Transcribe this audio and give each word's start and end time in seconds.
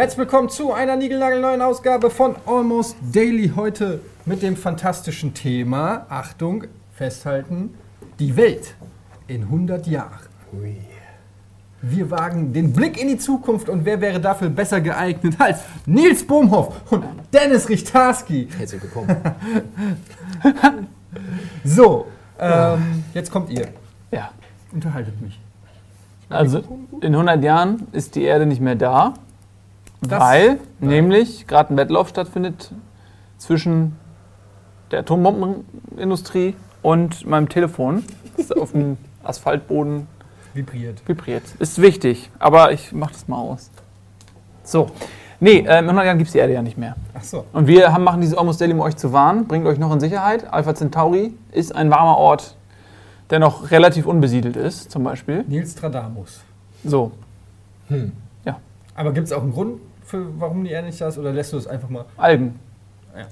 Herzlich 0.00 0.16
willkommen 0.20 0.48
zu 0.48 0.72
einer 0.72 0.96
niegelnagelneuen 0.96 1.60
Ausgabe 1.60 2.08
von 2.08 2.34
Almost 2.46 2.96
Daily. 3.12 3.52
Heute 3.54 4.00
mit 4.24 4.40
dem 4.40 4.56
fantastischen 4.56 5.34
Thema, 5.34 6.06
Achtung, 6.08 6.64
festhalten, 6.94 7.74
die 8.18 8.34
Welt 8.34 8.76
in 9.26 9.42
100 9.42 9.86
Jahren. 9.86 10.26
Wir 11.82 12.10
wagen 12.10 12.54
den 12.54 12.72
Blick 12.72 12.98
in 12.98 13.08
die 13.08 13.18
Zukunft 13.18 13.68
und 13.68 13.84
wer 13.84 14.00
wäre 14.00 14.20
dafür 14.20 14.48
besser 14.48 14.80
geeignet 14.80 15.34
als 15.38 15.60
Nils 15.84 16.26
Bohmhoff 16.26 16.90
und 16.90 17.04
Dennis 17.30 17.68
Richtarski. 17.68 18.48
Herzlich 18.56 18.82
willkommen. 18.82 19.14
So, 21.62 22.06
ähm, 22.38 23.04
jetzt 23.12 23.30
kommt 23.30 23.50
ihr. 23.50 23.68
Ja. 24.10 24.30
Unterhaltet 24.72 25.20
mich. 25.20 25.38
Also 26.30 26.62
in 27.02 27.12
100 27.12 27.42
Jahren 27.44 27.86
ist 27.92 28.14
die 28.14 28.22
Erde 28.22 28.46
nicht 28.46 28.62
mehr 28.62 28.76
da, 28.76 29.14
Das- 30.02 30.20
weil 30.20 30.58
nämlich 30.80 31.46
gerade 31.46 31.74
ein 31.74 31.76
Wettlauf 31.76 32.08
stattfindet 32.08 32.72
zwischen 33.38 33.96
der 34.90 35.00
Atombombenindustrie 35.00 36.54
und 36.82 37.26
meinem 37.26 37.48
Telefon, 37.48 38.04
das 38.36 38.50
auf 38.52 38.72
dem 38.72 38.96
Asphaltboden 39.22 40.06
Vibriert. 40.54 41.06
vibriert. 41.06 41.44
Ist 41.58 41.80
wichtig, 41.80 42.30
aber 42.38 42.72
ich 42.72 42.92
mach 42.92 43.10
das 43.12 43.28
mal 43.28 43.36
aus. 43.38 43.70
So. 44.64 44.90
Nee, 45.38 45.58
äh, 45.60 45.78
in 45.78 45.84
100 45.86 46.04
Jahren 46.04 46.18
gibt 46.18 46.28
es 46.28 46.32
die 46.32 46.38
Erde 46.38 46.52
ja 46.54 46.60
nicht 46.62 46.76
mehr. 46.76 46.96
Ach 47.14 47.22
so. 47.22 47.44
Und 47.52 47.66
wir 47.66 47.92
haben, 47.92 48.04
machen 48.04 48.20
dieses 48.20 48.36
Almost 48.36 48.60
Daily, 48.60 48.72
um 48.74 48.80
euch 48.80 48.96
zu 48.96 49.12
warnen, 49.12 49.46
bringt 49.46 49.66
euch 49.66 49.78
noch 49.78 49.92
in 49.92 50.00
Sicherheit. 50.00 50.52
Alpha 50.52 50.74
Centauri 50.74 51.34
ist 51.52 51.74
ein 51.74 51.90
warmer 51.90 52.16
Ort, 52.18 52.56
der 53.30 53.38
noch 53.38 53.70
relativ 53.70 54.06
unbesiedelt 54.06 54.56
ist, 54.56 54.90
zum 54.90 55.02
Beispiel. 55.04 55.44
Nils 55.46 55.72
Stradamus. 55.72 56.40
So. 56.84 57.12
Aber 58.94 59.12
gibt 59.12 59.26
es 59.28 59.32
auch 59.32 59.42
einen 59.42 59.52
Grund, 59.52 59.80
für, 60.10 60.26
warum 60.38 60.64
die 60.64 60.70
da 60.70 60.80
ist 60.80 61.18
oder 61.18 61.32
lässt 61.32 61.52
du 61.52 61.56
es 61.56 61.66
einfach 61.66 61.88
mal? 61.88 62.04
Algen. 62.16 62.58
Ja. 63.16 63.26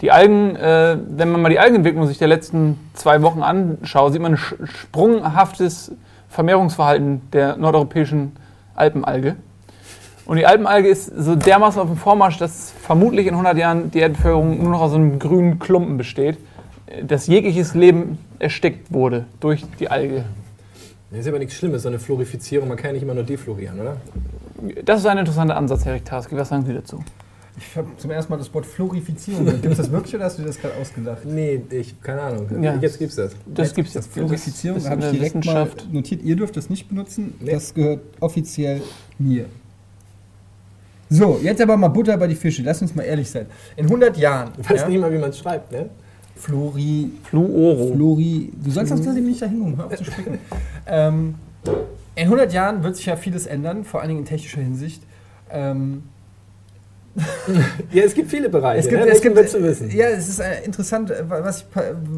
Die 0.00 0.10
Algen, 0.10 0.56
äh, 0.56 0.96
wenn 1.08 1.32
man 1.32 1.42
mal 1.42 1.48
die 1.48 1.58
Algenentwicklung 1.58 2.06
sich 2.06 2.18
der 2.18 2.28
letzten 2.28 2.78
zwei 2.94 3.22
Wochen 3.22 3.42
anschaut, 3.42 4.12
sieht 4.12 4.22
man 4.22 4.34
ein 4.34 4.38
sprunghaftes 4.64 5.92
Vermehrungsverhalten 6.28 7.22
der 7.32 7.56
nordeuropäischen 7.56 8.36
Alpenalge. 8.74 9.36
Und 10.26 10.36
die 10.36 10.46
Alpenalge 10.46 10.88
ist 10.88 11.06
so 11.06 11.34
dermaßen 11.34 11.80
auf 11.80 11.88
dem 11.88 11.96
Vormarsch, 11.96 12.38
dass 12.38 12.72
vermutlich 12.82 13.26
in 13.26 13.34
100 13.34 13.56
Jahren 13.56 13.90
die 13.90 13.98
Erdbevölkerung 13.98 14.62
nur 14.62 14.70
noch 14.70 14.80
aus 14.80 14.92
so 14.92 14.96
einem 14.96 15.18
grünen 15.18 15.58
Klumpen 15.58 15.96
besteht, 15.96 16.38
dass 17.02 17.26
jegliches 17.26 17.74
Leben 17.74 18.18
erstickt 18.38 18.92
wurde 18.92 19.26
durch 19.40 19.64
die 19.80 19.90
Alge. 19.90 20.24
Das 21.10 21.20
ist 21.20 21.26
aber 21.26 21.40
nichts 21.40 21.54
Schlimmes, 21.54 21.82
so 21.82 21.88
eine 21.88 21.98
Florifizierung. 21.98 22.68
Man 22.68 22.76
kann 22.76 22.88
ja 22.88 22.92
nicht 22.92 23.02
immer 23.02 23.14
nur 23.14 23.24
deflorieren, 23.24 23.80
oder? 23.80 23.96
Das 24.84 25.00
ist 25.00 25.06
ein 25.06 25.18
interessanter 25.18 25.56
Ansatz, 25.56 25.84
Herr 25.84 26.02
Tarski. 26.02 26.36
Was 26.36 26.48
sagen 26.48 26.64
Sie 26.64 26.74
dazu? 26.74 27.02
Ich 27.56 27.76
habe 27.76 27.88
zum 27.96 28.10
ersten 28.10 28.32
Mal 28.32 28.38
das 28.38 28.52
Wort 28.54 28.64
Florifizierung 28.64 29.44
gehört. 29.44 29.62
Gibt 29.62 29.72
es 29.72 29.78
das 29.78 29.90
wirklich 29.90 30.14
oder 30.14 30.24
hast 30.24 30.38
du 30.38 30.42
dir 30.42 30.48
das 30.48 30.58
gerade 30.58 30.74
ausgedacht? 30.76 31.24
Nee, 31.24 31.60
ich, 31.70 32.00
keine 32.00 32.22
Ahnung. 32.22 32.62
Ja. 32.62 32.76
Jetzt 32.76 32.98
gibt's 32.98 33.16
das. 33.16 33.32
Das 33.46 33.74
gibt 33.74 33.88
es 33.88 33.94
jetzt. 33.94 34.12
Florifizierung 34.12 34.78
Das 34.78 34.88
habe 34.88 35.02
ich 35.02 35.10
direkt 35.10 35.44
mal 35.44 35.68
notiert. 35.90 36.22
Ihr 36.22 36.36
dürft 36.36 36.56
das 36.56 36.70
nicht 36.70 36.88
benutzen. 36.88 37.34
Nee. 37.40 37.52
Das 37.52 37.74
gehört 37.74 38.00
offiziell 38.20 38.80
mir. 39.18 39.46
So, 41.10 41.40
jetzt 41.42 41.60
aber 41.60 41.76
mal 41.76 41.88
Butter 41.88 42.16
bei 42.16 42.28
die 42.28 42.36
Fische. 42.36 42.62
Lass 42.62 42.80
uns 42.80 42.94
mal 42.94 43.02
ehrlich 43.02 43.28
sein. 43.28 43.46
In 43.76 43.86
100 43.86 44.16
Jahren. 44.16 44.52
Ich 44.60 44.70
weiß 44.70 44.82
ja, 44.82 44.88
nicht 44.88 45.00
mal, 45.00 45.12
wie 45.12 45.18
man 45.18 45.30
es 45.30 45.38
schreibt, 45.38 45.72
ne? 45.72 45.90
Flori, 46.36 47.10
Fluoro. 47.24 47.92
Flori. 47.92 48.52
Du 48.64 48.70
sollst 48.70 48.90
sonst 48.90 49.04
tatsächlich 49.04 49.30
nicht 49.30 49.42
da 49.42 49.46
hingucken. 49.46 49.76
Hör 49.76 49.86
auf 49.86 49.96
zu 49.96 50.04
spicken. 50.04 50.38
ähm, 50.86 51.34
in 52.20 52.26
100 52.26 52.52
Jahren 52.52 52.82
wird 52.82 52.96
sich 52.96 53.06
ja 53.06 53.16
vieles 53.16 53.46
ändern, 53.46 53.84
vor 53.84 54.00
allen 54.00 54.08
Dingen 54.08 54.20
in 54.20 54.26
technischer 54.26 54.60
Hinsicht. 54.60 55.02
Ähm, 55.50 56.02
Ja, 57.92 58.04
es 58.04 58.14
gibt 58.14 58.30
viele 58.30 58.48
Bereiche. 58.48 58.80
Es 58.80 58.88
gibt, 58.88 59.04
ne? 59.04 59.10
es 59.10 59.20
gibt, 59.20 59.36
du 59.36 59.62
wissen? 59.62 59.90
Ja, 59.90 60.06
es 60.06 60.28
ist 60.28 60.38
äh, 60.38 60.62
interessant, 60.64 61.10
äh, 61.10 61.24
was 61.28 61.62
ich, 61.62 61.66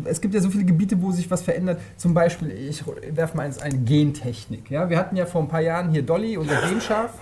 es 0.04 0.21
gibt 0.21 0.34
ja 0.34 0.41
so 0.41 0.50
viele 0.50 0.65
Gebiete, 0.65 1.00
wo 1.00 1.12
sich 1.12 1.31
was 1.31 1.43
verändert. 1.43 1.81
Zum 1.97 2.12
Beispiel, 2.12 2.50
ich 2.50 2.84
werfe 3.12 3.37
mal 3.37 3.44
eins 3.44 3.59
ein, 3.59 3.84
Gentechnik. 3.84 4.71
Ja, 4.71 4.91
wir 4.91 4.99
hatten 4.99 5.16
ja 5.16 5.25
vor 5.25 5.41
ein 5.41 5.49
paar 5.49 5.62
Jahren 5.62 5.91
hier 5.91 6.03
Dolly, 6.03 6.37
unser 6.37 6.60
Genschaf. 6.69 7.15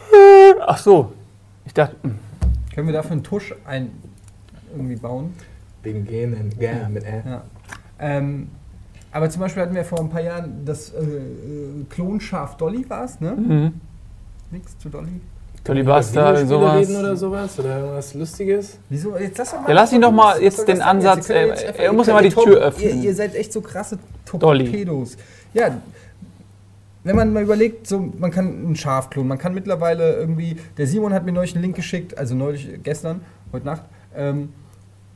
Ach 0.66 0.78
so. 0.78 1.12
Ich 1.64 1.74
dachte, 1.74 1.96
hm, 2.02 2.18
Können 2.74 2.88
wir 2.88 2.94
dafür 2.94 3.12
einen 3.12 3.22
Tusch 3.22 3.54
ein, 3.66 3.90
irgendwie 4.74 4.96
bauen? 4.96 5.34
Wegen 5.82 6.06
Genen. 6.06 6.52
Ja, 6.58 6.88
mit 6.88 7.04
Ä. 7.04 7.22
Ja. 7.24 7.44
Ähm, 8.00 8.48
aber 9.12 9.28
zum 9.30 9.40
Beispiel 9.40 9.62
hatten 9.62 9.74
wir 9.74 9.84
vor 9.84 10.00
ein 10.00 10.08
paar 10.10 10.22
Jahren 10.22 10.64
das 10.64 10.90
äh, 10.90 10.98
äh, 11.02 11.84
Klonschaf 11.88 12.56
Dolly 12.56 12.88
war 12.88 13.04
es, 13.04 13.20
ne? 13.20 13.32
mhm. 13.32 13.72
Nix 14.50 14.76
zu 14.78 14.88
Dolly. 14.88 15.20
Dolly 15.62 15.82
Buster, 15.82 16.32
Videospiele 16.32 16.46
sowas. 16.48 16.76
reden 16.76 16.96
oder 16.96 17.16
sowas? 17.16 17.58
Oder 17.58 17.78
irgendwas 17.80 18.14
Lustiges? 18.14 18.78
Wieso? 18.88 19.16
Jetzt 19.16 19.36
lass 19.38 19.50
doch 19.50 19.60
mal. 19.60 19.68
Ja, 19.68 19.74
lass 19.74 19.92
ihn 19.92 20.00
doch 20.00 20.10
mal 20.12 20.42
jetzt 20.42 20.66
den? 20.66 20.80
Ansatz, 20.80 21.28
Jetzt, 21.28 21.30
äh, 21.30 21.46
jetzt 21.48 21.62
er 21.64 21.68
einfach- 21.80 21.92
muss 21.92 22.06
ihr 22.08 22.10
ja 22.10 22.14
mal 22.14 22.22
die 22.28 22.34
Tür 22.34 22.56
öffnen. 22.60 22.88
Ihr, 22.88 22.94
ihr 23.04 23.14
seid 23.14 23.34
echt 23.34 23.52
so 23.52 23.60
krasse 23.60 23.98
Dolly. 24.38 24.64
Torpedos. 24.64 25.16
Ja, 25.52 25.76
wenn 27.04 27.16
man 27.16 27.32
mal 27.32 27.42
überlegt, 27.42 27.86
so, 27.86 28.10
man 28.18 28.30
kann 28.30 28.70
ein 28.72 28.76
Schaf 28.76 29.10
klonen, 29.10 29.28
man 29.28 29.38
kann 29.38 29.54
mittlerweile 29.54 30.14
irgendwie, 30.14 30.56
der 30.76 30.86
Simon 30.86 31.12
hat 31.14 31.24
mir 31.24 31.32
neulich 31.32 31.54
einen 31.54 31.62
Link 31.62 31.76
geschickt, 31.76 32.16
also 32.18 32.34
neulich, 32.34 32.68
gestern, 32.82 33.20
heute 33.52 33.66
Nacht, 33.66 33.82
ähm, 34.14 34.50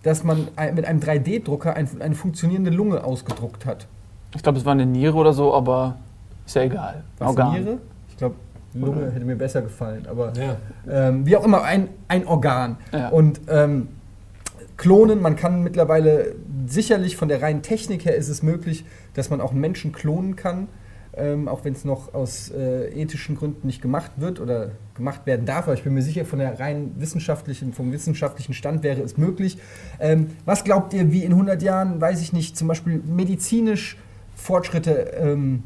dass 0.05 0.23
man 0.23 0.49
mit 0.75 0.85
einem 0.85 1.01
3D-Drucker 1.01 1.75
ein, 1.75 1.89
eine 2.01 2.15
funktionierende 2.15 2.71
Lunge 2.71 3.03
ausgedruckt 3.03 3.67
hat. 3.67 3.89
Ich 4.37 4.43
glaube, 4.43 4.59
es 4.59 4.65
war 4.65 4.73
eine 4.73 4.87
Niere 4.87 5.17
oder 5.17 5.33
so, 5.33 5.53
aber 5.53 5.97
ist 6.47 6.55
ja 6.55 6.63
egal. 6.63 7.03
Was, 7.19 7.29
Organ. 7.29 7.53
Niere? 7.53 7.79
Ich 8.09 8.17
glaube, 8.17 8.37
Lunge 8.75 9.11
hätte 9.11 9.25
mir 9.25 9.37
besser 9.37 9.63
gefallen, 9.63 10.07
aber 10.09 10.33
Ja. 10.37 10.57
ähm, 10.91 11.27
wie 11.27 11.37
auch 11.37 11.45
immer, 11.45 11.63
ein, 11.63 11.89
ein 12.09 12.27
Organ. 12.27 12.77
Ja. 12.93 13.09
Und 13.09 13.41
ähm, 13.49 13.89
klonen, 14.77 15.23
man 15.23 15.37
kann 15.37 15.63
mittlerweile 15.63 16.35
sicherlich 16.67 17.17
von 17.17 17.29
der 17.29 17.41
reinen 17.41 17.63
Technik 17.63 18.05
her 18.05 18.17
ist 18.17 18.29
es 18.29 18.43
möglich, 18.43 18.85
dass 19.15 19.31
man 19.31 19.41
auch 19.41 19.53
Menschen 19.53 19.93
klonen 19.93 20.37
kann, 20.37 20.69
ähm, 21.17 21.49
auch 21.49 21.65
wenn 21.65 21.73
es 21.73 21.85
noch 21.85 22.15
aus 22.15 22.51
äh, 22.51 22.89
ethischen 23.01 23.37
Gründen 23.37 23.67
nicht 23.67 23.81
gemacht 23.81 24.13
wird 24.17 24.41
oder 24.41 24.73
gemacht 24.95 25.27
werden 25.27 25.47
darf. 25.47 25.65
Aber 25.65 25.75
ich 25.75 25.83
bin 25.83 25.95
mir 25.95 26.03
sicher, 26.03 26.25
von 26.25 26.39
der 26.39 26.59
rein 26.59 26.93
wissenschaftlichen, 26.99 27.73
vom 27.73 27.93
wissenschaftlichen 27.93 28.55
Stand 28.55 28.83
wäre 28.83 29.01
es 29.03 29.17
möglich. 29.17 29.59
Ähm, 30.01 30.29
was 30.45 30.65
glaubt 30.65 30.93
ihr, 30.93 31.13
wie 31.13 31.25
in 31.25 31.33
100 31.33 31.63
Jahren, 31.63 32.01
weiß 32.01 32.21
ich 32.21 32.33
nicht, 32.33 32.57
zum 32.57 32.69
Beispiel 32.69 33.03
medizinisch 33.05 33.97
Fortschritte 34.35 35.13
ähm, 35.19 35.63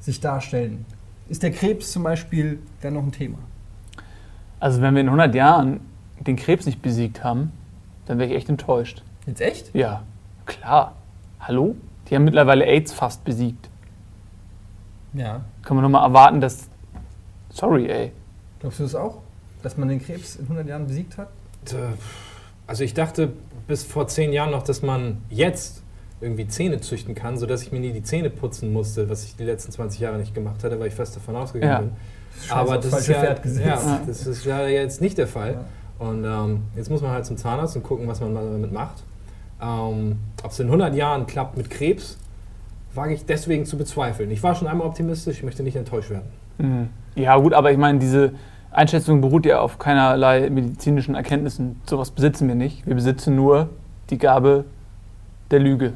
sich 0.00 0.20
darstellen? 0.20 0.84
Ist 1.28 1.42
der 1.42 1.50
Krebs 1.50 1.92
zum 1.92 2.02
Beispiel 2.02 2.58
dann 2.80 2.94
noch 2.94 3.02
ein 3.02 3.12
Thema? 3.12 3.38
Also 4.60 4.82
wenn 4.82 4.94
wir 4.94 5.00
in 5.00 5.08
100 5.08 5.34
Jahren 5.34 5.80
den 6.20 6.36
Krebs 6.36 6.66
nicht 6.66 6.82
besiegt 6.82 7.24
haben, 7.24 7.52
dann 8.06 8.18
wäre 8.18 8.30
ich 8.30 8.36
echt 8.36 8.48
enttäuscht. 8.48 9.02
Jetzt 9.26 9.40
echt? 9.40 9.74
Ja, 9.74 10.02
klar. 10.46 10.94
Hallo? 11.40 11.76
Die 12.08 12.14
haben 12.14 12.24
mittlerweile 12.24 12.66
AIDS 12.66 12.92
fast 12.92 13.24
besiegt. 13.24 13.70
Ja. 15.14 15.44
Kann 15.62 15.76
man 15.76 15.82
nur 15.82 15.90
mal 15.90 16.04
erwarten, 16.04 16.40
dass... 16.40 16.68
Sorry, 17.50 17.86
ey. 17.90 18.12
Glaubst 18.60 18.78
du 18.78 18.84
das 18.84 18.94
auch? 18.94 19.18
Dass 19.62 19.76
man 19.76 19.88
den 19.88 20.00
Krebs 20.04 20.36
in 20.36 20.42
100 20.44 20.66
Jahren 20.66 20.86
besiegt 20.86 21.18
hat? 21.18 21.28
Also 22.66 22.84
ich 22.84 22.94
dachte 22.94 23.32
bis 23.68 23.84
vor 23.84 24.08
zehn 24.08 24.32
Jahren 24.32 24.50
noch, 24.50 24.62
dass 24.62 24.82
man 24.82 25.18
jetzt 25.30 25.82
irgendwie 26.20 26.46
Zähne 26.46 26.80
züchten 26.80 27.14
kann, 27.14 27.36
sodass 27.36 27.62
ich 27.62 27.72
mir 27.72 27.80
nie 27.80 27.92
die 27.92 28.02
Zähne 28.02 28.30
putzen 28.30 28.72
musste, 28.72 29.08
was 29.10 29.24
ich 29.24 29.36
die 29.36 29.44
letzten 29.44 29.72
20 29.72 30.00
Jahre 30.00 30.18
nicht 30.18 30.34
gemacht 30.34 30.62
hatte, 30.64 30.78
weil 30.80 30.88
ich 30.88 30.94
fest 30.94 31.14
davon 31.16 31.36
ausgegangen 31.36 31.72
Ja. 31.72 31.78
bin. 31.80 31.90
Scheiße, 32.40 32.54
Aber 32.54 32.78
das 32.78 32.92
ist, 33.00 33.08
ja, 33.08 33.24
ja, 33.24 34.00
das 34.06 34.26
ist 34.26 34.44
ja 34.44 34.66
jetzt 34.66 35.00
nicht 35.00 35.18
der 35.18 35.26
Fall. 35.28 35.52
Ja. 36.00 36.06
Und 36.06 36.24
ähm, 36.24 36.62
jetzt 36.74 36.90
muss 36.90 37.02
man 37.02 37.10
halt 37.12 37.26
zum 37.26 37.36
Zahnarzt 37.36 37.76
und 37.76 37.82
gucken, 37.82 38.08
was 38.08 38.20
man 38.20 38.32
mal 38.32 38.50
damit 38.50 38.72
macht. 38.72 39.02
Ähm, 39.60 40.18
Ob 40.42 40.50
es 40.50 40.58
in 40.58 40.66
100 40.66 40.94
Jahren 40.94 41.26
klappt 41.26 41.56
mit 41.56 41.70
Krebs, 41.70 42.18
wage 42.94 43.14
ich 43.14 43.24
deswegen 43.24 43.64
zu 43.64 43.76
bezweifeln. 43.76 44.30
Ich 44.30 44.42
war 44.42 44.54
schon 44.54 44.68
einmal 44.68 44.86
optimistisch, 44.86 45.38
ich 45.38 45.42
möchte 45.42 45.62
nicht 45.62 45.76
enttäuscht 45.76 46.10
werden. 46.10 46.28
Mhm. 46.58 46.88
Ja 47.14 47.36
gut, 47.36 47.54
aber 47.54 47.72
ich 47.72 47.78
meine, 47.78 47.98
diese 47.98 48.32
Einschätzung 48.70 49.20
beruht 49.20 49.44
ja 49.46 49.60
auf 49.60 49.78
keinerlei 49.78 50.48
medizinischen 50.50 51.14
Erkenntnissen. 51.14 51.80
Sowas 51.86 52.10
besitzen 52.10 52.48
wir 52.48 52.54
nicht. 52.54 52.86
Wir 52.86 52.94
besitzen 52.94 53.36
nur 53.36 53.68
die 54.10 54.18
Gabe 54.18 54.64
der 55.50 55.60
Lüge. 55.60 55.92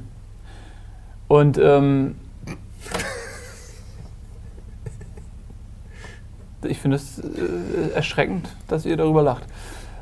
Und 1.28 1.58
ähm, 1.58 2.16
ich 6.64 6.78
finde 6.78 6.96
es 6.96 7.19
äh, 7.19 7.92
erschreckend, 7.94 8.49
dass 8.69 8.84
ihr 8.84 8.96
darüber 8.96 9.22
lacht. 9.22 9.44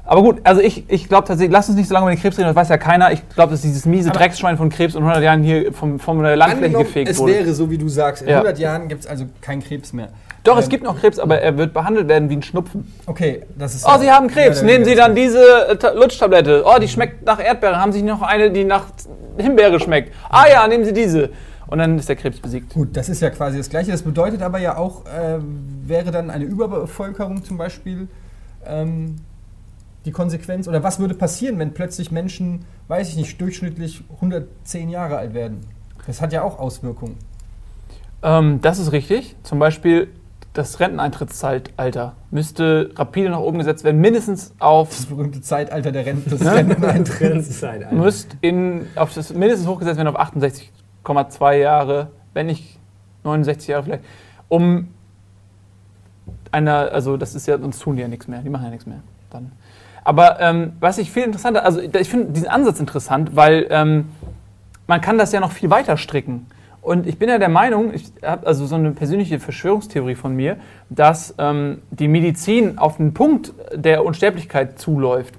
Aber 0.07 0.23
gut, 0.23 0.41
also 0.45 0.61
ich, 0.61 0.85
ich 0.89 1.09
glaube 1.09 1.27
tatsächlich, 1.27 1.53
lass 1.53 1.69
uns 1.69 1.79
nicht 1.79 1.89
so 1.89 1.95
lange 1.95 2.07
über 2.07 2.15
den 2.15 2.21
Krebs 2.21 2.37
reden, 2.37 2.49
das 2.49 2.57
weiß 2.57 2.69
ja 2.69 2.77
keiner. 2.77 3.11
Ich 3.13 3.27
glaube, 3.31 3.53
dass 3.53 3.63
dieses 3.63 3.87
miese 3.87 4.11
Aber- 4.11 4.19
Drecksschwein 4.19 4.57
von 4.59 4.69
Krebs 4.69 4.95
in 4.95 5.01
100 5.03 5.23
Jahren 5.23 5.43
hier 5.43 5.73
vom, 5.73 5.99
von 5.99 6.23
der 6.23 6.37
Landfläche 6.37 6.77
gefegt 6.77 7.09
es 7.09 7.19
wurde. 7.19 7.33
wäre 7.33 7.55
so, 7.55 7.71
wie 7.71 7.79
du 7.79 7.89
sagst. 7.89 8.23
In 8.23 8.29
Ja. 8.29 8.37
100 8.37 8.59
Jahren 8.59 8.89
gibt 8.89 9.03
es 9.03 9.07
also 9.07 9.25
keinen 9.41 9.63
Krebs 9.63 9.93
mehr. 9.95 10.09
Doch, 10.43 10.59
es 10.59 10.67
Ähm, 10.67 10.71
gibt 10.73 10.85
noch 10.85 11.01
Krebs, 11.01 11.19
aber 11.19 11.41
er 11.41 11.57
wird 11.57 11.73
behandelt 11.73 12.07
werden 12.09 12.29
wie 12.29 12.37
ein 12.37 12.43
Schnupfen. 12.43 12.93
Okay, 13.07 13.45
das 13.59 13.75
ist. 13.77 13.87
Oh, 13.89 13.97
Sie 13.99 14.11
haben 14.11 14.29
Krebs. 14.29 14.61
Ja, 14.61 14.67
Nehmen 14.67 14.85
Sie 14.85 14.95
dann 14.95 15.15
diese 15.15 15.69
äh, 15.69 15.77
Ta- 15.77 15.93
Lutschtablette. 15.93 16.65
Oh, 16.67 16.79
die 16.79 16.89
schmeckt 16.89 17.25
nach 17.25 17.43
Erdbeere. 17.43 17.81
Haben 17.81 17.93
Sie 17.93 18.03
noch 18.03 18.21
eine, 18.21 18.51
die 18.51 18.65
nach 18.65 18.85
Himbeere 19.39 19.81
schmeckt? 19.81 20.13
Ah 20.29 20.45
ja, 20.53 20.69
nehmen 20.69 20.85
Sie 20.85 20.93
diese. 20.93 21.31
Und 21.67 21.79
dann 21.79 21.99
ist 21.99 22.11
der 22.11 22.17
Krebs 22.17 22.41
besiegt. 22.41 22.75
Gut, 22.75 22.95
das 22.95 23.09
ist 23.09 23.23
ja 23.23 23.31
quasi 23.31 23.57
das 23.57 23.71
Gleiche. 23.71 23.91
Das 23.91 24.03
bedeutet 24.03 24.43
aber 24.43 24.59
ja 24.59 24.77
auch, 24.77 25.07
äh, 25.07 25.39
wäre 25.87 26.11
dann 26.11 26.29
eine 26.29 26.45
Überbevölkerung 26.45 27.43
zum 27.43 27.57
Beispiel 27.57 28.07
ähm, 28.67 29.17
die 30.05 30.13
Konsequenz? 30.13 30.69
Oder 30.69 30.83
was 30.83 30.99
würde 30.99 31.15
passieren, 31.15 31.59
wenn 31.59 31.75
plötzlich 31.75 32.11
Menschen, 32.11 32.65
weiß 32.89 33.09
ich 33.11 33.17
nicht, 33.17 33.41
durchschnittlich 33.41 34.05
110 34.15 34.89
Jahre 34.89 35.17
alt 35.17 35.35
werden? 35.35 35.61
Das 36.07 36.21
hat 36.21 36.33
ja 36.33 36.43
auch 36.43 36.59
Auswirkungen. 36.59 37.17
Ähm, 38.23 38.61
das 38.61 38.79
ist 38.79 38.93
richtig. 38.93 39.37
Zum 39.43 39.59
Beispiel 39.59 40.09
das 40.55 40.79
Renteneintrittszeitalter 40.79 42.15
müsste 42.31 42.91
rapide 42.95 43.29
nach 43.29 43.41
oben 43.41 43.59
gesetzt 43.59 43.83
werden, 43.83 44.01
mindestens 44.01 44.55
auf. 44.61 44.91
Das 44.91 45.07
berühmte 45.07 45.41
Zeitalter 45.41 45.91
der 45.91 46.07
Rente, 46.07 46.31
des 46.31 46.43
Ja? 46.43 46.53
Renteneintritts. 46.53 47.63
müsst 47.91 48.37
in, 48.41 48.87
auf 48.95 49.13
das 49.13 49.35
mindestens 49.35 49.69
hochgesetzt 49.69 49.99
werden 49.99 50.15
auf 50.15 50.21
68,2 50.21 51.55
Jahre, 51.55 52.11
wenn 52.35 52.47
nicht 52.47 52.79
69 53.25 53.69
Jahre 53.69 53.83
vielleicht, 53.83 54.05
um 54.49 54.89
einer, 56.53 56.93
also 56.93 57.17
das 57.17 57.35
ist 57.35 57.47
ja, 57.47 57.59
sonst 57.59 57.81
tun 57.81 57.97
die 57.97 58.03
ja 58.03 58.09
nichts 58.09 58.29
mehr, 58.29 58.41
die 58.41 58.49
machen 58.49 58.65
ja 58.65 58.71
nichts 58.71 58.87
mehr 58.87 59.01
dann. 59.31 59.51
Aber 60.05 60.39
ähm, 60.41 60.73
was 60.81 60.99
ich 60.99 61.11
viel 61.11 61.23
interessanter, 61.23 61.65
also 61.65 61.81
ich 61.81 62.09
finde 62.09 62.33
diesen 62.33 62.49
Ansatz 62.49 62.79
interessant, 62.79 63.35
weil 63.35 63.67
ähm, 63.71 64.11
man 64.87 65.01
kann 65.01 65.17
das 65.17 65.33
ja 65.33 65.41
noch 65.41 65.53
viel 65.53 65.71
weiter 65.71 65.97
stricken. 65.97 66.47
Und 66.83 67.07
ich 67.07 67.19
bin 67.19 67.31
ja 67.31 67.39
der 67.39 67.49
Meinung, 67.49 67.95
ich 67.95 68.13
habe 68.23 68.47
also 68.47 68.67
so 68.67 68.75
eine 68.75 68.91
persönliche 68.91 69.41
Verschwörungstheorie 69.41 70.17
von 70.17 70.37
mir, 70.37 70.59
dass 70.91 71.35
ähm, 71.39 71.81
die 71.91 72.09
Medizin 72.09 72.77
auf 72.77 72.99
den 72.99 73.15
Punkt 73.15 73.55
der 73.75 74.05
Unsterblichkeit 74.05 74.79
zuläuft, 74.79 75.35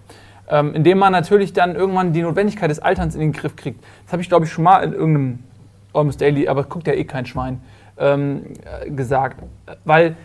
ähm, 0.50 0.74
indem 0.74 0.98
man 0.98 1.12
natürlich 1.12 1.54
dann 1.54 1.76
irgendwann 1.76 2.14
die 2.14 2.24
Notwendigkeit 2.24 2.72
des 2.72 2.80
Alterns 2.80 3.14
in 3.14 3.22
den 3.22 3.32
Griff 3.32 3.56
kriegt. 3.56 3.84
Das 4.06 4.14
habe 4.14 4.24
ich, 4.24 4.30
glaube 4.30 4.46
ich, 4.46 4.52
schon 4.52 4.64
mal 4.64 4.84
in 4.84 4.94
irgendeinem 4.94 5.40
Almost 5.94 6.20
Daily, 6.20 6.48
aber 6.48 6.64
guckt 6.64 6.88
ja 6.88 6.94
eh 6.94 7.04
kein 7.04 7.28
Schwein, 7.28 7.62
ähm, 8.00 8.42
äh, 8.82 8.90
gesagt. 8.90 9.44
Weil 9.84 10.16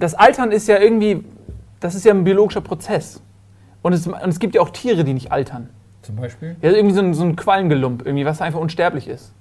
das 0.00 0.14
Altern 0.14 0.50
ist 0.50 0.66
ja 0.66 0.80
irgendwie, 0.80 1.24
das 1.82 1.94
ist 1.94 2.04
ja 2.04 2.12
ein 2.12 2.24
biologischer 2.24 2.60
Prozess. 2.60 3.20
Und 3.82 3.92
es, 3.92 4.06
und 4.06 4.28
es 4.28 4.38
gibt 4.38 4.54
ja 4.54 4.60
auch 4.60 4.70
Tiere, 4.70 5.04
die 5.04 5.12
nicht 5.12 5.32
altern. 5.32 5.68
Zum 6.02 6.16
Beispiel? 6.16 6.56
Ja, 6.62 6.70
irgendwie 6.70 6.94
so 6.94 7.02
ein, 7.02 7.14
so 7.14 7.24
ein 7.24 7.36
Quallengelump, 7.36 8.06
irgendwie, 8.06 8.24
was 8.24 8.40
einfach 8.40 8.60
unsterblich 8.60 9.08
ist. 9.08 9.32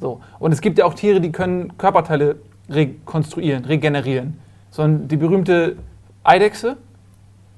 So. 0.00 0.20
Und 0.38 0.52
es 0.52 0.60
gibt 0.60 0.78
ja 0.78 0.84
auch 0.84 0.94
Tiere, 0.94 1.20
die 1.20 1.30
können 1.30 1.76
Körperteile 1.78 2.36
rekonstruieren, 2.68 3.64
regenerieren. 3.64 4.38
So 4.70 4.86
die 4.86 5.16
berühmte 5.16 5.76
Eidechse, 6.24 6.76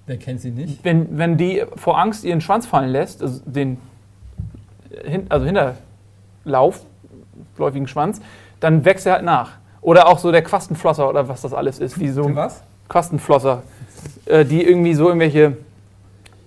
Wer 0.07 0.19
kennt 0.19 0.41
sie 0.41 0.51
nicht? 0.51 0.85
wenn, 0.85 1.17
wenn 1.17 1.37
die 1.37 1.65
vor 1.77 1.99
Angst 1.99 2.25
ihren 2.25 2.41
Schwanz 2.41 2.67
fallen 2.67 2.91
lässt, 2.91 3.23
also 3.23 3.41
den 3.47 3.79
hin, 5.05 5.27
also 5.29 5.47
Hinterlauf, 5.47 6.85
läufigen 7.57 7.89
Schwanz, 7.89 8.21
dann 8.61 8.85
wächst 8.85 9.07
er 9.07 9.15
halt 9.15 9.25
nach. 9.25 9.53
Oder 9.81 10.09
auch 10.09 10.19
so 10.19 10.33
der 10.33 10.43
Quastenflosser 10.43 11.09
oder 11.09 11.29
was 11.29 11.43
das 11.43 11.53
alles 11.53 11.79
ist, 11.79 11.99
wie 12.01 12.09
so 12.09 12.35
was? 12.35 12.63
Quastenflosser, 12.89 13.63
äh, 13.63 13.74
die 14.27 14.63
irgendwie 14.63 14.95
so 14.95 15.07
irgendwelche 15.07 15.57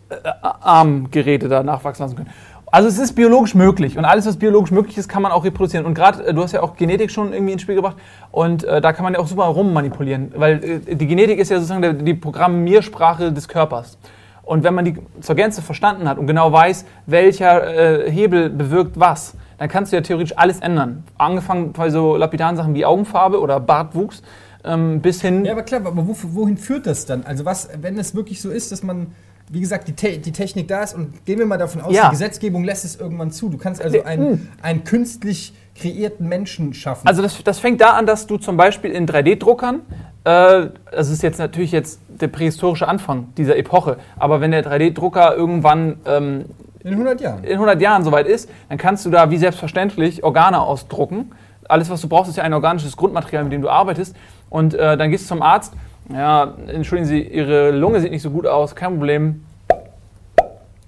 äh, 0.10 0.16
Armgeräte 0.42 1.50
da 1.50 1.64
nachwachsen 1.64 2.06
lassen 2.06 2.16
können. 2.16 2.30
Also 2.72 2.88
es 2.88 2.98
ist 2.98 3.14
biologisch 3.14 3.56
möglich 3.56 3.98
und 3.98 4.06
alles, 4.06 4.26
was 4.26 4.38
biologisch 4.38 4.72
möglich 4.72 4.98
ist, 4.98 5.10
kann 5.10 5.22
man 5.22 5.34
auch 5.34 5.44
reproduzieren. 5.44 5.86
Und 5.86 5.96
gerade, 5.96 6.26
äh, 6.26 6.34
du 6.34 6.42
hast 6.42 6.54
ja 6.54 6.62
auch 6.62 6.78
Genetik 6.78 7.12
schon 7.12 7.34
irgendwie 7.34 7.54
ins 7.54 7.62
Spiel 7.62 7.76
gebracht 7.76 7.98
und 8.32 8.64
äh, 8.64 8.80
da 8.80 8.94
kann 8.94 9.04
man 9.04 9.14
ja 9.14 9.20
auch 9.20 9.28
super 9.28 9.44
rummanipulieren, 9.44 10.32
weil 10.36 10.82
äh, 10.88 10.96
die 10.96 11.08
Genetik 11.08 11.40
ist 11.40 11.50
ja 11.50 11.58
sozusagen 11.58 11.82
der, 11.82 11.94
die 11.94 12.14
Programmiersprache 12.14 13.34
des 13.34 13.50
Körpers. 13.50 13.98
Und 14.44 14.64
wenn 14.64 14.74
man 14.74 14.86
die 14.86 14.96
zur 15.20 15.36
Gänze 15.36 15.62
verstanden 15.62 16.08
hat 16.08 16.18
und 16.18 16.26
genau 16.26 16.54
weiß, 16.54 16.86
welcher 17.06 18.06
äh, 18.06 18.10
Hebel 18.10 18.50
bewirkt 18.50 18.98
was, 18.98 19.34
dann 19.58 19.68
kannst 19.68 19.92
du 19.92 19.98
ja 19.98 20.02
theoretisch 20.02 20.38
alles 20.38 20.62
ändern. 20.62 21.04
Angefangen 21.18 21.74
bei 21.74 21.90
so 21.90 22.16
lapidaren 22.16 22.56
Sachen 22.56 22.76
wie 22.76 22.86
Augenfarbe 22.86 23.42
oder 23.42 23.60
Bartwuchs 23.60 24.24
ähm, 24.68 25.02
bis 25.02 25.22
hin 25.22 25.46
Ja, 25.46 25.54
aber 25.54 25.64
klar, 25.64 25.82
aber 25.86 26.08
wo, 26.08 26.16
wohin 26.34 26.58
führt 26.58 26.86
das 26.88 27.06
dann? 27.06 27.24
Also 27.24 27.46
was, 27.46 27.70
wenn 27.82 27.98
es 27.98 28.14
wirklich 28.16 28.42
so 28.42 28.50
ist, 28.50 28.72
dass 28.72 28.84
man, 28.84 29.08
wie 29.50 29.60
gesagt, 29.60 29.88
die, 29.88 29.94
Te 29.94 30.18
die 30.18 30.32
Technik 30.32 30.68
da 30.68 30.84
ist 30.84 30.94
und 30.94 31.26
gehen 31.26 31.40
wir 31.40 31.46
mal 31.46 31.58
davon 31.58 31.82
aus, 31.82 31.96
Ja. 31.96 32.06
die 32.06 32.12
Gesetzgebung 32.12 32.64
lässt 32.64 32.86
es 32.86 32.96
irgendwann 32.98 33.32
zu. 33.32 33.50
Du 33.50 33.58
kannst 33.58 33.82
also 33.82 34.04
einen, 34.04 34.50
einen 34.62 34.84
künstlich 34.84 35.54
kreierten 35.80 36.28
Menschen 36.28 36.74
schaffen. 36.74 37.08
Also 37.08 37.22
das, 37.22 37.44
das 37.44 37.60
fängt 37.60 37.80
da 37.82 37.92
an, 37.92 38.06
dass 38.06 38.28
du 38.28 38.38
zum 38.38 38.58
Beispiel 38.58 38.92
in 38.92 39.08
3D-Druckern, 39.08 39.82
äh, 40.24 40.68
das 40.92 41.10
ist 41.10 41.22
jetzt 41.24 41.38
natürlich 41.40 41.72
jetzt 41.72 42.00
der 42.10 42.28
prähistorische 42.28 42.88
Anfang 42.88 43.28
dieser 43.38 43.56
Epoche, 43.58 43.98
aber 44.18 44.42
wenn 44.42 44.52
der 44.52 44.66
3D-Drucker 44.66 45.36
irgendwann 45.36 45.98
ähm, 46.06 46.46
in 46.84 46.94
100 46.94 47.22
Jahren. 47.22 47.44
in 47.44 47.54
100 47.54 47.82
Jahren 47.82 48.04
soweit 48.04 48.28
ist, 48.28 48.50
dann 48.70 48.78
kannst 48.78 49.06
du 49.06 49.10
da 49.10 49.30
wie 49.30 49.38
selbstverständlich 49.38 50.24
Organe 50.24 50.60
ausdrucken. 50.60 51.32
Alles, 51.70 51.90
was 51.90 52.00
du 52.02 52.08
brauchst, 52.08 52.30
ist 52.30 52.38
ja 52.38 52.44
ein 52.44 52.54
organisches 52.54 52.96
Grundmaterial, 52.96 53.44
mit 53.44 53.52
dem 53.54 53.62
du 53.62 53.70
arbeitest. 53.70 54.16
Und 54.50 54.74
äh, 54.74 54.98
dann 54.98 55.12
gehst 55.12 55.26
du 55.26 55.28
zum 55.30 55.42
Arzt. 55.42 55.74
Ja, 56.12 56.54
entschuldigen 56.68 57.08
Sie, 57.08 57.22
Ihre 57.22 57.72
Lunge 57.72 58.00
sieht 58.00 58.12
nicht 58.12 58.22
so 58.22 58.30
gut 58.30 58.48
aus, 58.48 58.76
kein 58.76 58.92
Problem. 58.92 59.44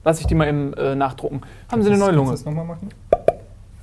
Lass 0.06 0.21
ich 0.21 0.27
die 0.27 0.35
mal 0.35 0.47
eben 0.47 0.73
äh, 0.73 0.95
nachdrucken. 0.95 1.41
Haben 1.71 1.83
Sie 1.83 1.89
eine 1.89 1.97
neue 2.00 2.11
Lunge? 2.11 2.29
Kannst 2.29 2.45
du 2.45 2.50
das 2.50 2.56
nochmal 2.56 2.75
machen? 2.75 2.89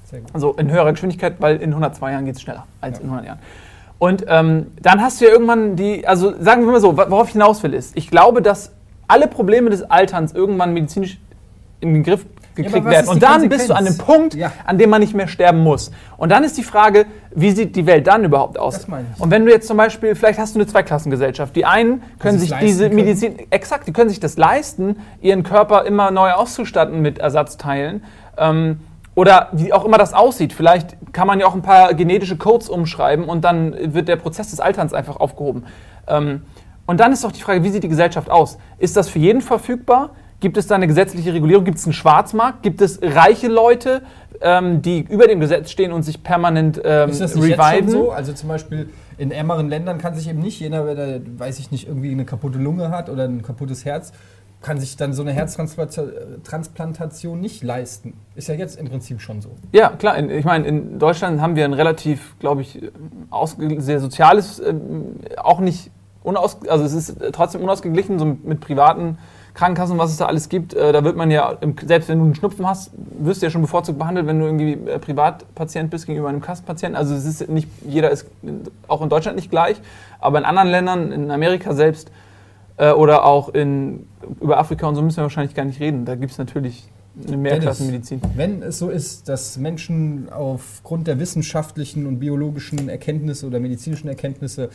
Sehr 0.07 0.21
gut. 0.21 0.31
Also 0.33 0.53
in 0.55 0.71
höherer 0.71 0.93
Geschwindigkeit, 0.93 1.35
weil 1.41 1.57
in 1.57 1.71
102 1.71 2.13
Jahren 2.13 2.25
geht 2.25 2.37
es 2.37 2.43
schneller 2.43 2.67
als 2.81 2.99
Ja. 2.99 3.03
in 3.05 3.11
100 3.11 3.27
Jahren. 3.27 3.39
Und 3.99 4.25
ähm, 4.29 4.67
dann 4.81 5.01
hast 5.01 5.21
du 5.21 5.25
ja 5.27 5.31
irgendwann 5.31 5.77
die, 5.77 6.07
also 6.07 6.35
sagen 6.41 6.65
wir 6.65 6.73
mal 6.73 6.81
so, 6.81 6.97
worauf 6.97 7.29
ich 7.29 7.33
hinaus 7.33 7.63
will, 7.63 7.75
ist, 7.75 7.97
ich 7.97 8.11
glaube, 8.11 8.43
dass 8.43 8.73
alle 9.09 9.27
Probleme 9.27 9.71
des 9.71 9.83
Alterns 9.91 10.33
irgendwann 10.33 10.75
medizinisch 10.75 11.19
in 11.81 11.95
den 11.95 12.03
Griff 12.03 12.25
gekriegt 12.57 12.85
was 12.85 12.93
werden. 12.93 13.09
Und 13.09 13.23
dann 13.23 13.49
bist 13.49 13.69
du 13.71 13.75
an 13.75 13.85
dem? 13.85 13.97
Punkt, 13.99 14.35
Ja. 14.35 14.53
an 14.65 14.79
dem 14.79 14.91
man 14.91 15.01
nicht 15.01 15.15
mehr 15.15 15.29
sterben 15.29 15.63
muss. 15.63 15.91
Und 16.17 16.31
dann 16.31 16.43
ist 16.43 16.57
die 16.57 16.63
Frage, 16.63 17.07
wie 17.35 17.51
sieht 17.53 17.77
die 17.77 17.87
Welt 17.87 18.07
dann 18.07 18.25
überhaupt 18.25 18.59
aus? 18.59 18.87
Und 19.19 19.31
wenn 19.31 19.45
du 19.47 19.53
jetzt 19.53 19.69
zum 19.69 19.77
Beispiel, 19.77 20.15
vielleicht 20.15 20.39
hast 20.39 20.55
du 20.55 20.59
eine 20.59 20.67
Zweiklassengesellschaft. 20.67 21.55
Die 21.55 21.65
einen 21.65 22.03
können 22.19 22.39
sich 22.39 22.53
diese 22.61 22.85
können. 22.85 22.97
Medizin, 22.97 23.37
exakt, 23.51 23.87
die 23.87 23.93
können 23.93 24.09
sich 24.09 24.21
das 24.21 24.37
leisten, 24.37 24.97
ihren 25.21 25.43
Körper 25.43 25.85
immer 25.85 26.11
neu 26.11 26.33
auszustatten 26.33 27.01
mit 27.01 27.19
Ersatzteilen. 27.19 28.03
Ähm, 28.39 28.81
oder 29.15 29.49
wie 29.53 29.73
auch 29.73 29.85
immer 29.85 29.97
das 29.97 30.13
aussieht. 30.13 30.53
Vielleicht 30.53 30.97
kann 31.13 31.27
man 31.27 31.41
ja 31.41 31.47
auch 31.47 31.55
ein 31.55 31.63
paar 31.63 31.95
genetische 31.95 32.37
Codes 32.37 32.69
umschreiben 32.69 33.25
und 33.25 33.45
dann 33.45 33.75
wird 33.95 34.09
der 34.09 34.17
Prozess 34.17 34.51
des 34.51 34.61
Alterns 34.61 34.93
einfach 34.93 35.17
aufgehoben. 35.17 35.65
Ähm, 36.07 36.43
und 36.87 37.01
dann 37.01 37.13
ist 37.13 37.25
doch 37.25 37.33
die 37.33 37.41
Frage, 37.43 37.65
wie 37.65 37.71
sieht 37.71 37.83
die 37.83 37.89
Gesellschaft 37.89 38.31
aus? 38.31 38.59
Ist 38.79 38.97
das 38.97 39.09
für 39.09 39.19
jeden 39.19 39.41
verfügbar? 39.41 40.11
Gibt 40.41 40.57
es 40.57 40.67
da 40.67 40.75
eine 40.75 40.87
gesetzliche 40.87 41.33
Regulierung? 41.33 41.65
Gibt 41.65 41.79
es 41.79 41.87
einen 41.87 41.95
Schwarzmarkt? 41.95 42.63
Gibt 42.63 42.83
es 42.83 43.01
reiche 43.03 43.49
Leute, 43.49 44.03
ähm, 44.41 44.83
die 44.83 45.01
über 45.01 45.27
dem 45.27 45.41
Gesetz 45.41 45.71
stehen 45.71 45.93
und 45.93 46.03
sich 46.03 46.23
permanent 46.23 46.81
ähm, 46.85 47.11
Ist 47.11 47.21
das 47.21 47.35
nicht 47.35 47.49
jetzt 47.49 47.57
schon 47.57 47.67
reviven? 47.67 47.91
so? 47.91 48.11
Also 48.11 48.35
zum 48.35 48.51
Beispiel 48.51 48.91
in 49.19 49.31
ärmeren 49.31 49.71
Ländern 49.71 49.97
kann 49.99 50.15
sich 50.15 50.29
eben 50.29 50.41
nicht 50.41 50.61
jeder, 50.61 50.95
der, 50.95 51.21
weiß 51.39 51.59
ich 51.59 51.71
nicht, 51.71 51.89
irgendwie 51.89 52.13
eine 52.13 52.27
kaputte 52.27 52.59
Lunge 52.59 52.91
hat 52.91 53.09
oder 53.09 53.25
ein 53.25 53.41
kaputtes 53.43 53.87
Herz, 53.87 54.13
kann 54.61 54.79
sich 54.79 54.97
dann 54.97 55.15
so 55.15 55.23
eine 55.23 55.33
Herztransplantation 55.33 57.41
nicht 57.41 57.63
leisten. 57.63 58.15
Ist 58.35 58.49
ja 58.49 58.55
jetzt 58.55 58.79
im 58.79 58.89
Prinzip 58.89 59.21
schon 59.21 59.41
so. 59.41 59.51
Ja, 59.73 59.91
klar. 59.91 60.19
Ich 60.19 60.45
meine, 60.45 60.67
in 60.67 60.99
Deutschland 60.99 61.41
haben 61.41 61.55
wir 61.57 61.65
ein 61.65 61.73
relativ, 61.73 62.39
glaube 62.41 62.61
ich, 62.63 62.79
sehr 63.79 64.01
soziales, 64.01 64.61
ähm, 64.61 65.21
auch 65.37 65.61
nicht 65.61 65.91
unaus, 66.23 66.59
also 66.69 66.85
es 66.85 66.93
ist 66.93 67.17
trotzdem 67.33 67.63
unausgeglichen, 67.63 68.19
so 68.19 68.37
mit 68.43 68.61
privaten 68.61 69.17
Krankenkassen, 69.57 69.97
was 69.97 70.11
es 70.11 70.19
da 70.19 70.27
alles 70.27 70.51
gibt. 70.51 70.75
Äh, 70.75 70.93
da 70.93 71.03
wird 71.03 71.17
man 71.17 71.31
ja, 71.31 71.57
selbst 71.87 72.11
wenn 72.11 72.19
du 72.19 72.25
einen 72.27 72.35
Schnupfen 72.35 72.67
hast, 72.67 72.91
wirst 73.19 73.41
du 73.41 73.47
ja 73.47 73.51
schon 73.51 73.63
bevorzugt 73.63 73.99
behandelt, 73.99 74.27
wenn 74.27 74.39
du 74.39 74.45
irgendwie 74.45 74.73
äh, 74.73 74.99
Privatpatient 74.99 75.91
bist 75.91 76.07
gegenüber 76.07 76.29
einem 76.29 76.43
Kassenpatienten. 76.43 76.95
Also 76.95 77.15
es 77.15 77.25
ist 77.25 77.49
nicht, 77.49 77.69
jeder 77.87 78.11
ist 78.11 78.27
auch 78.87 79.01
in 79.01 79.09
Deutschland 79.09 79.37
nicht 79.37 79.51
gleich, 79.51 79.77
aber 80.21 80.39
in 80.39 80.45
anderen 80.45 80.69
Ländern, 80.69 81.11
in 81.11 81.31
Amerika 81.31 81.73
selbst 81.73 82.11
äh, 82.77 82.91
oder 82.91 83.25
auch 83.25 83.49
in, 83.49 84.07
über 84.43 84.59
Afrika 84.59 84.87
und 84.87 84.95
so 84.95 85.01
müssen 85.01 85.17
wir 85.17 85.23
wahrscheinlich 85.23 85.55
gar 85.55 85.65
nicht 85.65 85.81
reden. 85.81 86.05
Da 86.05 86.17
gibt 86.17 86.33
es 86.33 86.39
natürlich 86.39 86.91
eine 87.27 87.39
Mehrklassenmedizin. 87.39 88.21
Wenn 88.35 88.63
es 88.63 88.79
so 88.79 88.91
ist, 88.91 89.27
dass 89.31 89.57
Menschen 89.57 90.29
aufgrund 90.31 91.07
der 91.07 91.19
wissenschaftlichen 91.19 92.05
und 92.07 92.19
biologischen 92.19 92.91
Erkenntnisse 92.91 93.47
oder 93.47 93.59
medizinischen 93.59 94.09
Erkenntnisse 94.09 94.69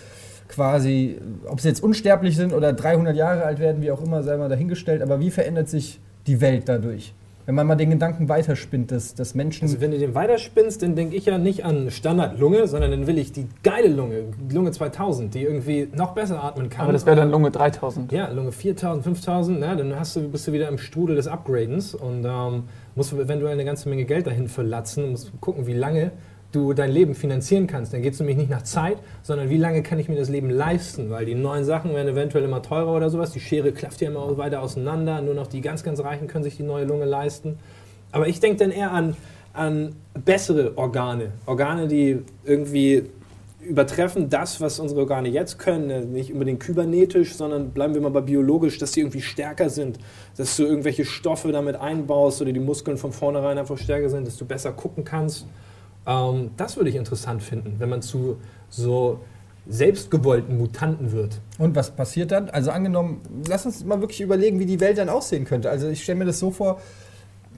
quasi, 0.52 1.18
ob 1.48 1.62
sie 1.62 1.70
jetzt 1.70 1.82
unsterblich 1.82 2.36
sind 2.36 2.54
oder 2.54 2.74
300 2.74 3.16
Jahre 3.16 3.44
alt 3.44 3.60
werden, 3.60 3.82
wie 3.82 3.92
auch 3.92 4.04
immer, 4.04 4.22
sei 4.22 4.38
mal 4.38 4.50
dahingestellt, 4.50 5.02
aber 5.02 5.20
wie 5.20 5.32
verändert 5.32 5.70
sich 5.70 6.00
die 6.28 6.42
Welt 6.42 6.64
dadurch? 6.68 7.14
Wenn 7.48 7.56
man 7.56 7.66
mal 7.66 7.76
den 7.76 7.90
Gedanken 7.90 8.30
weiterspinnt, 8.30 8.92
dass, 8.92 9.16
dass 9.16 9.34
Menschen... 9.34 9.64
Also 9.64 9.82
wenn 9.82 9.92
du 9.92 9.98
den 9.98 10.14
weiterspinnst, 10.14 10.84
dann 10.84 10.96
denke 10.96 11.16
ich 11.16 11.26
ja 11.26 11.40
nicht 11.40 11.66
an 11.66 11.90
Standardlunge, 11.90 12.68
sondern 12.68 12.92
dann 12.92 13.08
will 13.08 13.18
ich 13.18 13.32
die 13.32 13.48
geile 13.64 13.88
Lunge, 13.88 14.26
Lunge 14.52 14.72
2000, 14.72 15.34
die 15.34 15.42
irgendwie 15.42 15.88
noch 15.96 16.14
besser 16.14 16.44
atmen 16.44 16.70
kann. 16.70 16.84
Aber 16.84 16.94
das 16.94 17.06
wäre 17.08 17.16
dann 17.16 17.32
Lunge 17.32 17.50
3000. 17.50 18.12
Ja, 18.12 18.30
Lunge 18.30 18.52
4000, 18.52 19.04
5000, 19.04 19.60
ne, 19.60 19.76
dann 19.76 20.00
hast 20.00 20.16
du, 20.16 20.30
bist 20.30 20.48
du 20.48 20.54
wieder 20.54 20.68
im 20.68 20.78
Strudel 20.78 21.16
des 21.16 21.28
Upgradens 21.28 21.96
und 21.96 22.26
ähm, 22.26 22.64
musst 22.96 23.12
eventuell 23.12 23.54
eine 23.54 23.66
ganze 23.66 23.90
Menge 23.90 24.06
Geld 24.06 24.28
dahin 24.28 24.48
verlatzen, 24.48 25.10
musst 25.10 25.32
gucken, 25.42 25.66
wie 25.66 25.74
lange 25.74 26.12
du 26.52 26.74
dein 26.74 26.92
Leben 26.92 27.16
finanzieren 27.16 27.68
kannst. 27.68 27.94
Dann 27.94 28.02
geht 28.02 28.14
es 28.14 28.20
nämlich 28.20 28.38
nicht 28.38 28.50
nach 28.50 28.64
Zeit, 28.64 28.98
sondern 29.24 29.50
wie 29.50 29.58
lange 29.58 29.84
kann 29.84 30.00
ich 30.00 30.10
mir 30.10 30.16
das 30.16 30.30
Leben 30.30 30.50
leisten, 30.50 31.10
weil 31.10 31.26
die 31.26 31.36
neuen 31.36 31.64
Sachen 31.64 31.94
werden 31.94 32.10
eventuell 32.10 32.44
immer 32.44 32.62
teurer 32.62 32.94
oder 32.94 33.10
sowas. 33.10 33.32
Die 33.32 33.40
Schere 33.40 33.72
klafft 33.72 34.02
ja 34.02 34.10
immer 34.10 34.38
weiter 34.38 34.62
auseinander, 34.62 35.22
nur 35.22 35.34
noch 35.34 35.48
die 35.48 35.62
ganz, 35.62 35.84
ganz 35.84 36.00
Reichen 36.02 36.28
können 36.28 36.44
sich 36.44 36.58
die 36.58 36.64
neue 36.64 36.86
Lunge 36.86 37.06
leisten. 37.06 37.58
Aber 38.12 38.28
ich 38.28 38.40
denke 38.40 38.58
dann 38.58 38.72
eher 38.72 38.92
an, 38.92 39.16
an 39.54 39.96
bessere 40.14 40.78
Organe, 40.78 41.32
Organe, 41.46 41.88
die 41.88 42.20
irgendwie 42.44 43.04
übertreffen 43.62 44.30
das, 44.30 44.60
was 44.60 44.80
unsere 44.80 45.02
Organe 45.02 45.30
jetzt 45.30 45.60
können, 45.60 45.90
äh, 45.90 46.02
nicht 46.02 46.34
unbedingt 46.34 46.60
kybernetisch, 46.60 47.36
sondern 47.36 47.72
bleiben 47.72 47.94
wir 47.94 48.02
mal 48.02 48.10
bei 48.10 48.22
biologisch, 48.22 48.78
dass 48.78 48.92
die 48.92 49.02
irgendwie 49.02 49.22
stärker 49.22 49.70
sind, 49.70 50.00
dass 50.36 50.58
du 50.58 50.64
irgendwelche 50.64 51.06
Stoffe 51.06 51.52
damit 51.52 51.76
einbaust 51.76 52.42
oder 52.42 52.52
die 52.52 52.60
Muskeln 52.60 52.98
von 52.98 53.12
vornherein 53.12 53.58
einfach 53.58 53.78
stärker 53.78 54.10
sind, 54.10 54.26
dass 54.26 54.38
du 54.38 54.46
besser 54.46 54.72
gucken 54.72 55.04
kannst. 55.04 55.46
Ähm, 56.06 56.52
das 56.58 56.78
würde 56.78 56.90
ich 56.90 56.96
interessant 56.96 57.44
finden, 57.44 57.76
wenn 57.80 57.90
man 57.90 58.02
zu 58.02 58.38
so 58.70 59.20
selbstgewollten 59.68 60.58
Mutanten 60.58 61.12
wird. 61.12 61.40
Und 61.60 61.76
was 61.76 61.92
passiert 61.92 62.32
dann? 62.32 62.50
Also 62.50 62.72
angenommen, 62.72 63.22
lass 63.48 63.66
uns 63.66 63.86
mal 63.86 64.00
wirklich 64.02 64.22
überlegen, 64.22 64.60
wie 64.60 64.66
die 64.66 64.80
Welt 64.80 64.98
dann 64.98 65.10
aussehen 65.10 65.46
könnte. 65.46 65.70
Also 65.70 65.88
ich 65.88 66.04
stelle 66.04 66.20
mir 66.20 66.26
das 66.26 66.40
so 66.40 66.52
vor, 66.52 66.82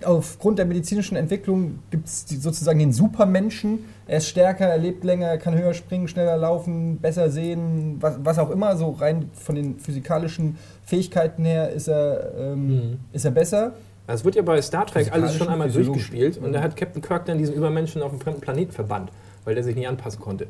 aufgrund 0.04 0.60
der 0.60 0.66
medizinischen 0.66 1.16
Entwicklung 1.16 1.80
gibt 1.92 2.08
es 2.08 2.26
sozusagen 2.28 2.80
den 2.80 2.92
Supermenschen. 2.92 3.86
Er 4.06 4.18
ist 4.18 4.28
stärker, 4.28 4.66
er 4.66 4.78
lebt 4.78 5.04
länger, 5.04 5.28
er 5.28 5.38
kann 5.38 5.58
höher 5.58 5.74
springen, 5.74 6.08
schneller 6.08 6.38
laufen, 6.38 6.98
besser 6.98 7.30
sehen, 7.30 7.98
was, 8.00 8.18
was 8.24 8.38
auch 8.38 8.50
immer. 8.50 8.76
So 8.76 8.92
rein 8.92 9.30
von 9.34 9.56
den 9.56 9.80
physikalischen 9.80 10.58
Fähigkeiten 10.84 11.46
her 11.46 11.70
ist 11.70 11.88
er, 11.88 12.34
ähm, 12.38 12.68
mhm. 12.68 13.00
ist 13.14 13.26
er 13.26 13.32
besser. 13.32 13.74
Es 14.08 14.26
wird 14.26 14.36
ja 14.36 14.42
bei 14.42 14.62
Star 14.62 14.86
Trek 14.86 15.12
alles 15.12 15.36
schon 15.36 15.48
einmal 15.48 15.72
durchgespielt 15.72 16.38
und 16.38 16.54
da 16.54 16.62
hat 16.62 16.76
Captain 16.76 17.02
Kirk 17.02 17.26
dann 17.26 17.38
diesen 17.38 17.56
Übermenschen 17.56 18.02
auf 18.02 18.12
einem 18.12 18.20
fremden 18.20 18.42
Planeten 18.42 18.72
verbannt, 18.72 19.12
weil 19.46 19.56
der 19.56 19.64
sich 19.64 19.76
nicht 19.76 19.88
anpassen 19.88 20.20
konnte. 20.20 20.48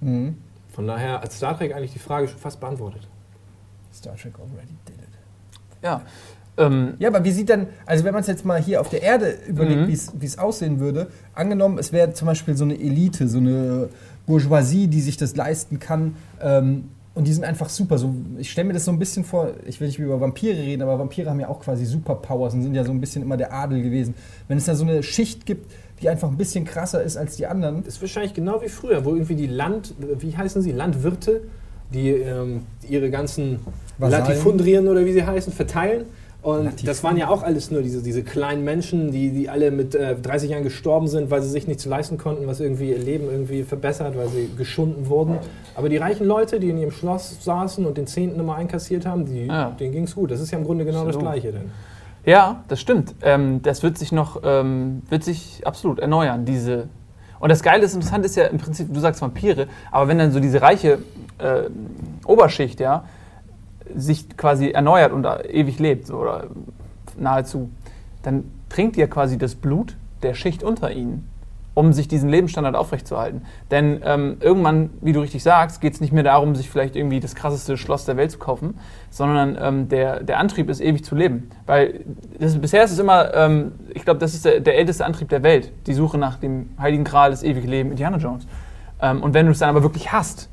Mhm. 0.00 0.36
Von 0.68 0.86
daher 0.86 1.20
hat 1.20 1.32
Star 1.32 1.56
Trek 1.56 1.74
eigentlich 1.74 1.92
die 1.92 1.98
Frage 1.98 2.28
schon 2.28 2.38
fast 2.38 2.60
beantwortet. 2.60 3.08
Star 3.94 4.16
Trek 4.16 4.34
already 4.38 4.74
did 4.86 4.96
it. 4.96 5.08
Ja, 5.82 6.02
ähm, 6.58 6.94
ja, 6.98 7.08
aber 7.08 7.24
wie 7.24 7.30
sieht 7.30 7.50
dann, 7.50 7.68
also 7.86 8.04
wenn 8.04 8.12
man 8.12 8.22
es 8.22 8.26
jetzt 8.26 8.44
mal 8.44 8.60
hier 8.60 8.80
auf 8.80 8.88
der 8.88 9.02
Erde 9.02 9.38
überlegt, 9.46 9.82
mhm. 9.82 10.20
wie 10.20 10.26
es 10.26 10.38
aussehen 10.38 10.80
würde, 10.80 11.06
angenommen, 11.34 11.78
es 11.78 11.92
wäre 11.92 12.12
zum 12.12 12.26
Beispiel 12.26 12.56
so 12.56 12.64
eine 12.64 12.74
Elite, 12.74 13.28
so 13.28 13.38
eine 13.38 13.88
Bourgeoisie, 14.26 14.88
die 14.88 15.00
sich 15.00 15.16
das 15.16 15.36
leisten 15.36 15.78
kann, 15.78 16.16
ähm, 16.42 16.90
und 17.18 17.26
die 17.26 17.32
sind 17.32 17.42
einfach 17.42 17.68
super. 17.68 17.98
So, 17.98 18.14
ich 18.38 18.48
stelle 18.48 18.68
mir 18.68 18.74
das 18.74 18.84
so 18.84 18.92
ein 18.92 18.98
bisschen 19.00 19.24
vor, 19.24 19.50
ich 19.66 19.80
will 19.80 19.88
nicht 19.88 19.98
über 19.98 20.20
Vampire 20.20 20.56
reden, 20.56 20.82
aber 20.82 21.00
Vampire 21.00 21.28
haben 21.28 21.40
ja 21.40 21.48
auch 21.48 21.58
quasi 21.58 21.84
Superpowers 21.84 22.54
und 22.54 22.62
sind 22.62 22.76
ja 22.76 22.84
so 22.84 22.92
ein 22.92 23.00
bisschen 23.00 23.22
immer 23.22 23.36
der 23.36 23.52
Adel 23.52 23.82
gewesen. 23.82 24.14
Wenn 24.46 24.56
es 24.56 24.66
da 24.66 24.76
so 24.76 24.84
eine 24.84 25.02
Schicht 25.02 25.44
gibt, 25.44 25.68
die 26.00 26.08
einfach 26.08 26.28
ein 26.28 26.36
bisschen 26.36 26.64
krasser 26.64 27.02
ist 27.02 27.16
als 27.16 27.34
die 27.34 27.48
anderen. 27.48 27.82
Das 27.82 27.94
ist 27.94 28.00
wahrscheinlich 28.00 28.34
genau 28.34 28.62
wie 28.62 28.68
früher, 28.68 29.04
wo 29.04 29.14
irgendwie 29.14 29.34
die 29.34 29.48
Land, 29.48 29.94
wie 29.98 30.36
heißen 30.36 30.62
sie, 30.62 30.70
Landwirte, 30.70 31.40
die 31.92 32.10
ähm, 32.10 32.62
ihre 32.88 33.10
ganzen 33.10 33.58
Latifundrien 33.98 34.86
oder 34.86 35.04
wie 35.04 35.12
sie 35.12 35.26
heißen, 35.26 35.52
verteilen 35.52 36.04
und 36.40 36.64
Latif 36.66 36.86
das 36.86 37.02
waren 37.02 37.16
ja 37.16 37.28
auch 37.28 37.42
alles 37.42 37.70
nur 37.72 37.82
diese, 37.82 38.00
diese 38.00 38.22
kleinen 38.22 38.62
Menschen, 38.62 39.10
die, 39.10 39.30
die 39.30 39.48
alle 39.48 39.72
mit 39.72 39.96
äh, 39.96 40.14
30 40.14 40.50
Jahren 40.50 40.62
gestorben 40.62 41.08
sind, 41.08 41.30
weil 41.30 41.42
sie 41.42 41.50
sich 41.50 41.66
nichts 41.66 41.84
leisten 41.84 42.16
konnten, 42.16 42.46
was 42.46 42.60
irgendwie 42.60 42.90
ihr 42.90 42.98
Leben 42.98 43.28
irgendwie 43.28 43.64
verbessert, 43.64 44.16
weil 44.16 44.28
sie 44.28 44.48
geschunden 44.56 45.08
wurden. 45.08 45.38
Aber 45.74 45.88
die 45.88 45.96
reichen 45.96 46.26
Leute, 46.26 46.60
die 46.60 46.70
in 46.70 46.78
ihrem 46.78 46.92
Schloss 46.92 47.42
saßen 47.42 47.84
und 47.84 47.98
den 47.98 48.06
Zehnten 48.06 48.38
immer 48.38 48.54
einkassiert 48.54 49.04
haben, 49.04 49.26
die, 49.26 49.46
ja. 49.46 49.70
denen 49.70 49.92
ging 49.92 50.04
es 50.04 50.14
gut. 50.14 50.30
Das 50.30 50.40
ist 50.40 50.52
ja 50.52 50.58
im 50.58 50.64
Grunde 50.64 50.84
genau 50.84 51.00
so. 51.00 51.06
das 51.06 51.18
Gleiche. 51.18 51.50
Denn. 51.50 51.72
Ja, 52.24 52.62
das 52.68 52.80
stimmt. 52.80 53.16
Ähm, 53.22 53.60
das 53.62 53.82
wird 53.82 53.98
sich 53.98 54.12
noch, 54.12 54.40
ähm, 54.44 55.02
wird 55.08 55.24
sich 55.24 55.66
absolut 55.66 55.98
erneuern, 55.98 56.44
diese. 56.44 56.88
Und 57.40 57.50
das 57.50 57.62
Geile 57.62 57.84
ist, 57.84 57.94
interessant 57.94 58.24
ist 58.24 58.36
ja 58.36 58.44
im 58.44 58.58
Prinzip, 58.58 58.92
du 58.92 59.00
sagst 59.00 59.22
Vampire, 59.22 59.66
aber 59.90 60.08
wenn 60.08 60.18
dann 60.18 60.30
so 60.30 60.38
diese 60.38 60.62
reiche 60.62 60.98
äh, 61.38 61.62
Oberschicht, 62.26 62.80
ja, 62.80 63.04
sich 63.96 64.36
quasi 64.36 64.70
erneuert 64.70 65.12
und 65.12 65.26
ewig 65.50 65.78
lebt 65.78 66.06
so, 66.06 66.16
oder 66.18 66.46
nahezu, 67.16 67.70
dann 68.22 68.44
trinkt 68.68 68.96
ihr 68.96 69.08
quasi 69.08 69.38
das 69.38 69.54
Blut 69.54 69.96
der 70.22 70.34
Schicht 70.34 70.62
unter 70.62 70.90
ihnen, 70.90 71.28
um 71.74 71.92
sich 71.92 72.08
diesen 72.08 72.28
Lebensstandard 72.28 72.74
aufrechtzuerhalten. 72.74 73.42
Denn 73.70 74.00
ähm, 74.04 74.38
irgendwann, 74.40 74.90
wie 75.00 75.12
du 75.12 75.20
richtig 75.20 75.42
sagst, 75.42 75.80
geht 75.80 75.94
es 75.94 76.00
nicht 76.00 76.12
mehr 76.12 76.24
darum, 76.24 76.56
sich 76.56 76.68
vielleicht 76.68 76.96
irgendwie 76.96 77.20
das 77.20 77.34
krasseste 77.34 77.76
Schloss 77.76 78.04
der 78.04 78.16
Welt 78.16 78.32
zu 78.32 78.38
kaufen, 78.38 78.78
sondern 79.10 79.56
ähm, 79.60 79.88
der, 79.88 80.22
der 80.22 80.38
Antrieb 80.38 80.68
ist, 80.70 80.80
ewig 80.80 81.04
zu 81.04 81.14
leben. 81.14 81.50
Weil 81.66 82.00
das, 82.38 82.58
bisher 82.58 82.82
ist 82.82 82.90
es 82.90 82.98
immer, 82.98 83.32
ähm, 83.34 83.72
ich 83.94 84.04
glaube, 84.04 84.18
das 84.18 84.34
ist 84.34 84.44
der, 84.44 84.60
der, 84.60 84.76
älteste 84.76 85.04
Antrieb 85.04 85.28
der 85.28 85.42
Welt, 85.42 85.72
die 85.86 85.94
Suche 85.94 86.18
nach 86.18 86.36
dem 86.38 86.70
heiligen 86.80 87.04
Gral, 87.04 87.30
das 87.30 87.42
ewige 87.42 87.68
Leben, 87.68 87.90
Indiana 87.90 88.16
Jones. 88.16 88.46
Ähm, 89.00 89.22
und 89.22 89.34
wenn 89.34 89.46
du 89.46 89.52
es 89.52 89.60
dann 89.60 89.68
aber 89.68 89.82
wirklich 89.84 90.10
hast, 90.10 90.48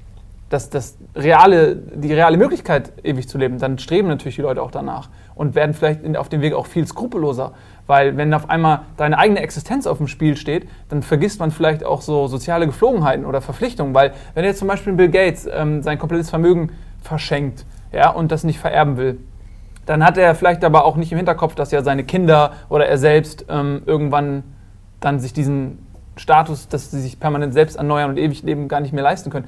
das, 0.49 0.69
das 0.69 0.97
reale, 1.15 1.75
die 1.75 2.13
reale 2.13 2.37
Möglichkeit, 2.37 2.93
ewig 3.03 3.27
zu 3.27 3.37
leben, 3.37 3.57
dann 3.57 3.79
streben 3.79 4.07
natürlich 4.07 4.35
die 4.35 4.41
Leute 4.41 4.61
auch 4.61 4.71
danach 4.71 5.09
und 5.33 5.55
werden 5.55 5.73
vielleicht 5.73 6.15
auf 6.17 6.29
dem 6.29 6.41
Weg 6.41 6.53
auch 6.53 6.67
viel 6.67 6.87
skrupelloser. 6.87 7.53
Weil 7.87 8.17
wenn 8.17 8.33
auf 8.33 8.49
einmal 8.49 8.81
deine 8.97 9.17
eigene 9.17 9.41
Existenz 9.41 9.85
auf 9.85 9.97
dem 9.97 10.07
Spiel 10.07 10.37
steht, 10.37 10.67
dann 10.89 11.03
vergisst 11.03 11.39
man 11.39 11.51
vielleicht 11.51 11.83
auch 11.83 12.01
so 12.01 12.27
soziale 12.27 12.65
Geflogenheiten 12.65 13.25
oder 13.25 13.41
Verpflichtungen. 13.41 13.93
Weil 13.93 14.13
wenn 14.33 14.43
jetzt 14.43 14.59
zum 14.59 14.67
Beispiel 14.67 14.93
Bill 14.93 15.09
Gates 15.09 15.47
ähm, 15.51 15.81
sein 15.83 15.99
komplettes 15.99 16.29
Vermögen 16.29 16.71
verschenkt 17.01 17.65
ja, 17.91 18.09
und 18.09 18.31
das 18.31 18.43
nicht 18.43 18.59
vererben 18.59 18.97
will, 18.97 19.19
dann 19.85 20.03
hat 20.03 20.17
er 20.17 20.33
vielleicht 20.33 20.63
aber 20.63 20.85
auch 20.85 20.95
nicht 20.95 21.11
im 21.11 21.17
Hinterkopf, 21.17 21.53
dass 21.53 21.71
ja 21.71 21.83
seine 21.83 22.03
Kinder 22.03 22.53
oder 22.69 22.87
er 22.87 22.97
selbst 22.97 23.45
ähm, 23.49 23.83
irgendwann 23.85 24.43
dann 24.99 25.19
sich 25.19 25.33
diesen 25.33 25.85
Status, 26.17 26.67
dass 26.67 26.91
sie 26.91 27.01
sich 27.01 27.19
permanent 27.19 27.53
selbst 27.53 27.75
erneuern 27.75 28.09
und 28.09 28.17
ewig 28.17 28.41
leben, 28.43 28.67
gar 28.67 28.79
nicht 28.79 28.93
mehr 28.93 29.03
leisten 29.03 29.29
können. 29.29 29.45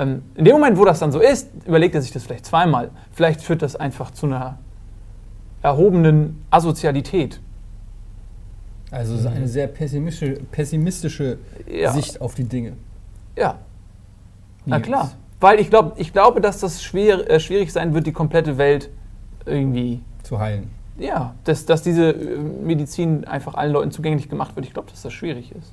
Ähm, 0.00 0.22
in 0.34 0.46
dem 0.46 0.54
Moment, 0.54 0.78
wo 0.78 0.84
das 0.86 0.98
dann 0.98 1.12
so 1.12 1.20
ist, 1.20 1.50
überlegt 1.66 1.94
er 1.94 2.00
sich 2.00 2.10
das 2.10 2.24
vielleicht 2.24 2.46
zweimal. 2.46 2.90
Vielleicht 3.12 3.42
führt 3.42 3.60
das 3.60 3.76
einfach 3.76 4.10
zu 4.10 4.26
einer 4.26 4.58
erhobenen 5.62 6.42
Asozialität. 6.50 7.38
Also 8.90 9.14
mhm. 9.14 9.36
eine 9.36 9.48
sehr 9.48 9.66
pessimistische, 9.66 10.40
pessimistische 10.50 11.38
ja. 11.70 11.92
Sicht 11.92 12.20
auf 12.20 12.34
die 12.34 12.44
Dinge. 12.44 12.72
Ja. 13.36 13.58
Na 14.64 14.80
klar. 14.80 15.12
Weil 15.38 15.60
ich, 15.60 15.68
glaub, 15.68 15.98
ich 15.98 16.12
glaube, 16.12 16.40
dass 16.40 16.60
das 16.60 16.82
schwer, 16.82 17.30
äh, 17.30 17.38
schwierig 17.38 17.72
sein 17.72 17.92
wird, 17.94 18.06
die 18.06 18.12
komplette 18.12 18.56
Welt 18.56 18.90
irgendwie 19.44 20.00
zu 20.22 20.38
heilen. 20.38 20.70
Ja, 20.98 21.34
dass, 21.44 21.66
dass 21.66 21.82
diese 21.82 22.10
äh, 22.10 22.38
Medizin 22.38 23.26
einfach 23.26 23.54
allen 23.54 23.72
Leuten 23.72 23.90
zugänglich 23.90 24.28
gemacht 24.28 24.56
wird. 24.56 24.66
Ich 24.66 24.72
glaube, 24.72 24.90
dass 24.90 25.02
das 25.02 25.12
schwierig 25.12 25.52
ist. 25.52 25.72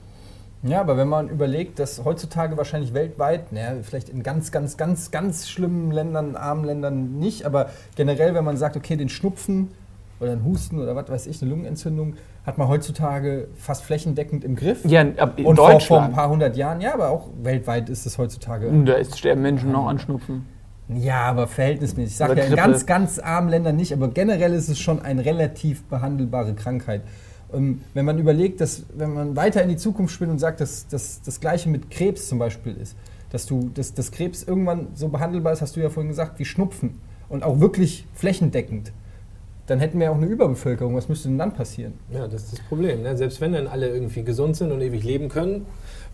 Ja, 0.63 0.81
aber 0.81 0.97
wenn 0.97 1.07
man 1.07 1.29
überlegt, 1.29 1.79
dass 1.79 2.03
heutzutage 2.03 2.57
wahrscheinlich 2.57 2.93
weltweit, 2.93 3.51
naja, 3.51 3.75
vielleicht 3.83 4.09
in 4.09 4.23
ganz, 4.23 4.51
ganz, 4.51 4.75
ganz, 4.75 5.11
ganz 5.11 5.47
schlimmen 5.47 5.91
Ländern, 5.91 6.35
armen 6.35 6.65
Ländern 6.65 7.19
nicht, 7.19 7.45
aber 7.45 7.69
generell, 7.95 8.33
wenn 8.33 8.43
man 8.43 8.57
sagt, 8.57 8.75
okay, 8.75 8.95
den 8.95 9.09
Schnupfen 9.09 9.69
oder 10.19 10.31
ein 10.31 10.43
Husten 10.43 10.79
oder 10.79 10.95
was 10.95 11.09
weiß 11.09 11.27
ich, 11.27 11.41
eine 11.41 11.51
Lungenentzündung, 11.51 12.15
hat 12.45 12.57
man 12.57 12.67
heutzutage 12.67 13.49
fast 13.55 13.83
flächendeckend 13.83 14.43
im 14.43 14.55
Griff. 14.55 14.83
Ja, 14.85 15.01
in 15.01 15.45
Und 15.45 15.57
vor, 15.57 15.79
vor 15.79 16.01
ein 16.01 16.13
paar 16.13 16.29
hundert 16.29 16.57
Jahren, 16.57 16.81
ja, 16.81 16.93
aber 16.93 17.09
auch 17.09 17.27
weltweit 17.43 17.89
ist 17.89 18.05
es 18.05 18.17
heutzutage. 18.17 18.71
Da 18.85 18.93
ist, 18.93 19.17
sterben 19.17 19.41
Menschen 19.41 19.71
noch 19.71 19.87
an 19.87 19.99
Schnupfen. 19.99 20.45
Ja, 20.89 21.23
aber 21.23 21.47
verhältnismäßig. 21.47 22.13
Ich 22.13 22.17
sage 22.17 22.37
ja, 22.37 22.45
in 22.45 22.55
ganz, 22.55 22.85
ganz 22.85 23.19
armen 23.19 23.49
Ländern 23.49 23.75
nicht, 23.75 23.91
aber 23.91 24.07
generell 24.07 24.53
ist 24.53 24.69
es 24.69 24.79
schon 24.79 25.01
eine 25.01 25.25
relativ 25.25 25.83
behandelbare 25.83 26.53
Krankheit. 26.53 27.01
Ähm, 27.53 27.81
wenn 27.93 28.05
man 28.05 28.19
überlegt, 28.19 28.61
dass 28.61 28.83
wenn 28.95 29.13
man 29.13 29.35
weiter 29.35 29.63
in 29.63 29.69
die 29.69 29.77
Zukunft 29.77 30.13
spinnt 30.13 30.31
und 30.31 30.39
sagt, 30.39 30.59
dass, 30.61 30.87
dass 30.87 31.21
das 31.21 31.39
Gleiche 31.39 31.69
mit 31.69 31.89
Krebs 31.89 32.27
zum 32.27 32.39
Beispiel 32.39 32.75
ist, 32.75 32.95
dass 33.31 33.45
du, 33.45 33.69
dass, 33.73 33.93
dass 33.93 34.11
Krebs 34.11 34.43
irgendwann 34.43 34.87
so 34.95 35.09
behandelbar 35.09 35.53
ist, 35.53 35.61
hast 35.61 35.75
du 35.75 35.79
ja 35.79 35.89
vorhin 35.89 36.09
gesagt, 36.09 36.39
wie 36.39 36.45
Schnupfen 36.45 36.99
und 37.29 37.43
auch 37.43 37.59
wirklich 37.59 38.05
flächendeckend, 38.13 38.91
dann 39.67 39.79
hätten 39.79 39.99
wir 39.99 40.11
auch 40.11 40.15
eine 40.15 40.25
Überbevölkerung. 40.25 40.95
Was 40.95 41.09
müsste 41.09 41.27
denn 41.27 41.37
dann 41.37 41.53
passieren? 41.53 41.93
Ja, 42.09 42.27
das 42.27 42.43
ist 42.43 42.53
das 42.53 42.59
Problem. 42.61 43.03
Ne? 43.03 43.17
Selbst 43.17 43.41
wenn 43.41 43.51
dann 43.51 43.67
alle 43.67 43.89
irgendwie 43.89 44.23
gesund 44.23 44.55
sind 44.55 44.71
und 44.71 44.81
ewig 44.81 45.03
leben 45.03 45.27
können, 45.27 45.65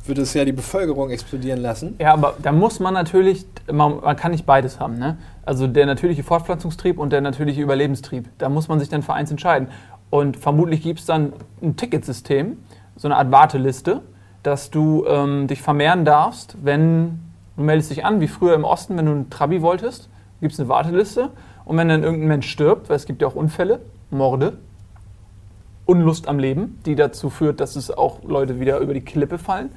würde 0.05 0.23
es 0.23 0.33
ja 0.33 0.43
die 0.43 0.51
Bevölkerung 0.51 1.11
explodieren 1.11 1.61
lassen. 1.61 1.95
Ja, 1.99 2.13
aber 2.13 2.33
da 2.41 2.51
muss 2.51 2.79
man 2.79 2.93
natürlich, 2.93 3.45
man, 3.71 4.01
man 4.01 4.17
kann 4.17 4.31
nicht 4.31 4.45
beides 4.45 4.79
haben. 4.79 4.97
Ne? 4.97 5.17
Also 5.45 5.67
der 5.67 5.85
natürliche 5.85 6.23
Fortpflanzungstrieb 6.23 6.97
und 6.97 7.13
der 7.13 7.21
natürliche 7.21 7.61
Überlebenstrieb. 7.61 8.27
Da 8.39 8.49
muss 8.49 8.67
man 8.67 8.79
sich 8.79 8.89
dann 8.89 9.03
für 9.03 9.13
eins 9.13 9.31
entscheiden. 9.31 9.67
Und 10.13 10.37
vermutlich 10.37 10.83
gibt 10.83 10.99
es 10.99 11.07
dann 11.07 11.33
ein 11.63 11.75
Ticketsystem, 11.75 12.59
so 12.95 13.07
eine 13.07 13.17
Art 13.17 13.31
Warteliste, 13.31 14.03
dass 14.43 14.69
du 14.69 15.07
ähm, 15.07 15.47
dich 15.47 15.63
vermehren 15.63 16.05
darfst, 16.05 16.55
wenn 16.61 17.19
du 17.57 17.63
meldest 17.63 17.89
dich 17.89 18.05
an, 18.05 18.21
wie 18.21 18.27
früher 18.27 18.53
im 18.53 18.63
Osten, 18.63 18.95
wenn 18.95 19.07
du 19.07 19.11
ein 19.11 19.31
Trabi 19.31 19.63
wolltest, 19.63 20.09
gibt 20.39 20.53
es 20.53 20.59
eine 20.59 20.69
Warteliste. 20.69 21.31
Und 21.65 21.77
wenn 21.77 21.89
dann 21.89 22.03
irgendein 22.03 22.27
Mensch 22.27 22.47
stirbt, 22.47 22.89
weil 22.89 22.97
es 22.97 23.07
gibt 23.07 23.23
ja 23.23 23.27
auch 23.27 23.33
Unfälle, 23.33 23.79
Morde, 24.11 24.59
Unlust 25.87 26.27
am 26.27 26.37
Leben, 26.37 26.79
die 26.85 26.93
dazu 26.93 27.31
führt, 27.31 27.59
dass 27.59 27.75
es 27.75 27.89
auch 27.89 28.23
Leute 28.23 28.59
wieder 28.59 28.77
über 28.81 28.93
die 28.93 29.01
Klippe 29.01 29.39
fallen. 29.39 29.71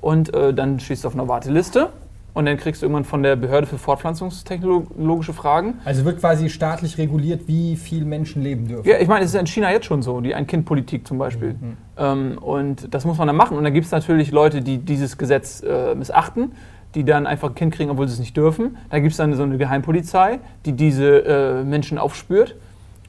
Und 0.00 0.34
äh, 0.34 0.52
dann 0.52 0.80
stehst 0.80 1.04
du 1.04 1.08
auf 1.08 1.14
einer 1.14 1.28
Warteliste 1.28 1.90
und 2.36 2.44
dann 2.44 2.58
kriegst 2.58 2.82
du 2.82 2.84
irgendwann 2.84 3.04
von 3.04 3.22
der 3.22 3.34
Behörde 3.34 3.66
für 3.66 3.78
Fortpflanzungstechnologische 3.78 5.32
Fragen. 5.32 5.80
Also 5.86 6.04
wird 6.04 6.20
quasi 6.20 6.50
staatlich 6.50 6.98
reguliert, 6.98 7.48
wie 7.48 7.76
viele 7.76 8.04
Menschen 8.04 8.42
leben 8.42 8.68
dürfen. 8.68 8.86
Ja, 8.86 8.98
ich 8.98 9.08
meine, 9.08 9.24
es 9.24 9.32
ist 9.32 9.40
in 9.40 9.46
China 9.46 9.72
jetzt 9.72 9.86
schon 9.86 10.02
so, 10.02 10.20
die 10.20 10.34
Ein-Kind-Politik 10.34 11.06
zum 11.06 11.16
Beispiel. 11.16 11.54
Mhm. 11.54 11.76
Ähm, 11.96 12.38
und 12.38 12.92
das 12.92 13.06
muss 13.06 13.16
man 13.16 13.26
dann 13.26 13.36
machen. 13.36 13.56
Und 13.56 13.64
dann 13.64 13.72
gibt 13.72 13.86
es 13.86 13.92
natürlich 13.92 14.32
Leute, 14.32 14.60
die 14.60 14.76
dieses 14.76 15.16
Gesetz 15.16 15.62
äh, 15.62 15.94
missachten 15.94 16.52
die 16.94 17.04
dann 17.04 17.26
einfach 17.26 17.50
ein 17.50 17.54
Kind 17.54 17.74
kriegen, 17.74 17.90
obwohl 17.90 18.08
sie 18.08 18.14
es 18.14 18.20
nicht 18.20 18.36
dürfen. 18.38 18.78
Da 18.88 19.00
gibt 19.00 19.10
es 19.10 19.18
dann 19.18 19.34
so 19.34 19.42
eine 19.42 19.58
Geheimpolizei, 19.58 20.38
die 20.64 20.72
diese 20.72 21.26
äh, 21.26 21.62
Menschen 21.62 21.98
aufspürt. 21.98 22.54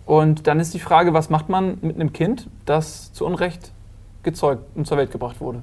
Und 0.05 0.47
dann 0.47 0.59
ist 0.59 0.73
die 0.73 0.79
Frage, 0.79 1.13
was 1.13 1.29
macht 1.29 1.47
man 1.47 1.77
mit 1.81 1.95
einem 1.95 2.11
Kind, 2.11 2.49
das 2.65 3.13
zu 3.13 3.25
Unrecht 3.25 3.71
gezeugt 4.23 4.63
und 4.75 4.87
zur 4.87 4.97
Welt 4.97 5.11
gebracht 5.11 5.39
wurde? 5.39 5.61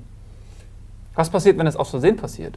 Was 1.14 1.28
passiert, 1.28 1.58
wenn 1.58 1.66
es 1.66 1.76
aus 1.76 1.90
Versehen 1.90 2.16
passiert? 2.16 2.56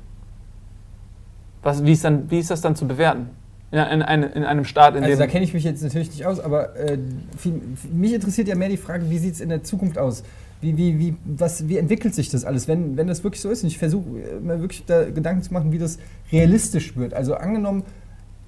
Was, 1.64 1.84
wie, 1.86 1.92
ist 1.92 2.04
dann, 2.04 2.30
wie 2.30 2.40
ist 2.40 2.50
das 2.52 2.62
dann 2.62 2.76
zu 2.76 2.88
bewerten? 2.88 3.30
In, 3.72 3.80
in, 3.80 4.02
in, 4.02 4.24
in 4.24 4.44
einem 4.46 4.64
Staat, 4.64 4.96
in 4.96 5.04
Also 5.04 5.16
dem. 5.16 5.20
da 5.20 5.28
kenne 5.28 5.44
ich 5.44 5.54
mich 5.54 5.66
jetzt 5.66 5.84
natürlich 5.84 6.10
nicht 6.10 6.26
aus, 6.26 6.40
aber 6.40 6.76
äh, 6.78 6.98
viel, 7.38 7.62
mich 7.92 8.14
interessiert 8.14 8.48
ja 8.48 8.56
mehr 8.56 8.70
die 8.70 8.78
Frage, 8.78 9.10
wie 9.10 9.18
sieht 9.18 9.34
es 9.34 9.42
in 9.42 9.50
der 9.50 9.64
Zukunft 9.64 9.98
aus? 9.98 10.24
Wie, 10.62 10.76
wie, 10.78 10.98
wie, 10.98 11.16
was, 11.26 11.68
wie 11.68 11.78
entwickelt 11.78 12.16
sich 12.16 12.30
das 12.30 12.46
alles, 12.46 12.68
wenn, 12.68 12.96
wenn 12.98 13.08
das 13.08 13.24
wirklich 13.24 13.42
so 13.42 13.50
ist? 13.50 13.64
Und 13.64 13.68
ich 13.68 13.78
versuche 13.78 14.08
mir 14.42 14.62
wirklich 14.62 14.86
da 14.86 15.10
Gedanken 15.10 15.44
zu 15.44 15.54
machen, 15.54 15.72
wie 15.72 15.78
das 15.78 16.00
realistisch 16.32 16.96
wird. 16.96 17.14
Also 17.14 17.36
angenommen, 17.36 17.84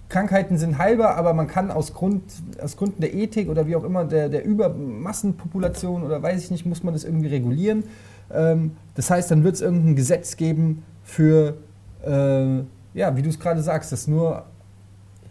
Krankheiten 0.08 0.58
sind 0.58 0.80
heilbar, 0.80 1.18
aber 1.18 1.34
man 1.34 1.48
kann 1.48 1.70
aus, 1.70 1.94
Grund, 1.94 2.24
aus 2.62 2.78
Gründen 2.78 3.01
der 3.01 3.13
Ethik 3.13 3.48
oder 3.48 3.68
wie 3.68 3.75
auch 3.75 3.84
immer 3.84 4.06
der, 4.06 4.28
der 4.30 4.44
Übermassenpopulation 4.44 6.04
oder 6.04 6.24
weiß 6.24 6.44
ich 6.44 6.50
nicht, 6.50 6.66
muss 6.66 6.84
man 6.84 6.94
das 6.96 7.04
irgendwie 7.04 7.28
regulieren. 7.28 7.84
Ähm, 8.34 8.72
das 8.96 9.12
heißt, 9.12 9.30
dann 9.30 9.44
wird 9.44 9.56
es 9.56 9.62
irgendein 9.62 9.96
Gesetz 9.96 10.36
geben 10.36 10.84
für, 11.04 11.58
äh, 12.04 12.63
ja, 12.93 13.15
wie 13.15 13.22
du 13.22 13.29
es 13.29 13.39
gerade 13.39 13.62
sagst, 13.62 13.91
dass 13.91 14.08
nur 14.08 14.46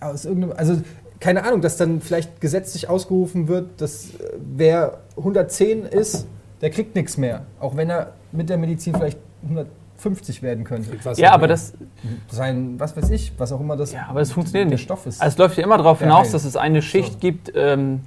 aus 0.01 0.25
irgendeinem, 0.25 0.55
also 0.57 0.81
keine 1.21 1.45
Ahnung, 1.45 1.61
dass 1.61 1.77
dann 1.77 2.01
vielleicht 2.01 2.41
gesetzlich 2.41 2.89
ausgerufen 2.89 3.49
wird, 3.49 3.81
dass 3.81 4.11
äh, 4.15 4.33
wer 4.57 4.99
110 5.17 5.83
ist, 5.85 6.27
der 6.61 6.71
kriegt 6.71 6.95
nichts 6.95 7.17
mehr. 7.17 7.43
Auch 7.61 7.77
wenn 7.77 7.91
er 7.91 8.13
mit 8.33 8.49
der 8.49 8.59
Medizin 8.59 8.95
vielleicht 8.95 9.19
150 9.43 10.43
werden 10.43 10.65
könnte. 10.65 10.91
Was 11.03 11.19
ja, 11.19 11.33
aber 11.33 11.49
das, 11.49 11.75
Sein, 12.31 12.79
was 12.79 12.97
weiß 12.97 13.11
ich, 13.11 13.33
was 13.39 13.53
auch 13.53 13.61
immer 13.61 13.77
das, 13.77 13.93
ja, 13.93 14.07
aber 14.09 14.21
das 14.21 14.33
funktioniert 14.33 14.71
der 14.71 14.77
nicht. 14.77 14.85
Stoff 14.85 15.07
ist. 15.07 15.21
Also 15.21 15.35
es 15.35 15.39
läuft 15.39 15.59
ja 15.59 15.65
immer 15.65 15.79
darauf 15.79 16.01
hinaus, 16.01 16.31
dass 16.31 16.45
es 16.45 16.57
eine 16.57 16.83
Schicht 16.83 17.15
So. 17.15 17.19
gibt, 17.19 17.53
ähm, 17.55 18.01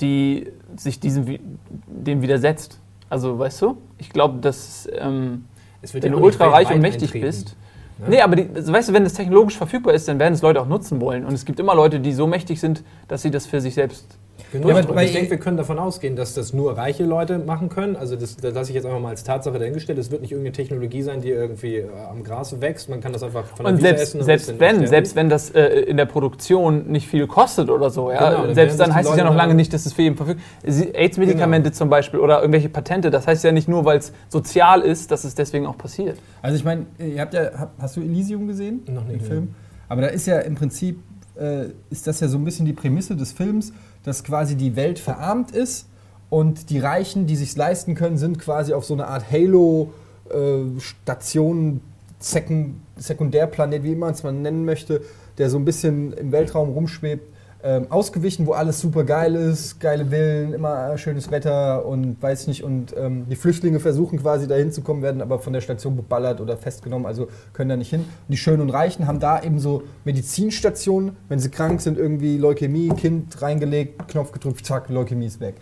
die 0.00 0.48
sich 0.76 1.00
diesem 1.00 1.38
dem 1.86 2.22
widersetzt. 2.22 2.78
Also, 3.08 3.38
weißt 3.38 3.60
du? 3.62 3.76
Ich 3.98 4.10
glaube, 4.10 4.40
dass 4.40 4.88
ähm, 4.98 5.44
Es 5.82 5.92
wird 5.94 6.04
wenn 6.04 6.12
ja 6.12 6.18
du 6.18 6.22
auch 6.22 6.26
nicht 6.26 6.34
ultra 6.40 6.46
reich 6.48 6.68
weltweit 6.68 6.74
und 6.76 6.82
mächtig 6.82 7.02
eintreten. 7.14 7.26
bist. 7.26 7.56
Ne? 8.02 8.08
Nee, 8.10 8.20
aber 8.20 8.36
die, 8.36 8.48
weißt 8.54 8.88
du, 8.88 8.92
wenn 8.92 9.04
das 9.04 9.14
technologisch 9.14 9.56
verfügbar 9.56 9.94
ist, 9.94 10.08
dann 10.08 10.18
werden 10.18 10.34
es 10.34 10.42
Leute 10.42 10.60
auch 10.60 10.66
nutzen 10.66 11.00
wollen. 11.00 11.24
Und 11.24 11.32
es 11.34 11.44
gibt 11.44 11.60
immer 11.60 11.74
Leute, 11.74 12.00
die 12.00 12.12
so 12.12 12.26
mächtig 12.26 12.60
sind, 12.60 12.82
dass 13.08 13.22
sie 13.22 13.30
das 13.30 13.46
für 13.46 13.60
sich 13.60 13.74
selbst. 13.74 14.18
Genau. 14.50 14.68
Ja, 14.68 14.76
aber 14.76 15.02
ich 15.02 15.12
denke, 15.12 15.30
wir 15.30 15.38
können 15.38 15.56
davon 15.56 15.78
ausgehen, 15.78 16.16
dass 16.16 16.34
das 16.34 16.52
nur 16.52 16.76
reiche 16.76 17.04
Leute 17.04 17.38
machen 17.38 17.68
können. 17.68 17.96
Also 17.96 18.16
das, 18.16 18.36
das 18.36 18.54
lasse 18.54 18.70
ich 18.70 18.74
jetzt 18.74 18.84
einfach 18.84 19.00
mal 19.00 19.10
als 19.10 19.24
Tatsache 19.24 19.58
dahingestellt. 19.58 19.98
Es 19.98 20.10
wird 20.10 20.20
nicht 20.22 20.32
irgendeine 20.32 20.52
Technologie 20.54 21.02
sein, 21.02 21.20
die 21.20 21.30
irgendwie 21.30 21.76
äh, 21.76 21.88
am 22.10 22.22
Gras 22.24 22.60
wächst. 22.60 22.88
Man 22.88 23.00
kann 23.00 23.12
das 23.12 23.22
einfach 23.22 23.44
von 23.46 23.64
der 23.64 23.74
Und 23.74 23.80
selbst, 23.80 24.02
essen. 24.02 24.20
und 24.20 24.26
selbst 24.26 24.58
wenn, 24.60 24.86
selbst 24.86 25.16
wenn 25.16 25.28
das 25.28 25.50
äh, 25.50 25.62
in 25.82 25.96
der 25.96 26.06
Produktion 26.06 26.88
nicht 26.88 27.06
viel 27.08 27.26
kostet 27.26 27.70
oder 27.70 27.90
so, 27.90 28.10
ja, 28.10 28.30
Genau, 28.30 28.46
dann 28.46 28.54
selbst 28.54 28.78
dann 28.80 28.94
heißt 28.94 29.10
es 29.10 29.16
ja 29.16 29.24
noch 29.24 29.34
lange 29.36 29.54
nicht, 29.54 29.72
dass 29.72 29.86
es 29.86 29.92
für 29.92 30.02
jeden 30.02 30.16
verfügbar 30.16 30.44
ist. 30.62 30.82
AIDS-Medikamente 30.94 31.70
Genau. 31.70 31.78
zum 31.78 31.88
Beispiel 31.90 32.20
oder 32.20 32.40
irgendwelche 32.40 32.68
Patente, 32.68 33.10
das 33.10 33.26
heißt 33.26 33.44
ja 33.44 33.52
nicht 33.52 33.68
nur, 33.68 33.84
weil 33.84 33.98
es 33.98 34.12
sozial 34.28 34.80
ist, 34.82 35.10
dass 35.10 35.24
es 35.24 35.34
deswegen 35.34 35.66
auch 35.66 35.78
passiert. 35.78 36.18
Also 36.42 36.56
ich 36.56 36.64
meine, 36.64 36.86
ihr 36.98 37.20
habt 37.20 37.34
ja, 37.34 37.70
hast 37.78 37.96
du 37.96 38.00
Elysium 38.00 38.46
gesehen? 38.48 38.82
Noch 38.88 39.04
nicht, 39.06 39.20
Den. 39.22 39.26
Film? 39.26 39.54
Aber 39.88 40.02
da 40.02 40.08
ist 40.08 40.26
ja 40.26 40.38
im 40.40 40.54
Prinzip, 40.54 40.98
äh, 41.38 41.66
ist 41.90 42.06
das 42.06 42.20
ja 42.20 42.28
so 42.28 42.38
ein 42.38 42.44
bisschen 42.44 42.66
die 42.66 42.72
Prämisse 42.72 43.14
des 43.16 43.32
Films, 43.32 43.72
dass 44.04 44.24
quasi 44.24 44.56
die 44.56 44.74
Welt 44.76 44.98
verarmt 44.98 45.52
ist 45.52 45.86
und 46.30 46.70
die 46.70 46.78
Reichen, 46.78 47.26
die 47.26 47.36
sich 47.36 47.54
leisten 47.56 47.94
können, 47.94 48.16
sind 48.18 48.38
quasi 48.38 48.72
auf 48.72 48.84
so 48.84 48.94
eine 48.94 49.06
Art 49.06 49.30
Halo-Station, 49.30 51.80
Sekund 52.18 52.76
Sekundärplanet, 52.96 53.82
wie 53.82 53.96
man 53.96 54.12
es 54.12 54.22
mal 54.22 54.32
nennen 54.32 54.64
möchte, 54.64 55.02
der 55.38 55.50
so 55.50 55.58
ein 55.58 55.64
bisschen 55.64 56.12
im 56.12 56.30
Weltraum 56.30 56.70
rumschwebt, 56.70 57.26
ähm, 57.64 57.86
ausgewichen, 57.90 58.46
wo 58.46 58.52
alles 58.52 58.80
super 58.80 59.04
geil 59.04 59.36
ist, 59.36 59.78
geile 59.78 60.06
Villen, 60.06 60.52
immer 60.52 60.98
schönes 60.98 61.30
Wetter 61.30 61.86
und 61.86 62.20
weiß 62.20 62.48
nicht. 62.48 62.64
Und 62.64 62.94
ähm, 62.96 63.26
die 63.30 63.36
Flüchtlinge 63.36 63.78
versuchen 63.78 64.18
quasi 64.20 64.48
dahin 64.48 64.72
zu 64.72 64.80
kommen, 64.82 65.00
werden 65.02 65.22
aber 65.22 65.38
von 65.38 65.52
der 65.52 65.60
Station 65.60 65.94
beballert 65.94 66.40
oder 66.40 66.56
festgenommen, 66.56 67.06
also 67.06 67.28
können 67.52 67.70
da 67.70 67.76
nicht 67.76 67.90
hin. 67.90 68.00
Und 68.00 68.32
die 68.32 68.36
Schönen 68.36 68.62
und 68.62 68.70
Reichen 68.70 69.06
haben 69.06 69.20
da 69.20 69.40
eben 69.42 69.60
so 69.60 69.84
Medizinstationen, 70.04 71.16
wenn 71.28 71.38
sie 71.38 71.50
krank 71.50 71.80
sind, 71.80 71.98
irgendwie 71.98 72.36
Leukämie, 72.36 72.88
Kind 72.90 73.40
reingelegt, 73.40 74.08
Knopf 74.08 74.32
gedrückt, 74.32 74.66
zack, 74.66 74.88
Leukämie 74.88 75.26
ist 75.26 75.40
weg. 75.40 75.54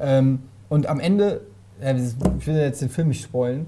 Ähm, 0.00 0.40
und 0.68 0.86
am 0.86 1.00
Ende, 1.00 1.40
ja, 1.82 1.92
ich 1.92 2.46
will 2.46 2.56
jetzt 2.56 2.82
den 2.82 2.88
Film 2.90 3.08
nicht 3.08 3.24
spoilen, 3.24 3.66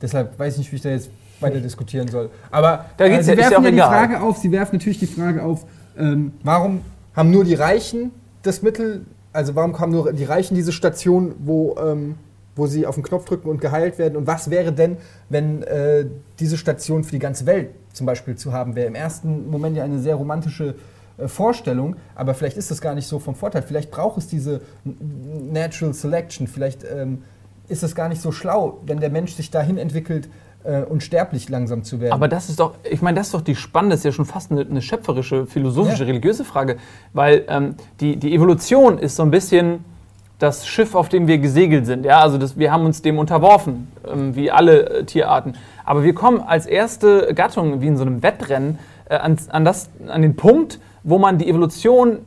deshalb 0.00 0.38
weiß 0.38 0.54
ich 0.54 0.58
nicht, 0.60 0.72
wie 0.72 0.76
ich 0.76 0.82
da 0.82 0.90
jetzt 0.90 1.10
weiter 1.40 1.60
diskutieren 1.60 2.08
soll. 2.08 2.30
Aber 2.50 2.86
Da 2.96 3.08
geht's 3.08 3.28
äh, 3.28 3.32
Sie 3.36 3.42
ja 3.42 3.50
werfen 3.50 3.64
ja 3.64 3.70
die 3.70 3.76
egal. 3.76 3.88
Frage 3.88 4.22
auf, 4.22 4.38
Sie 4.38 4.50
werfen 4.50 4.76
natürlich 4.76 4.98
die 4.98 5.06
Frage 5.06 5.42
auf, 5.42 5.66
ähm, 5.98 6.32
warum 6.42 6.80
haben 7.16 7.30
nur 7.30 7.44
die 7.44 7.54
Reichen 7.54 8.12
das 8.42 8.62
Mittel, 8.62 9.06
also 9.32 9.54
warum 9.54 9.78
haben 9.78 9.90
nur 9.90 10.12
die 10.12 10.24
Reichen 10.24 10.54
diese 10.54 10.70
Station, 10.70 11.34
wo, 11.38 11.76
ähm, 11.78 12.16
wo 12.54 12.66
sie 12.66 12.86
auf 12.86 12.94
den 12.94 13.02
Knopf 13.02 13.24
drücken 13.24 13.48
und 13.48 13.60
geheilt 13.60 13.98
werden? 13.98 14.16
Und 14.16 14.26
was 14.26 14.50
wäre 14.50 14.72
denn, 14.72 14.98
wenn 15.28 15.62
äh, 15.62 16.06
diese 16.38 16.56
Station 16.56 17.02
für 17.02 17.12
die 17.12 17.18
ganze 17.18 17.46
Welt 17.46 17.70
zum 17.92 18.06
Beispiel 18.06 18.36
zu 18.36 18.52
haben 18.52 18.76
wäre? 18.76 18.86
Im 18.86 18.94
ersten 18.94 19.50
Moment 19.50 19.76
ja 19.76 19.84
eine 19.84 19.98
sehr 19.98 20.14
romantische 20.14 20.76
äh, 21.18 21.26
Vorstellung, 21.26 21.96
aber 22.14 22.34
vielleicht 22.34 22.56
ist 22.56 22.70
das 22.70 22.80
gar 22.80 22.94
nicht 22.94 23.08
so 23.08 23.18
vom 23.18 23.34
Vorteil. 23.34 23.62
Vielleicht 23.62 23.90
braucht 23.90 24.18
es 24.18 24.28
diese 24.28 24.60
Natural 24.84 25.94
Selection, 25.94 26.46
vielleicht 26.46 26.84
ähm, 26.84 27.22
ist 27.68 27.82
es 27.82 27.94
gar 27.94 28.08
nicht 28.08 28.22
so 28.22 28.30
schlau, 28.30 28.80
wenn 28.86 29.00
der 29.00 29.10
Mensch 29.10 29.34
sich 29.34 29.50
dahin 29.50 29.78
entwickelt, 29.78 30.28
äh, 30.66 30.82
unsterblich 30.84 31.48
langsam 31.48 31.84
zu 31.84 32.00
werden. 32.00 32.12
Aber 32.12 32.28
das 32.28 32.48
ist 32.48 32.60
doch, 32.60 32.74
ich 32.90 33.02
meine, 33.02 33.16
das 33.16 33.28
ist 33.28 33.34
doch 33.34 33.40
die 33.40 33.54
spannende, 33.54 33.94
das 33.94 34.00
ist 34.00 34.04
ja 34.04 34.12
schon 34.12 34.24
fast 34.24 34.50
eine, 34.50 34.62
eine 34.62 34.82
schöpferische, 34.82 35.46
philosophische, 35.46 36.02
Ja. 36.04 36.08
religiöse 36.08 36.44
Frage, 36.44 36.76
weil 37.12 37.44
ähm, 37.48 37.74
die, 38.00 38.16
die 38.16 38.34
Evolution 38.34 38.98
ist 38.98 39.16
so 39.16 39.22
ein 39.22 39.30
bisschen 39.30 39.84
das 40.38 40.66
Schiff, 40.66 40.94
auf 40.94 41.08
dem 41.08 41.26
wir 41.28 41.38
gesegelt 41.38 41.86
sind. 41.86 42.04
Ja, 42.04 42.20
also 42.20 42.36
das, 42.36 42.58
wir 42.58 42.70
haben 42.70 42.84
uns 42.84 43.00
dem 43.00 43.18
unterworfen, 43.18 43.90
ähm, 44.06 44.36
wie 44.36 44.50
alle 44.50 44.88
äh, 44.90 45.04
Tierarten. 45.04 45.54
Aber 45.84 46.02
wir 46.04 46.14
kommen 46.14 46.40
als 46.40 46.66
erste 46.66 47.32
Gattung, 47.34 47.80
wie 47.80 47.86
in 47.86 47.96
so 47.96 48.02
einem 48.02 48.22
Wettrennen, 48.22 48.78
äh, 49.08 49.16
an, 49.16 49.38
an, 49.50 49.64
das, 49.64 49.88
an 50.08 50.20
den 50.22 50.36
Punkt, 50.36 50.78
wo 51.04 51.18
man 51.18 51.38
die 51.38 51.48
Evolution 51.48 52.18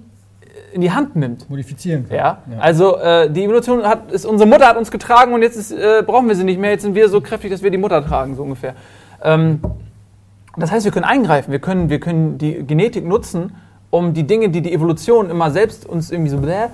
in 0.73 0.81
die 0.81 0.91
Hand 0.91 1.15
nimmt. 1.15 1.49
modifizieren 1.49 2.07
kann. 2.07 2.17
Ja, 2.17 2.43
also 2.59 2.97
äh, 2.97 3.29
die 3.29 3.43
Evolution 3.43 3.83
hat, 3.83 4.11
ist, 4.11 4.25
unsere 4.25 4.49
Mutter 4.49 4.67
hat 4.67 4.77
uns 4.77 4.91
getragen 4.91 5.33
und 5.33 5.41
jetzt 5.41 5.55
ist, 5.55 5.71
äh, 5.71 6.03
brauchen 6.05 6.27
wir 6.27 6.35
sie 6.35 6.43
nicht 6.43 6.59
mehr. 6.59 6.71
Jetzt 6.71 6.83
sind 6.83 6.95
wir 6.95 7.09
so 7.09 7.21
kräftig, 7.21 7.51
dass 7.51 7.63
wir 7.63 7.71
die 7.71 7.77
Mutter 7.77 8.05
tragen, 8.05 8.35
so 8.35 8.43
ungefähr. 8.43 8.75
Ähm, 9.23 9.59
das 10.57 10.71
heißt, 10.71 10.85
wir 10.85 10.91
können 10.91 11.05
eingreifen, 11.05 11.51
wir 11.51 11.59
können, 11.59 11.89
wir 11.89 11.99
können 11.99 12.37
die 12.37 12.65
Genetik 12.65 13.05
nutzen, 13.05 13.55
um 13.89 14.13
die 14.13 14.23
Dinge, 14.23 14.49
die 14.49 14.61
die 14.61 14.73
Evolution 14.73 15.29
immer 15.29 15.51
selbst 15.51 15.85
uns 15.85 16.11
irgendwie 16.11 16.29
so 16.29 16.37
bläh, 16.37 16.67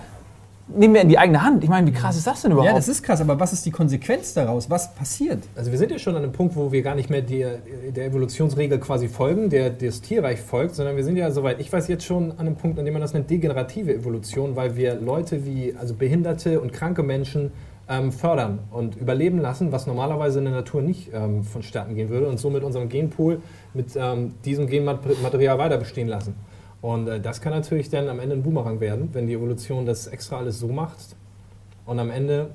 nehmen 0.67 0.93
wir 0.93 1.01
in 1.01 1.09
die 1.09 1.17
eigene 1.17 1.43
Hand. 1.43 1.63
Ich 1.63 1.69
meine, 1.69 1.87
wie 1.87 1.91
krass 1.91 2.17
ist 2.17 2.27
das 2.27 2.41
denn 2.41 2.51
überhaupt? 2.51 2.69
Ja, 2.69 2.75
das 2.75 2.87
ist 2.87 3.03
krass, 3.03 3.21
aber 3.21 3.39
was 3.39 3.53
ist 3.53 3.65
die 3.65 3.71
Konsequenz 3.71 4.33
daraus? 4.33 4.69
Was 4.69 4.93
passiert? 4.93 5.43
Also 5.55 5.71
wir 5.71 5.77
sind 5.77 5.91
ja 5.91 5.99
schon 5.99 6.15
an 6.15 6.23
einem 6.23 6.31
Punkt, 6.31 6.55
wo 6.55 6.71
wir 6.71 6.81
gar 6.81 6.95
nicht 6.95 7.09
mehr 7.09 7.21
die, 7.21 7.45
der 7.95 8.05
Evolutionsregel 8.05 8.79
quasi 8.79 9.07
folgen, 9.07 9.49
der 9.49 9.69
das 9.69 10.01
Tierreich 10.01 10.41
folgt, 10.41 10.75
sondern 10.75 10.95
wir 10.95 11.03
sind 11.03 11.17
ja 11.17 11.29
soweit, 11.31 11.59
ich 11.59 11.71
weiß 11.71 11.87
jetzt 11.87 12.05
schon 12.05 12.31
an 12.31 12.39
einem 12.39 12.55
Punkt, 12.55 12.79
an 12.79 12.85
dem 12.85 12.93
man 12.93 13.01
das 13.01 13.13
nennt 13.13 13.29
degenerative 13.29 13.93
Evolution, 13.93 14.55
weil 14.55 14.75
wir 14.75 14.95
Leute 14.95 15.45
wie 15.45 15.75
also 15.79 15.93
behinderte 15.93 16.59
und 16.59 16.73
kranke 16.73 17.03
Menschen 17.03 17.51
ähm, 17.87 18.11
fördern 18.11 18.59
und 18.71 18.95
überleben 18.95 19.39
lassen, 19.39 19.71
was 19.71 19.85
normalerweise 19.85 20.39
in 20.39 20.45
der 20.45 20.53
Natur 20.53 20.81
nicht 20.81 21.11
ähm, 21.13 21.43
vonstatten 21.43 21.95
gehen 21.95 22.09
würde 22.09 22.27
und 22.27 22.39
somit 22.39 22.63
unserem 22.63 22.89
Genpool 22.89 23.41
mit 23.73 23.95
ähm, 23.95 24.33
diesem 24.43 24.67
Genmaterial 24.67 25.57
weiter 25.59 25.77
bestehen 25.77 26.07
lassen. 26.07 26.35
Und 26.85 27.07
äh, 27.07 27.19
das 27.19 27.41
kann 27.41 27.51
natürlich 27.51 27.89
dann 27.89 28.09
am 28.09 28.19
Ende 28.19 28.35
ein 28.35 28.43
Boomerang 28.43 28.79
werden, 28.79 29.09
wenn 29.13 29.25
die 29.25 29.33
Evolution 29.33 29.87
das 29.87 30.05
extra 30.05 30.37
alles 30.37 30.59
so 30.59 30.67
macht 30.67 31.15
und 31.87 31.97
am 31.97 32.11
Ende 32.11 32.51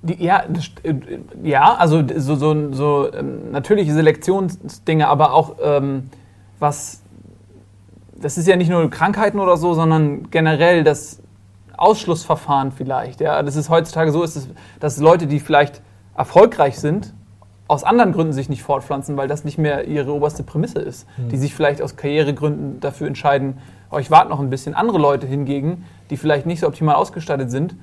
Die, 0.00 0.22
ja, 0.24 0.44
äh, 0.84 0.94
ja, 1.42 1.74
also 1.74 2.04
so, 2.18 2.36
so, 2.36 2.72
so 2.72 3.12
ähm, 3.12 3.50
natürliche 3.50 3.92
Selektionsdinge, 3.92 5.08
aber 5.08 5.32
auch 5.32 5.56
ähm, 5.60 6.08
was, 6.60 7.02
das 8.14 8.38
ist 8.38 8.46
ja 8.46 8.54
nicht 8.54 8.70
nur 8.70 8.88
Krankheiten 8.90 9.40
oder 9.40 9.56
so, 9.56 9.74
sondern 9.74 10.30
generell 10.30 10.84
das 10.84 11.20
Ausschlussverfahren 11.76 12.70
vielleicht. 12.70 13.20
Ja, 13.20 13.42
das 13.42 13.56
ist 13.56 13.70
heutzutage 13.70 14.12
so, 14.12 14.22
ist 14.22 14.36
es, 14.36 14.48
dass 14.78 14.98
Leute, 14.98 15.26
die 15.26 15.40
vielleicht 15.40 15.82
erfolgreich 16.16 16.78
sind, 16.78 17.12
aus 17.68 17.84
anderen 17.84 18.12
Gründen 18.12 18.32
sich 18.32 18.48
nicht 18.48 18.62
fortpflanzen, 18.62 19.16
weil 19.16 19.28
das 19.28 19.44
nicht 19.44 19.58
mehr 19.58 19.86
ihre 19.86 20.12
oberste 20.12 20.42
Prämisse 20.42 20.80
ist. 20.80 21.06
Die 21.30 21.36
sich 21.36 21.54
vielleicht 21.54 21.82
aus 21.82 21.96
Karrieregründen 21.96 22.80
dafür 22.80 23.06
entscheiden, 23.06 23.58
oh, 23.90 23.98
ich 23.98 24.10
warte 24.10 24.30
noch 24.30 24.40
ein 24.40 24.50
bisschen. 24.50 24.74
Andere 24.74 24.98
Leute 24.98 25.26
hingegen, 25.26 25.84
die 26.10 26.16
vielleicht 26.16 26.46
nicht 26.46 26.60
so 26.60 26.66
optimal 26.66 26.94
ausgestattet 26.94 27.50
sind, 27.50 27.76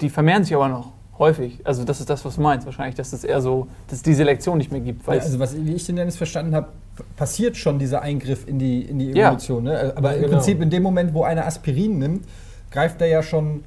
die 0.00 0.08
vermehren 0.08 0.44
sich 0.44 0.54
aber 0.54 0.68
noch 0.68 0.92
häufig. 1.18 1.60
Also 1.64 1.84
das 1.84 2.00
ist 2.00 2.10
das, 2.10 2.24
was 2.24 2.36
du 2.36 2.42
meinst 2.42 2.66
wahrscheinlich, 2.66 2.94
dass 2.94 3.12
es 3.12 3.24
eher 3.24 3.40
so, 3.40 3.66
dass 3.88 3.98
es 3.98 4.02
die 4.02 4.14
Selektion 4.14 4.58
nicht 4.58 4.70
mehr 4.70 4.80
gibt. 4.80 5.06
Weil 5.06 5.18
Ja, 5.18 5.24
also 5.24 5.38
was 5.38 5.56
wie 5.56 5.74
ich 5.74 5.84
den 5.86 5.96
Dennis 5.96 6.16
verstanden 6.16 6.54
habe, 6.54 6.68
passiert 7.16 7.56
schon 7.56 7.78
dieser 7.78 8.02
Eingriff 8.02 8.46
in 8.46 8.58
die, 8.58 8.82
in 8.82 8.98
die 8.98 9.10
Ja. 9.12 9.28
Evolution. 9.28 9.64
Ne? 9.64 9.92
Aber 9.96 10.10
Ja, 10.10 10.16
im 10.16 10.22
genau. 10.22 10.34
Prinzip 10.34 10.60
in 10.60 10.70
dem 10.70 10.82
Moment, 10.82 11.14
wo 11.14 11.24
einer 11.24 11.46
Aspirin 11.46 11.98
nimmt, 11.98 12.24
greift 12.70 13.00
er 13.00 13.08
ja 13.08 13.22
schon 13.22 13.64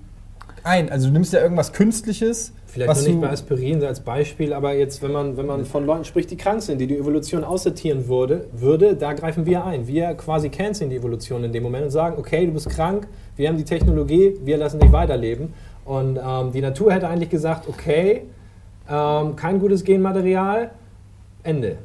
ein. 0.63 0.89
Also 0.91 1.08
du 1.08 1.13
nimmst 1.13 1.34
ja 1.34 1.41
irgendwas 1.41 1.73
Künstliches, 1.73 2.53
Vielleicht 2.86 2.89
was 2.89 3.02
noch 3.02 3.08
nicht 3.10 3.22
bei 3.22 3.30
Aspirin 3.30 3.84
als 3.84 4.00
Beispiel, 4.00 4.54
aber 4.54 4.74
jetzt, 4.74 5.02
wenn 5.02 5.12
man, 5.12 5.38
wenn 5.38 5.46
man 5.46 5.65
von 5.65 5.86
Leuten 5.86 6.06
spricht, 6.06 6.30
die 6.32 6.38
krank 6.38 6.62
sind, 6.62 6.80
die 6.80 6.88
die 6.88 6.98
Evolution 6.98 7.44
aussortieren 7.44 8.08
würde, 8.08 8.46
würde, 8.52 8.96
da 8.96 9.13
greifen 9.13 9.46
wir 9.46 9.65
ein. 9.65 9.88
Wir 9.88 10.13
quasi 10.15 10.50
canceln 10.50 10.89
die 10.89 10.96
Evolution 10.98 11.44
in 11.44 11.52
dem 11.52 11.63
Moment 11.63 11.86
und 11.86 11.92
sagen, 11.92 12.15
okay, 12.18 12.46
du 12.46 12.52
bist 12.54 12.70
krank, 12.70 13.08
wir 13.36 13.48
haben 13.48 13.58
die 13.58 13.63
Technologie, 13.65 14.36
wir 14.44 14.58
lassen 14.58 14.80
dich 14.80 14.92
weiterleben. 14.92 15.54
Und 15.86 16.18
ähm, 16.18 16.52
die 16.52 16.62
Natur 16.62 16.92
hätte 16.94 17.08
eigentlich 17.08 17.30
gesagt, 17.30 17.68
okay, 17.68 18.24
ähm, 18.89 19.36
kein 19.36 19.60
gutes 19.60 19.84
Genmaterial, 19.84 20.72
Ende. 21.44 21.78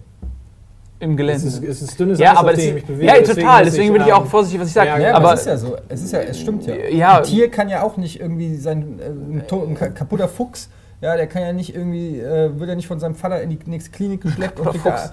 im 1.00 1.16
Gelände. 1.16 1.46
Es 1.46 1.54
ist, 1.54 1.62
es 1.64 1.82
ist 1.82 2.00
dünnes 2.00 2.18
ja, 2.18 2.32
Eis, 2.32 2.38
aber 2.38 2.50
auf 2.50 2.56
dem 2.56 2.68
ich 2.68 2.74
mich 2.74 2.84
bewege. 2.86 3.06
ja, 3.06 3.14
deswegen 3.18 3.40
total. 3.40 3.64
muss 3.64 3.72
Deswegen 3.72 3.92
bin 3.92 4.02
ich 4.02 4.12
auch 4.12 4.22
ähm, 4.22 4.26
vorsichtig, 4.26 4.60
was 4.60 4.68
ich 4.68 4.74
sage. 4.74 4.88
ja, 4.88 4.98
Ja, 4.98 5.14
aber 5.14 5.34
es 5.34 5.40
ist 5.40 5.46
ja 5.46 5.56
so. 5.56 5.76
Es 5.88 6.02
ist 6.02 6.12
ja, 6.12 6.20
es 6.20 6.40
stimmt 6.40 6.66
ja. 6.66 6.74
Ja. 6.74 7.18
Ein 7.18 7.24
Tier 7.24 7.50
kann 7.50 7.68
ja 7.68 7.82
auch 7.82 7.96
nicht 7.96 8.20
irgendwie 8.20 8.56
sein 8.56 8.98
äh, 9.00 9.06
ein, 9.36 9.42
to- 9.46 9.64
ein 9.66 9.74
ka- 9.74 9.88
kaputter 9.90 10.28
Fuchs. 10.28 10.68
Ja, 11.04 11.16
der 11.16 11.26
kann 11.26 11.42
ja 11.42 11.52
nicht 11.52 11.74
irgendwie, 11.76 12.18
äh, 12.18 12.58
wird 12.58 12.70
ja 12.70 12.74
nicht 12.74 12.86
von 12.86 12.98
seinem 12.98 13.14
Vater 13.14 13.42
in 13.42 13.50
die 13.50 13.58
nächste 13.66 13.90
Klinik 13.90 14.22
geschleppt 14.22 14.58
und 14.58 14.70
kriegt 14.70 15.12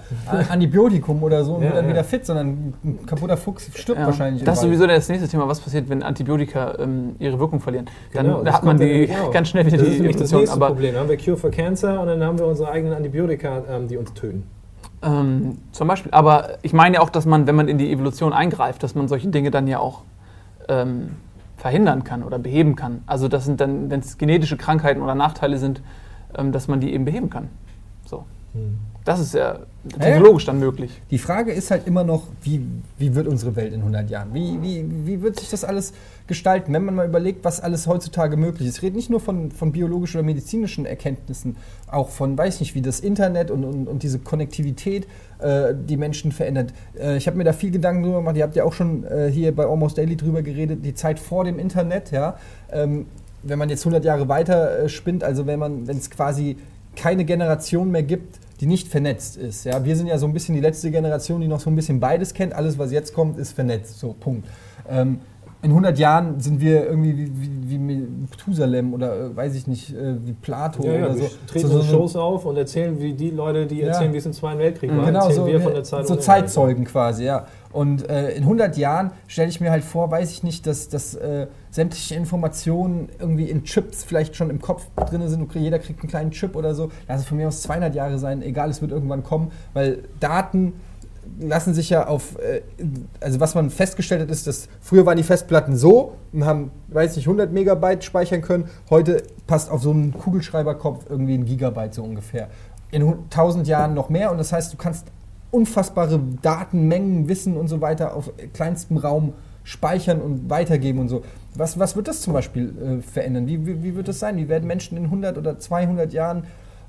Antibiotikum 0.50 1.22
oder 1.22 1.44
so 1.44 1.54
und 1.56 1.62
Ja, 1.62 1.68
wird 1.68 1.76
dann 1.76 1.84
ja. 1.84 1.90
wieder 1.90 2.04
fit, 2.04 2.24
sondern 2.24 2.72
ein 2.82 3.04
kaputter 3.04 3.36
Fuchs 3.36 3.70
stirbt 3.74 4.00
Ja. 4.00 4.06
wahrscheinlich. 4.06 4.42
Das 4.42 4.56
ist 4.56 4.62
sowieso 4.62 4.86
das 4.86 5.06
nächste 5.10 5.28
Thema. 5.28 5.46
Was 5.48 5.60
passiert, 5.60 5.90
wenn 5.90 6.02
Antibiotika 6.02 6.76
ähm, 6.78 7.14
ihre 7.18 7.38
Wirkung 7.38 7.60
verlieren? 7.60 7.86
Dann 8.14 8.24
Genau, 8.26 8.44
hat 8.52 8.64
man 8.64 8.78
die 8.78 9.06
genau. 9.06 9.30
ganz 9.30 9.48
schnell 9.50 9.66
wieder 9.66 9.76
Das 9.76 9.86
die 9.86 9.92
ist 9.92 9.98
nämlich 9.98 10.16
das 10.16 10.32
nächste 10.32 10.56
Aber 10.56 10.68
Problem. 10.68 10.94
Dann 10.94 11.02
haben 11.02 11.10
wir 11.10 11.18
Cure 11.18 11.36
for 11.36 11.50
Cancer 11.50 12.00
und 12.00 12.06
dann 12.08 12.22
haben 12.24 12.38
wir 12.38 12.46
unsere 12.46 12.70
eigenen 12.70 12.94
Antibiotika, 12.94 13.62
ähm, 13.70 13.86
die 13.86 13.98
uns 13.98 14.14
töten. 14.14 14.44
ähm, 15.02 15.58
zum 15.72 15.88
Beispiel. 15.88 16.10
Aber 16.12 16.52
ich 16.62 16.72
meine 16.72 16.94
ja 16.96 17.00
auch, 17.02 17.10
dass 17.10 17.26
man, 17.26 17.46
wenn 17.46 17.54
man 17.54 17.68
in 17.68 17.76
die 17.76 17.92
Evolution 17.92 18.32
eingreift, 18.32 18.82
dass 18.82 18.94
man 18.94 19.08
solche 19.08 19.28
Dinge 19.28 19.50
dann 19.50 19.66
ja 19.68 19.78
auch 19.78 20.04
ähm, 20.68 21.10
verhindern 21.62 22.02
kann 22.02 22.24
oder 22.24 22.40
beheben 22.40 22.74
kann. 22.74 23.04
Also 23.06 23.28
das 23.28 23.44
sind 23.44 23.60
dann, 23.60 23.88
wenn 23.88 24.00
es 24.00 24.18
genetische 24.18 24.56
Krankheiten 24.56 25.00
oder 25.00 25.14
Nachteile 25.14 25.58
sind, 25.58 25.80
ähm, 26.36 26.50
dass 26.50 26.66
man 26.66 26.80
die 26.80 26.92
eben 26.92 27.04
beheben 27.04 27.30
kann. 27.30 27.50
So. 28.04 28.24
Das 29.04 29.18
ist 29.18 29.34
ja 29.34 29.58
technologisch 29.98 30.44
dann 30.44 30.60
möglich. 30.60 31.02
Die 31.10 31.18
Frage 31.18 31.52
ist 31.52 31.72
halt 31.72 31.88
immer 31.88 32.04
noch, 32.04 32.28
wie, 32.42 32.64
wie 32.98 33.14
wird 33.16 33.26
unsere 33.26 33.56
Welt 33.56 33.72
in 33.72 33.80
100 33.80 34.08
Jahren? 34.08 34.32
Wie, 34.32 34.62
wie, 34.62 34.84
wie 35.06 35.22
wird 35.22 35.40
sich 35.40 35.50
das 35.50 35.64
alles 35.64 35.92
gestalten, 36.28 36.72
wenn 36.72 36.84
man 36.84 36.94
mal 36.94 37.08
überlegt, 37.08 37.44
was 37.44 37.60
alles 37.60 37.88
heutzutage 37.88 38.36
möglich 38.36 38.68
ist? 38.68 38.76
Ich 38.76 38.82
rede 38.82 38.94
nicht 38.94 39.10
nur 39.10 39.18
von, 39.18 39.50
von 39.50 39.72
biologischen 39.72 40.18
oder 40.18 40.26
medizinischen 40.26 40.86
Erkenntnissen, 40.86 41.56
auch 41.88 42.10
von, 42.10 42.38
weiß 42.38 42.60
nicht, 42.60 42.76
wie 42.76 42.82
das 42.82 43.00
Internet 43.00 43.50
und, 43.50 43.64
und, 43.64 43.88
und 43.88 44.04
diese 44.04 44.20
Konnektivität 44.20 45.08
äh, 45.40 45.74
die 45.74 45.96
Menschen 45.96 46.30
verändert. 46.30 46.72
Äh, 46.96 47.16
ich 47.16 47.26
habe 47.26 47.36
mir 47.36 47.44
da 47.44 47.52
viel 47.52 47.72
Gedanken 47.72 48.04
drüber 48.04 48.18
gemacht. 48.18 48.36
Ihr 48.36 48.44
habt 48.44 48.54
ja 48.54 48.62
auch 48.62 48.72
schon 48.72 49.04
äh, 49.04 49.30
hier 49.32 49.54
bei 49.54 49.66
Almost 49.66 49.98
Daily 49.98 50.16
drüber 50.16 50.42
geredet, 50.42 50.84
die 50.84 50.94
Zeit 50.94 51.18
vor 51.18 51.44
dem 51.44 51.58
Internet, 51.58 52.12
ja. 52.12 52.36
Ähm, 52.70 53.06
wenn 53.42 53.58
man 53.58 53.68
jetzt 53.68 53.80
100 53.80 54.04
Jahre 54.04 54.28
weiter 54.28 54.84
äh, 54.84 54.88
spinnt, 54.88 55.24
also 55.24 55.46
wenn 55.46 55.58
man, 55.58 55.88
wenn 55.88 55.96
es 55.96 56.08
quasi 56.08 56.56
keine 56.94 57.24
Generation 57.24 57.90
mehr 57.90 58.04
gibt, 58.04 58.38
die 58.62 58.68
nicht 58.68 58.86
vernetzt 58.86 59.36
ist. 59.36 59.64
Ja, 59.64 59.84
wir 59.84 59.96
sind 59.96 60.06
ja 60.06 60.18
so 60.18 60.26
ein 60.26 60.32
bisschen 60.32 60.54
die 60.54 60.60
letzte 60.60 60.92
Generation, 60.92 61.40
die 61.40 61.48
noch 61.48 61.58
so 61.58 61.68
ein 61.68 61.74
bisschen 61.74 61.98
beides 61.98 62.32
kennt. 62.32 62.52
Alles, 62.52 62.78
was 62.78 62.92
jetzt 62.92 63.12
kommt, 63.12 63.36
ist 63.36 63.50
vernetzt. 63.50 63.98
So, 63.98 64.12
Punkt. 64.12 64.46
Ähm, 64.88 65.18
in 65.62 65.70
100 65.70 65.96
Jahren 65.96 66.40
sind 66.40 66.60
wir 66.60 66.84
irgendwie 66.86 67.16
wie, 67.16 67.30
wie, 67.34 67.70
wie 67.70 67.78
Methusalem 67.78 68.92
oder 68.94 69.26
äh, 69.26 69.36
weiß 69.36 69.54
ich 69.54 69.68
nicht, 69.68 69.94
äh, 69.94 70.16
wie 70.26 70.32
Plato 70.32 70.82
Ja, 70.84 70.92
ja, 70.92 70.98
oder 71.06 71.14
wir 71.16 71.22
so. 71.28 71.30
treten 71.46 71.68
so, 71.68 71.80
so, 71.80 71.90
Shows 71.90 72.16
auf 72.16 72.44
und 72.46 72.56
erzählen, 72.56 72.98
wie 73.00 73.12
die 73.14 73.30
Leute, 73.30 73.66
die 73.66 73.78
Ja. 73.78 73.88
erzählen, 73.88 74.12
wie 74.12 74.16
es 74.16 74.26
im 74.26 74.32
Zweiten 74.32 74.58
Weltkrieg 74.58 74.90
war, 74.90 75.06
Genau, 75.06 75.20
erzählen 75.20 75.36
so, 75.36 75.46
wir 75.46 75.60
von 75.60 75.72
der 75.74 75.84
Zeit. 75.84 76.06
so 76.08 76.16
Zeitzeugen 76.16 76.84
quasi, 76.84 77.24
ja. 77.24 77.46
Und 77.70 78.10
äh, 78.10 78.32
in 78.32 78.42
100 78.42 78.76
Jahren 78.76 79.12
stelle 79.28 79.48
ich 79.48 79.60
mir 79.60 79.70
halt 79.70 79.84
vor, 79.84 80.10
weiß 80.10 80.32
ich 80.32 80.42
nicht, 80.42 80.66
dass, 80.66 80.88
dass 80.88 81.14
äh, 81.14 81.46
sämtliche 81.70 82.16
Informationen 82.16 83.08
irgendwie 83.20 83.48
in 83.48 83.62
Chips 83.62 84.02
vielleicht 84.04 84.34
schon 84.36 84.50
im 84.50 84.60
Kopf 84.60 84.84
drin 85.08 85.26
sind. 85.28 85.42
Okay, 85.42 85.60
jeder 85.60 85.78
kriegt 85.78 86.00
einen 86.00 86.10
kleinen 86.10 86.30
Chip 86.32 86.56
oder 86.56 86.74
so. 86.74 86.90
Lass 87.08 87.20
es 87.20 87.26
von 87.26 87.38
mir 87.38 87.46
aus 87.48 87.62
200 87.62 87.94
Jahre 87.94 88.18
sein, 88.18 88.42
egal, 88.42 88.68
es 88.68 88.82
wird 88.82 88.90
irgendwann 88.90 89.22
kommen, 89.22 89.52
weil 89.74 90.02
Daten 90.20 90.74
lassen 91.40 91.74
sich 91.74 91.90
ja 91.90 92.06
auf, 92.06 92.38
äh, 92.38 92.62
also 93.20 93.40
was 93.40 93.54
man 93.54 93.70
festgestellt 93.70 94.22
hat, 94.22 94.30
ist, 94.30 94.46
dass 94.46 94.68
früher 94.80 95.06
waren 95.06 95.16
die 95.16 95.22
Festplatten 95.22 95.76
so 95.76 96.16
und 96.32 96.44
haben, 96.44 96.70
weiß 96.88 97.16
nicht, 97.16 97.26
100 97.26 97.52
Megabyte 97.52 98.04
speichern 98.04 98.42
können. 98.42 98.68
Heute 98.90 99.22
passt 99.46 99.70
auf 99.70 99.82
so 99.82 99.90
einen 99.90 100.12
Kugelschreiberkopf 100.12 101.06
irgendwie 101.08 101.34
ein 101.34 101.44
Gigabyte 101.44 101.94
so 101.94 102.02
ungefähr. 102.02 102.48
In 102.90 103.02
1000 103.02 103.66
Jahren 103.66 103.94
noch 103.94 104.08
mehr 104.08 104.30
und 104.30 104.38
das 104.38 104.52
heißt, 104.52 104.72
du 104.72 104.76
kannst 104.76 105.06
unfassbare 105.50 106.20
Datenmengen, 106.40 107.28
Wissen 107.28 107.56
und 107.56 107.68
so 107.68 107.80
weiter 107.80 108.16
auf 108.16 108.32
kleinstem 108.52 108.96
Raum 108.96 109.34
speichern 109.64 110.20
und 110.20 110.50
weitergeben 110.50 110.98
und 110.98 111.08
so. 111.08 111.22
Was, 111.54 111.78
was 111.78 111.94
wird 111.94 112.08
das 112.08 112.22
zum 112.22 112.32
Beispiel 112.32 112.74
äh, 113.00 113.02
verändern? 113.02 113.46
Wie, 113.46 113.64
wie, 113.66 113.82
wie 113.82 113.94
wird 113.94 114.08
das 114.08 114.18
sein? 114.18 114.36
Wie 114.36 114.48
werden 114.48 114.66
Menschen 114.66 114.96
in 114.96 115.04
100 115.04 115.38
oder 115.38 115.58
200 115.58 116.12
Jahren 116.12 116.44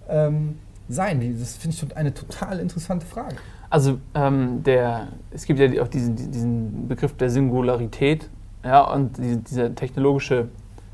ähm, 0.10 0.58
sein? 0.90 1.38
Das 1.40 1.56
finde 1.58 1.78
ich 1.78 1.98
eine 1.98 2.14
total 2.14 2.60
interessante 2.60 3.06
Frage. 3.06 3.36
Also 3.74 3.98
ähm, 4.14 4.62
der, 4.62 5.08
es 5.32 5.48
gibt 5.48 5.60
ja 5.60 5.82
auch 5.82 5.88
diesen, 5.88 6.16
diesen 6.16 6.88
Begriff 6.88 7.18
der 7.18 7.32
Singularität, 7.32 8.30
ja, 8.64 8.82
und 8.82 9.18
die, 9.18 9.38
dieser 9.38 9.74
technologische 9.74 10.50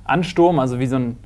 Ansturm, 0.06 0.60
also 0.60 0.80
wie 0.80 0.86
so 0.86 0.96
ein 0.96 1.18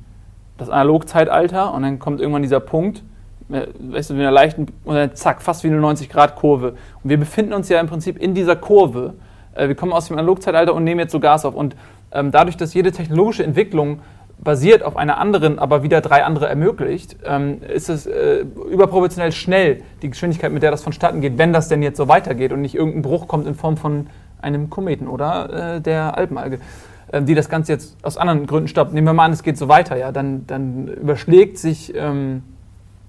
das 0.58 0.68
Analogzeitalter, 0.68 1.72
und 1.72 1.82
dann 1.82 2.00
kommt 2.00 2.20
irgendwann 2.20 2.42
dieser 2.42 2.58
Punkt, 2.58 3.04
äh, 3.50 3.68
weißt 3.78 4.10
du, 4.10 4.14
mit 4.14 4.22
einer 4.22 4.32
leichten, 4.32 4.66
und 4.82 4.96
dann 4.96 5.14
zack, 5.14 5.42
fast 5.42 5.62
wie 5.62 5.68
eine 5.68 5.78
90-Grad-Kurve. 5.78 6.74
Und 7.04 7.10
wir 7.10 7.18
befinden 7.20 7.52
uns 7.52 7.68
ja 7.68 7.78
im 7.78 7.86
Prinzip 7.86 8.18
in 8.18 8.34
dieser 8.34 8.56
Kurve. 8.56 9.14
Äh, 9.54 9.68
wir 9.68 9.76
kommen 9.76 9.92
aus 9.92 10.08
dem 10.08 10.18
Analogzeitalter 10.18 10.74
und 10.74 10.82
nehmen 10.82 10.98
jetzt 10.98 11.12
so 11.12 11.20
Gas 11.20 11.44
auf. 11.44 11.54
Und 11.54 11.76
ähm, 12.10 12.32
dadurch, 12.32 12.56
dass 12.56 12.74
jede 12.74 12.90
technologische 12.90 13.44
Entwicklung 13.44 14.00
basiert 14.38 14.82
auf 14.82 14.96
einer 14.96 15.18
anderen, 15.18 15.58
aber 15.58 15.82
wieder 15.82 16.00
drei 16.00 16.24
andere 16.24 16.48
ermöglicht, 16.48 17.16
ähm, 17.24 17.62
ist 17.62 17.88
es 17.88 18.06
äh, 18.06 18.44
überproportionell 18.70 19.32
schnell 19.32 19.82
die 20.02 20.10
Geschwindigkeit, 20.10 20.52
mit 20.52 20.62
der 20.62 20.70
das 20.70 20.82
vonstatten 20.82 21.20
geht, 21.20 21.38
wenn 21.38 21.52
das 21.52 21.68
denn 21.68 21.82
jetzt 21.82 21.96
so 21.96 22.08
weitergeht 22.08 22.52
und 22.52 22.60
nicht 22.60 22.74
irgendein 22.74 23.02
Bruch 23.02 23.28
kommt 23.28 23.46
in 23.46 23.54
Form 23.54 23.76
von 23.76 24.08
einem 24.42 24.70
Kometen 24.70 25.08
oder 25.08 25.76
äh, 25.76 25.80
der 25.80 26.16
Alpenalge, 26.16 26.58
äh, 27.12 27.22
die 27.22 27.34
das 27.34 27.48
Ganze 27.48 27.72
jetzt 27.72 27.96
aus 28.02 28.16
anderen 28.16 28.46
Gründen 28.46 28.68
stoppt. 28.68 28.92
Nehmen 28.92 29.06
wir 29.06 29.14
mal 29.14 29.24
an, 29.24 29.32
es 29.32 29.42
geht 29.42 29.56
so 29.56 29.68
weiter, 29.68 29.96
ja, 29.96 30.12
dann, 30.12 30.46
dann 30.46 30.88
überschlägt 30.88 31.58
sich 31.58 31.94
ähm, 31.96 32.42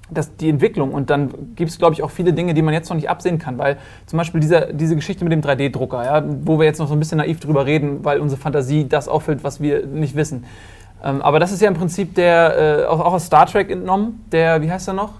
das, 0.09 0.35
die 0.37 0.49
Entwicklung 0.49 0.93
und 0.93 1.09
dann 1.09 1.55
gibt 1.55 1.71
es, 1.71 1.79
glaube 1.79 1.93
ich, 1.93 2.03
auch 2.03 2.11
viele 2.11 2.33
Dinge, 2.33 2.53
die 2.53 2.61
man 2.61 2.73
jetzt 2.73 2.89
noch 2.89 2.95
nicht 2.95 3.09
absehen 3.09 3.39
kann, 3.39 3.57
weil 3.57 3.77
zum 4.05 4.17
Beispiel 4.17 4.39
dieser, 4.39 4.71
diese 4.71 4.95
Geschichte 4.95 5.23
mit 5.23 5.33
dem 5.33 5.41
3D-Drucker, 5.41 6.03
ja, 6.03 6.23
wo 6.43 6.59
wir 6.59 6.65
jetzt 6.65 6.79
noch 6.79 6.87
so 6.87 6.93
ein 6.93 6.99
bisschen 6.99 7.17
naiv 7.17 7.39
drüber 7.39 7.65
reden, 7.65 8.05
weil 8.05 8.19
unsere 8.19 8.39
Fantasie 8.39 8.87
das 8.87 9.07
auffüllt, 9.07 9.43
was 9.43 9.61
wir 9.61 9.85
nicht 9.87 10.15
wissen. 10.15 10.45
Ähm, 11.03 11.21
aber 11.21 11.39
das 11.39 11.51
ist 11.51 11.61
ja 11.61 11.67
im 11.67 11.75
Prinzip 11.75 12.15
der, 12.15 12.83
äh, 12.83 12.85
auch, 12.85 12.99
auch 12.99 13.13
aus 13.13 13.25
Star 13.25 13.45
Trek 13.45 13.69
entnommen, 13.69 14.25
der, 14.31 14.61
wie 14.61 14.71
heißt 14.71 14.87
er 14.87 14.93
noch? 14.93 15.13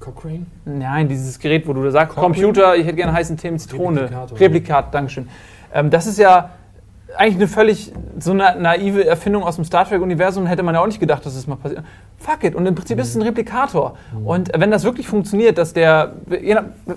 Cochrane? 0.00 0.46
Nein, 0.64 1.08
dieses 1.08 1.38
Gerät, 1.38 1.66
wo 1.66 1.72
du 1.72 1.82
da 1.82 1.90
sagst, 1.90 2.14
Cochrane? 2.14 2.34
Computer, 2.34 2.76
ich 2.76 2.84
hätte 2.84 2.96
gerne 2.96 3.12
heißen 3.12 3.36
Themen 3.36 3.58
Zitrone. 3.58 4.02
Replikator. 4.02 4.40
Replikat, 4.40 4.94
Dankeschön. 4.94 5.28
Ähm, 5.72 5.90
das 5.90 6.06
ist 6.06 6.18
ja 6.18 6.50
eigentlich 7.16 7.36
eine 7.36 7.48
völlig 7.48 7.92
so 8.18 8.32
eine 8.32 8.56
naive 8.58 9.06
Erfindung 9.06 9.44
aus 9.44 9.56
dem 9.56 9.64
Star 9.64 9.86
Trek-Universum, 9.86 10.46
hätte 10.46 10.62
man 10.62 10.74
ja 10.74 10.80
auch 10.80 10.86
nicht 10.86 11.00
gedacht, 11.00 11.24
dass 11.24 11.34
das 11.34 11.46
mal 11.46 11.56
passiert. 11.56 11.84
Fuck 12.18 12.44
it, 12.44 12.54
und 12.54 12.66
im 12.66 12.74
Prinzip 12.74 12.98
ist 12.98 13.08
es 13.08 13.16
ein 13.16 13.22
Replikator. 13.22 13.96
Und 14.24 14.50
wenn 14.56 14.70
das 14.70 14.84
wirklich 14.84 15.06
funktioniert, 15.06 15.58
dass 15.58 15.72
der, 15.72 16.12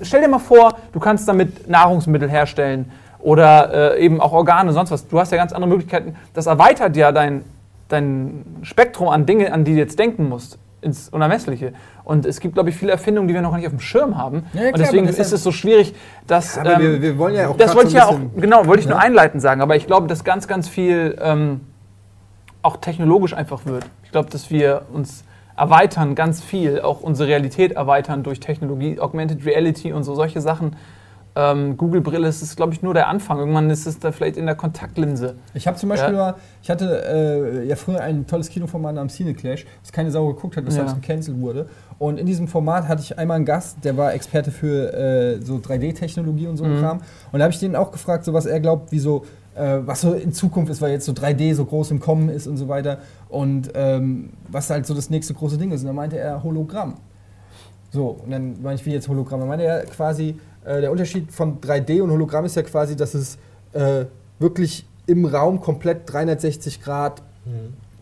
stell 0.01 0.21
dir 0.21 0.27
mal 0.27 0.39
vor, 0.39 0.77
du 0.93 0.99
kannst 0.99 1.27
damit 1.27 1.67
Nahrungsmittel 1.69 2.29
herstellen 2.29 2.91
oder 3.19 3.95
äh, 3.95 4.05
eben 4.05 4.21
auch 4.21 4.31
Organe, 4.31 4.71
sonst 4.73 4.91
was. 4.91 5.07
Du 5.07 5.19
hast 5.19 5.31
ja 5.31 5.37
ganz 5.37 5.51
andere 5.51 5.69
Möglichkeiten. 5.69 6.15
Das 6.33 6.45
erweitert 6.45 6.95
ja 6.95 7.11
dein, 7.11 7.43
dein 7.89 8.45
Spektrum 8.63 9.09
an 9.09 9.25
Dinge, 9.25 9.51
an 9.53 9.63
die 9.63 9.73
du 9.73 9.77
jetzt 9.77 9.97
denken 9.99 10.27
musst, 10.29 10.57
ins 10.81 11.09
Unermessliche. 11.09 11.73
Und 12.03 12.25
es 12.25 12.39
gibt, 12.39 12.53
glaube 12.53 12.69
ich, 12.69 12.75
viele 12.75 12.91
Erfindungen, 12.91 13.27
die 13.27 13.33
wir 13.33 13.41
noch 13.41 13.55
nicht 13.55 13.65
auf 13.65 13.73
dem 13.73 13.79
Schirm 13.79 14.17
haben. 14.17 14.43
Ja, 14.53 14.61
ja, 14.61 14.67
und 14.67 14.73
klar, 14.75 14.85
deswegen 14.85 15.07
ist 15.07 15.17
ja- 15.17 15.23
es 15.23 15.43
so 15.43 15.51
schwierig, 15.51 15.93
dass. 16.27 16.57
Aber 16.57 16.73
ähm, 16.75 16.81
wir, 16.81 17.01
wir 17.01 17.17
wollen 17.17 17.35
ja 17.35 17.47
auch 17.49 17.57
das 17.57 17.75
wollte 17.75 17.89
ich 17.89 17.95
ja 17.95 18.07
auch, 18.07 18.19
genau, 18.35 18.65
wollte 18.67 18.81
ich 18.81 18.87
nur 18.87 18.97
Ja. 18.97 19.03
einleitend 19.03 19.41
sagen. 19.41 19.61
Aber 19.61 19.75
ich 19.75 19.87
glaube, 19.87 20.07
dass 20.07 20.23
ganz, 20.23 20.47
ganz 20.47 20.67
viel 20.69 21.17
ähm, 21.21 21.61
auch 22.61 22.77
technologisch 22.77 23.33
einfach 23.33 23.65
wird. 23.65 23.85
Ich 24.03 24.11
glaube, 24.11 24.29
dass 24.29 24.49
wir 24.51 24.83
uns 24.93 25.23
erweitern, 25.55 26.13
ganz 26.15 26.41
viel, 26.43 26.81
auch 26.81 27.01
unsere 27.01 27.29
Realität 27.29 27.71
erweitern 27.71 28.21
durch 28.23 28.39
Technologie, 28.39 28.99
Augmented 28.99 29.45
Reality 29.45 29.91
und 29.91 30.03
so 30.03 30.13
solche 30.13 30.39
Sachen. 30.41 30.75
Ähm, 31.39 31.77
Google-Brille 31.77 32.27
ist, 32.27 32.55
glaube 32.55 32.73
ich, 32.73 32.81
nur 32.81 32.95
der 32.95 33.07
Anfang. 33.09 33.37
Irgendwann 33.37 33.69
ist 33.69 33.85
es 33.85 33.99
da 33.99 34.11
vielleicht 34.11 34.37
in 34.37 34.47
der 34.47 34.55
Kontaktlinse. 34.55 35.35
Ich 35.53 35.67
habe 35.67 35.77
zum 35.77 35.89
Beispiel 35.89 36.15
Ja. 36.15 36.31
mal, 36.31 36.35
ich 36.63 36.69
hatte 36.71 37.03
äh, 37.07 37.67
ja 37.67 37.75
früher 37.75 38.01
ein 38.01 38.25
tolles 38.25 38.49
Kinoformat 38.49 38.95
namens 38.95 39.13
Cineclash, 39.15 39.65
das 39.83 39.91
keine 39.91 40.09
Sau 40.09 40.25
geguckt 40.33 40.57
hat, 40.57 40.65
weshalb 40.65 40.87
Ja. 40.87 40.93
es 40.95 40.99
gecancelt 40.99 41.39
wurde. 41.39 41.67
Und 41.99 42.19
in 42.19 42.25
diesem 42.25 42.47
Format 42.47 42.87
hatte 42.87 43.01
ich 43.03 43.19
einmal 43.19 43.35
einen 43.35 43.45
Gast, 43.45 43.77
der 43.83 43.95
war 43.97 44.13
Experte 44.15 44.49
für 44.49 44.91
äh, 44.93 45.39
so 45.45 45.57
3D-Technologie 45.57 46.47
und 46.47 46.57
so 46.57 46.65
Mhm. 46.65 46.79
Kram. 46.79 46.97
Und 47.31 47.37
da 47.39 47.43
habe 47.43 47.53
ich 47.53 47.59
den 47.59 47.75
auch 47.75 47.91
gefragt, 47.91 48.25
so 48.25 48.33
was 48.33 48.47
er 48.47 48.59
glaubt, 48.59 48.91
wie 48.91 48.99
so, 48.99 49.23
äh, 49.53 49.77
was 49.85 50.01
so 50.01 50.13
in 50.13 50.33
Zukunft 50.33 50.71
ist, 50.71 50.81
weil 50.81 50.91
jetzt 50.91 51.05
so 51.05 51.11
3D 51.13 51.53
so 51.53 51.65
groß 51.65 51.91
im 51.91 51.99
Kommen 51.99 52.29
ist 52.29 52.47
und 52.47 52.57
so 52.57 52.67
weiter. 52.67 52.97
Und 53.29 53.69
ähm, 53.75 54.31
was 54.49 54.71
halt 54.71 54.87
so 54.87 54.95
das 54.95 55.11
nächste 55.11 55.35
große 55.35 55.57
Ding 55.59 55.71
ist. 55.71 55.81
Und 55.81 55.87
da 55.87 55.93
meinte 55.93 56.17
er 56.17 56.41
Hologramm. 56.43 56.95
So, 57.91 58.17
und 58.23 58.31
dann 58.31 58.61
meine 58.61 58.75
ich, 58.75 58.85
wie 58.85 58.91
jetzt 58.91 59.07
Hologramm. 59.07 59.39
Dann 59.39 59.49
meinte 59.49 59.65
er 59.65 59.85
quasi, 59.85 60.37
äh, 60.67 60.81
der 60.81 60.91
Unterschied 60.91 61.31
von 61.31 61.59
3D 61.61 62.01
und 62.01 62.11
Hologramm 62.11 62.45
ist 62.45 62.55
ja 62.55 62.63
quasi, 62.63 62.95
dass 62.95 63.13
es 63.13 63.37
äh, 63.73 64.05
wirklich 64.39 64.85
im 65.07 65.25
Raum 65.25 65.61
komplett 65.61 66.01
360 66.11 66.81
Grad 66.81 67.23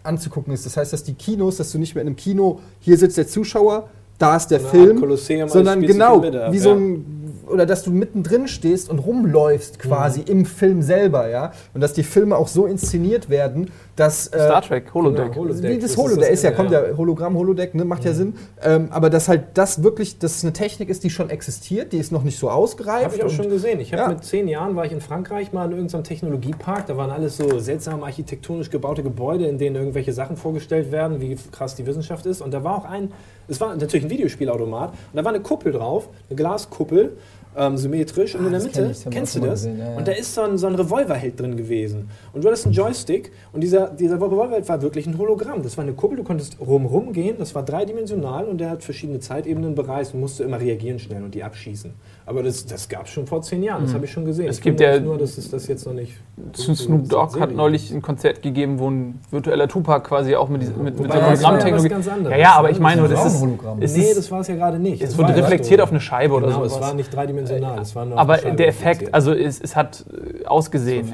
anzugucken 0.02 0.54
ist. 0.54 0.66
Das 0.66 0.76
heißt, 0.78 0.92
dass 0.92 1.04
die 1.04 1.14
Kinos, 1.14 1.58
dass 1.58 1.72
du 1.72 1.78
nicht 1.78 1.94
mehr 1.96 2.02
in 2.02 2.08
einem 2.08 2.16
Kino, 2.16 2.60
hier 2.80 2.98
sitzt 2.98 3.18
der 3.18 3.28
Zuschauer, 3.28 3.90
da 4.18 4.38
ist 4.38 4.48
der 4.48 4.60
So 4.60 4.68
Art 4.68 4.76
Film, 4.76 5.48
sondern 5.48 5.82
genau, 5.82 6.24
wie 6.24 6.60
so 6.60 6.70
ja. 6.70 6.76
ein, 6.76 7.25
oder 7.48 7.66
dass 7.66 7.84
du 7.84 7.92
mittendrin 7.92 8.48
stehst 8.48 8.90
und 8.90 9.00
rumläufst 9.00 9.80
quasi 9.80 10.22
Mhm. 10.22 10.26
im 10.28 10.46
Film 10.46 10.82
selber, 10.82 11.30
ja. 11.30 11.52
Und 11.74 11.82
dass 11.82 11.94
die 11.94 12.04
Filme 12.04 12.38
auch 12.38 12.48
so 12.48 12.66
inszeniert 12.66 13.30
werden, 13.30 13.72
dass 13.96 14.28
äh, 14.28 14.32
Star 14.40 14.62
Trek, 14.62 14.94
Holodeck. 14.94 15.26
Genau, 15.32 15.36
Holodeck. 15.46 15.72
wie 15.72 15.80
das 15.80 15.96
Holodeck 15.98 16.24
ist 16.24 16.30
ist, 16.30 16.44
das 16.44 16.52
ja, 16.52 16.56
kommt 16.56 16.72
ja. 16.72 16.86
ja 16.88 16.98
Hologramm, 16.98 17.36
Holodeck, 17.38 17.76
ne, 17.76 17.86
macht 17.86 18.04
ja, 18.06 18.14
Sinn. 18.14 18.36
Ähm, 18.62 18.88
aber 18.92 19.10
dass 19.10 19.28
halt 19.30 19.44
das 19.54 19.84
wirklich, 19.84 20.20
dass 20.20 20.36
es 20.38 20.44
eine 20.44 20.52
Technik 20.54 20.90
ist, 20.90 21.04
die 21.04 21.10
schon 21.10 21.30
existiert, 21.30 21.94
die 21.94 21.98
ist 21.98 22.12
noch 22.12 22.24
nicht 22.24 22.38
so 22.38 22.50
ausgereift. 22.50 23.06
Habe 23.06 23.16
ich 23.16 23.24
auch 23.24 23.30
schon 23.30 23.50
gesehen. 23.50 23.80
Ich 23.80 23.94
habe 23.94 24.02
Ja. 24.04 24.08
mit 24.10 24.24
zehn 24.24 24.48
Jahren 24.48 24.76
war 24.76 24.86
ich 24.86 24.92
in 24.92 25.02
Frankreich 25.02 25.54
mal 25.54 25.66
in 25.66 25.72
irgendeinem 25.72 26.04
Technologiepark. 26.04 26.88
Da 26.88 26.98
waren 26.98 27.10
alles 27.12 27.38
so 27.38 27.60
seltsam 27.60 28.04
architektonisch 28.04 28.70
gebaute 28.70 29.04
Gebäude, 29.04 29.46
in 29.48 29.58
denen 29.58 29.76
irgendwelche 29.78 30.12
Sachen 30.14 30.36
vorgestellt 30.38 30.92
werden, 30.92 31.22
wie 31.22 31.38
krass 31.52 31.76
die 31.76 31.86
Wissenschaft 31.86 32.26
ist. 32.26 32.42
Und 32.42 32.54
da 32.54 32.64
war 32.64 32.76
auch 32.78 32.86
ein, 32.86 33.12
es 33.48 33.62
war 33.62 33.76
natürlich 33.76 34.06
ein 34.06 34.10
Videospielautomat. 34.10 34.90
Und 34.90 34.98
da 35.14 35.24
war 35.24 35.32
eine 35.32 35.42
Kuppel 35.42 35.72
drauf, 35.72 36.10
eine 36.30 36.36
Glaskuppel, 36.36 37.15
ähm, 37.58 37.78
symmetrisch. 37.78 38.36
Und 38.36 38.42
Ah, 38.42 38.46
in 38.46 38.52
der 38.52 38.60
das 38.60 38.64
Mitte, 38.68 38.94
kenn 39.04 39.12
kennst 39.12 39.36
du 39.36 39.40
das? 39.40 39.50
gesehen, 39.64 39.80
ja, 39.80 39.92
ja. 39.92 39.98
Und 39.98 40.08
da 40.08 40.12
ist 40.12 40.34
so 40.34 40.42
ein, 40.42 40.58
so 40.58 40.68
ein 40.68 40.76
Revolverheld 40.76 41.40
drin 41.40 41.56
gewesen. 41.58 42.10
Und 42.34 42.44
du 42.44 42.48
hattest 42.48 42.66
einen 42.66 42.74
Joystick 42.74 43.32
und 43.54 43.62
dieser, 43.62 43.88
dieser 43.90 44.16
Revolverheld 44.16 44.68
war 44.68 44.82
wirklich 44.82 45.08
ein 45.08 45.18
Hologramm. 45.18 45.64
Das 45.64 45.78
war 45.78 45.84
eine 45.84 45.94
Kuppel, 45.94 46.18
du 46.18 46.24
konntest 46.24 46.58
rumrum 46.60 47.14
gehen, 47.14 47.36
das 47.40 47.56
war 47.56 47.64
dreidimensional 47.64 48.46
und 48.46 48.60
der 48.60 48.70
hat 48.72 48.84
verschiedene 48.84 49.20
Zeitebenen 49.20 49.76
bereist 49.76 50.14
und 50.14 50.20
musste 50.20 50.44
immer 50.44 50.60
reagieren 50.60 51.00
schnell 51.00 51.24
und 51.24 51.34
die 51.36 51.44
abschießen. 51.44 51.94
Aber 52.28 52.42
das, 52.42 52.66
das 52.66 52.90
gab 52.90 53.06
es 53.06 53.12
schon 53.12 53.28
vor 53.28 53.44
zehn 53.44 53.62
Jahren, 53.62 53.84
das 53.84 53.94
habe 53.94 54.06
ich 54.06 54.12
schon 54.12 54.26
gesehen. 54.26 54.46
Mhm. 54.46 54.50
Es 54.50 54.58
Ich 54.58 54.64
gibt 54.64 54.80
ja- 54.80 55.00
nur, 55.00 55.18
dass 55.20 55.38
es 55.38 55.52
das 55.52 55.68
jetzt 55.68 55.86
noch 55.86 55.94
nicht. 55.94 56.14
Snoop 56.56 57.08
Dogg 57.08 57.40
hat 57.40 57.52
neulich 57.54 57.92
ein 57.92 58.02
Konzert 58.02 58.42
gegeben, 58.42 58.80
wo 58.80 58.90
ein 58.90 59.20
virtueller 59.30 59.68
Tupac 59.68 60.08
quasi 60.08 60.36
auch 60.36 60.50
mit, 60.50 60.64
diesem- 60.64 60.84
mit, 60.84 61.00
mit 61.00 61.14
ja 61.14 61.24
Hologrammtechnologie. 61.28 61.94
anderes, 61.94 62.32
Ja, 62.32 62.38
ja, 62.38 62.52
aber 62.56 62.70
ne? 62.70 62.74
ich 62.74 62.80
meine, 62.80 63.02
Das 63.04 63.12
das 63.12 63.20
ist 63.20 63.26
ist, 63.26 63.38
auch 63.38 63.44
ein 63.44 63.50
Hologramm. 63.50 63.82
es 63.82 63.96
nee, 63.96 64.14
das 64.16 64.32
war 64.32 64.40
es 64.40 64.48
ja 64.48 64.56
gerade 64.56 64.80
nicht. 64.80 65.04
es 65.04 65.16
wurde 65.20 65.30
ja 65.34 65.36
reflektiert 65.36 65.80
so- 65.80 65.84
auf 65.84 65.92
eine 65.92 66.00
Scheibe 66.00 66.34
oder 66.34 66.48
Genau, 66.48 66.58
sowas. 66.60 66.74
es 66.74 66.82
war 66.82 66.94
nicht 66.96 67.14
dreidimensional, 67.14 67.80
es 67.80 67.96
war 67.96 68.06
nur 68.06 68.18
aber 68.18 68.38
der 68.38 68.68
Effekt, 68.70 69.14
also 69.14 69.32
es, 69.32 69.62
es 69.62 69.76
hat 69.76 70.04
äh, 70.42 70.46
ausgesehen. 70.46 71.08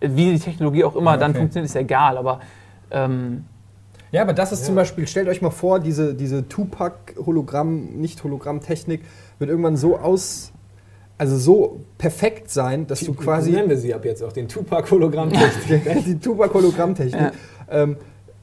Ja. 0.00 0.08
Wie 0.08 0.32
die 0.32 0.38
Technologie 0.38 0.84
auch 0.84 0.94
immer 0.94 1.12
Ja, 1.12 1.16
dann 1.16 1.30
okay. 1.32 1.40
funktioniert, 1.40 1.68
ist 1.68 1.74
ja 1.74 1.80
egal. 1.80 2.16
Aber 2.16 2.38
ähm, 2.92 3.44
Ja, 4.12 4.22
aber 4.22 4.34
das 4.34 4.52
ist 4.52 4.60
Ja. 4.60 4.66
zum 4.66 4.74
Beispiel, 4.76 5.06
stellt 5.06 5.26
euch 5.26 5.40
mal 5.42 5.50
vor, 5.50 5.80
diese, 5.80 6.14
diese 6.14 6.46
Tupac-Hologramm, 6.48 7.96
nicht 7.96 8.22
Hologramm-Technik 8.22 9.00
wird 9.42 9.50
irgendwann 9.50 9.76
so 9.76 9.98
aus, 9.98 10.52
also 11.18 11.36
so 11.36 11.80
perfekt 11.98 12.50
sein, 12.50 12.86
dass 12.86 13.00
du 13.00 13.12
quasi. 13.12 13.50
Nennen 13.50 13.68
wir 13.68 13.76
sie 13.76 13.92
ab 13.92 14.06
jetzt 14.06 14.22
auch 14.22 14.32
den 14.32 14.48
Tupac-Hologramm-Technik. 14.48 16.04
die 16.06 16.18
Tupac-Hologramm-Technik. 16.18 17.20
Ja. 17.20 17.32
Ähm, 17.68 17.96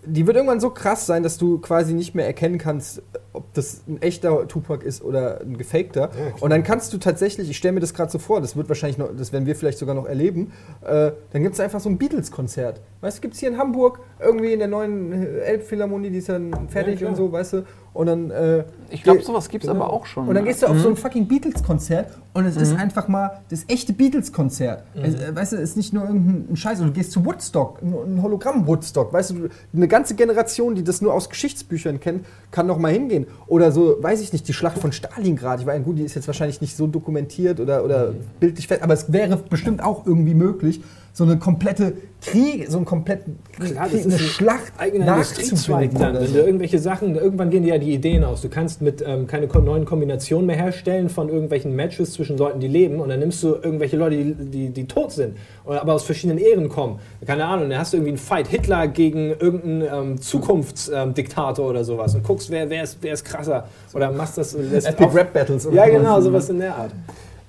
die 0.06 0.28
wird 0.28 0.38
irgendwann 0.38 0.60
so 0.60 0.70
krass 0.70 1.06
sein, 1.06 1.24
dass 1.24 1.38
du 1.38 1.58
quasi 1.58 1.94
nicht 1.94 2.16
mehr 2.16 2.26
erkennen 2.26 2.58
kannst, 2.58 3.02
ob 3.39 3.54
das 3.54 3.82
ein 3.88 4.02
echter 4.02 4.47
Tupac 4.47 4.86
ist 4.86 5.04
oder 5.04 5.41
ein 5.41 5.58
gefakter. 5.58 6.08
klar. 6.10 6.34
und 6.41 6.49
dann 6.52 6.63
kannst 6.63 6.93
du 6.93 6.97
tatsächlich, 6.97 7.49
ich 7.49 7.58
stelle 7.58 7.73
mir 7.73 7.80
das 7.80 7.93
gerade 7.93 8.12
so 8.12 8.19
vor, 8.19 8.41
das 8.41 8.56
wird 8.56 8.69
wahrscheinlich 8.69 8.97
noch, 8.97 9.10
das 9.17 9.34
werden 9.34 9.45
wir 9.45 9.56
vielleicht 9.56 9.78
sogar 9.80 9.95
noch 9.95 10.06
erleben, 10.06 10.52
äh, 10.86 11.12
dann 11.32 11.43
gibt 11.43 11.56
es 11.56 11.60
einfach 11.60 11.80
so 11.80 11.89
ein 11.89 11.97
Beatles-Konzert. 11.97 12.82
Weißt 13.02 13.17
du, 13.17 13.21
gibt 13.21 13.34
es 13.34 13.39
hier 13.39 13.49
in 13.49 13.58
Hamburg, 13.58 13.99
irgendwie 14.19 14.54
in 14.54 14.60
der 14.60 14.67
neuen 14.67 15.12
äh, 15.13 15.39
Elbphilharmonie, 15.39 16.10
die 16.10 16.17
ist 16.19 16.30
dann 16.30 16.69
fertig 16.69 16.97
klar. 16.99 17.10
und 17.12 17.15
so, 17.15 17.32
weißt 17.32 17.54
du? 17.54 17.63
Und 17.93 18.06
dann 18.06 18.30
äh, 18.30 18.63
ich 18.91 19.04
glaube, 19.04 19.21
sowas 19.23 19.49
gibt 19.49 19.63
es 19.63 19.69
genau. 19.69 19.84
aber 19.84 19.93
auch 19.93 20.06
schon. 20.06 20.28
und 20.28 20.36
dann 20.36 20.45
gehst 20.45 20.62
du 20.62 20.67
auf 20.67 20.78
so 20.80 20.89
ein 20.89 20.95
fucking 20.95 21.28
Beatles-Konzert 21.28 22.12
und 22.34 22.45
es 22.45 22.56
Mhm. 22.56 22.62
ist 22.62 22.78
einfach 22.78 23.08
mal 23.08 23.41
das 23.49 23.63
echte 23.67 23.93
Beatles-Konzert. 23.93 24.84
Es, 24.95 25.15
äh, 25.15 25.36
weißt 25.36 25.54
du, 25.54 25.56
es 25.58 25.71
ist 25.71 25.78
nicht 25.78 25.93
nur 25.93 26.04
irgendein 26.06 26.56
Scheiß. 26.56 26.80
Oder 26.80 26.89
du 26.89 26.93
gehst 26.93 27.12
zu 27.12 27.25
Woodstock, 27.25 27.82
ein, 27.82 27.93
ein 27.93 28.21
Hologramm-Woodstock. 28.21 29.12
Weißt 29.12 29.32
du, 29.32 29.49
eine 29.73 29.88
ganze 29.88 30.13
Generation, 30.15 30.75
die 30.75 30.84
das 30.84 31.02
nur 31.02 31.13
aus 31.13 31.30
Geschichtsbüchern 31.30 31.99
kennt, 31.99 32.25
kann 32.52 32.67
noch 32.67 32.78
mal 32.78 32.91
hingehen. 32.91 33.25
Oder 33.48 33.72
so, 33.72 33.98
weiß 34.02 34.22
ich 34.22 34.32
nicht, 34.34 34.48
die 34.48 34.54
Schlacht 34.54 34.78
von 34.78 34.92
Stalingrad. 34.92 35.60
Ich 35.60 35.65
meine, 35.65 35.84
gut, 35.84 35.98
die 35.98 36.04
ist 36.04 36.15
jetzt 36.15 36.28
wahrscheinlich 36.28 36.62
nicht 36.62 36.76
so 36.78 36.88
dokumentiert 36.88 37.60
oder, 37.60 37.84
oder 37.84 38.12
Mhm. 38.12 38.15
bildlich 38.39 38.68
fest, 38.68 38.82
aber 38.84 38.94
es 38.94 39.12
wäre 39.12 39.38
bestimmt 39.38 39.84
auch 39.84 40.06
irgendwie 40.06 40.34
möglich, 40.36 40.82
so 41.13 41.24
eine 41.24 41.38
komplette 41.38 41.93
Krieg, 42.22 42.67
so 42.69 42.78
einen 42.78 42.86
kompletten 42.86 43.39
Klar, 43.54 43.88
Krieg, 43.88 44.06
eine 44.06 44.13
ein 44.13 44.19
Schlacht 44.19 44.74
eigener 44.78 45.08
Industriezweig 45.13 45.91
dann. 45.98 46.15
Wenn 46.15 46.34
du 46.34 46.39
irgendwelche 46.39 46.80
Sachen, 46.80 47.15
irgendwann 47.15 47.50
gehen 47.50 47.63
dir 47.63 47.76
ja 47.76 47.78
die 47.78 47.93
Ideen 47.93 48.24
aus. 48.24 48.41
Du 48.41 48.50
kannst 48.50 48.82
mit 48.82 49.02
ähm, 49.06 49.26
keine 49.26 49.48
neuen 49.48 49.86
Kombinationen 49.86 50.45
mehr 50.45 50.58
herstellen 50.58 51.10
von 51.10 51.30
irgendwelchen 51.30 51.76
Matches 51.76 52.13
zwischen 52.13 52.38
Leuten, 52.38 52.60
die 52.60 52.67
leben 52.67 53.00
und 53.00 53.10
dann 53.10 53.19
nimmst 53.19 53.41
du 53.43 53.56
irgendwelche 53.56 53.95
Leute, 53.95 54.17
die, 54.17 54.34
die, 54.34 54.69
die 54.69 54.88
tot 54.88 55.12
sind, 55.12 55.38
oder 55.65 55.82
aber 55.82 55.93
aus 55.93 56.04
verschiedenen 56.04 56.39
Ehren 56.39 56.67
kommen. 56.67 57.00
Keine 57.26 57.45
Ahnung, 57.45 57.69
dann 57.69 57.80
hast 57.80 57.93
du 57.93 57.98
irgendwie 57.98 58.12
einen 58.12 58.17
Fight 58.17 58.48
Hitler 58.48 58.88
gegen 58.88 59.30
irgendeinen 59.32 60.12
ähm, 60.12 60.22
Zukunftsdiktator 60.22 61.69
oder 61.69 61.84
sowas 61.84 62.15
und 62.15 62.24
guckst, 62.24 62.50
wer, 62.50 62.69
wer, 62.69 62.84
ist, 62.84 62.98
wer 63.02 63.13
ist 63.13 63.24
krasser. 63.24 63.67
Oder 63.93 64.12
machst 64.12 64.38
das 64.38 64.54
Epic 64.54 65.10
Rap 65.13 65.34
Battles. 65.34 65.65
oder 65.65 65.76
Ja, 65.76 65.89
genau, 65.89 66.19
sowas 66.22 66.50
in 66.50 66.60
der 66.60 66.76
Art. 66.76 66.91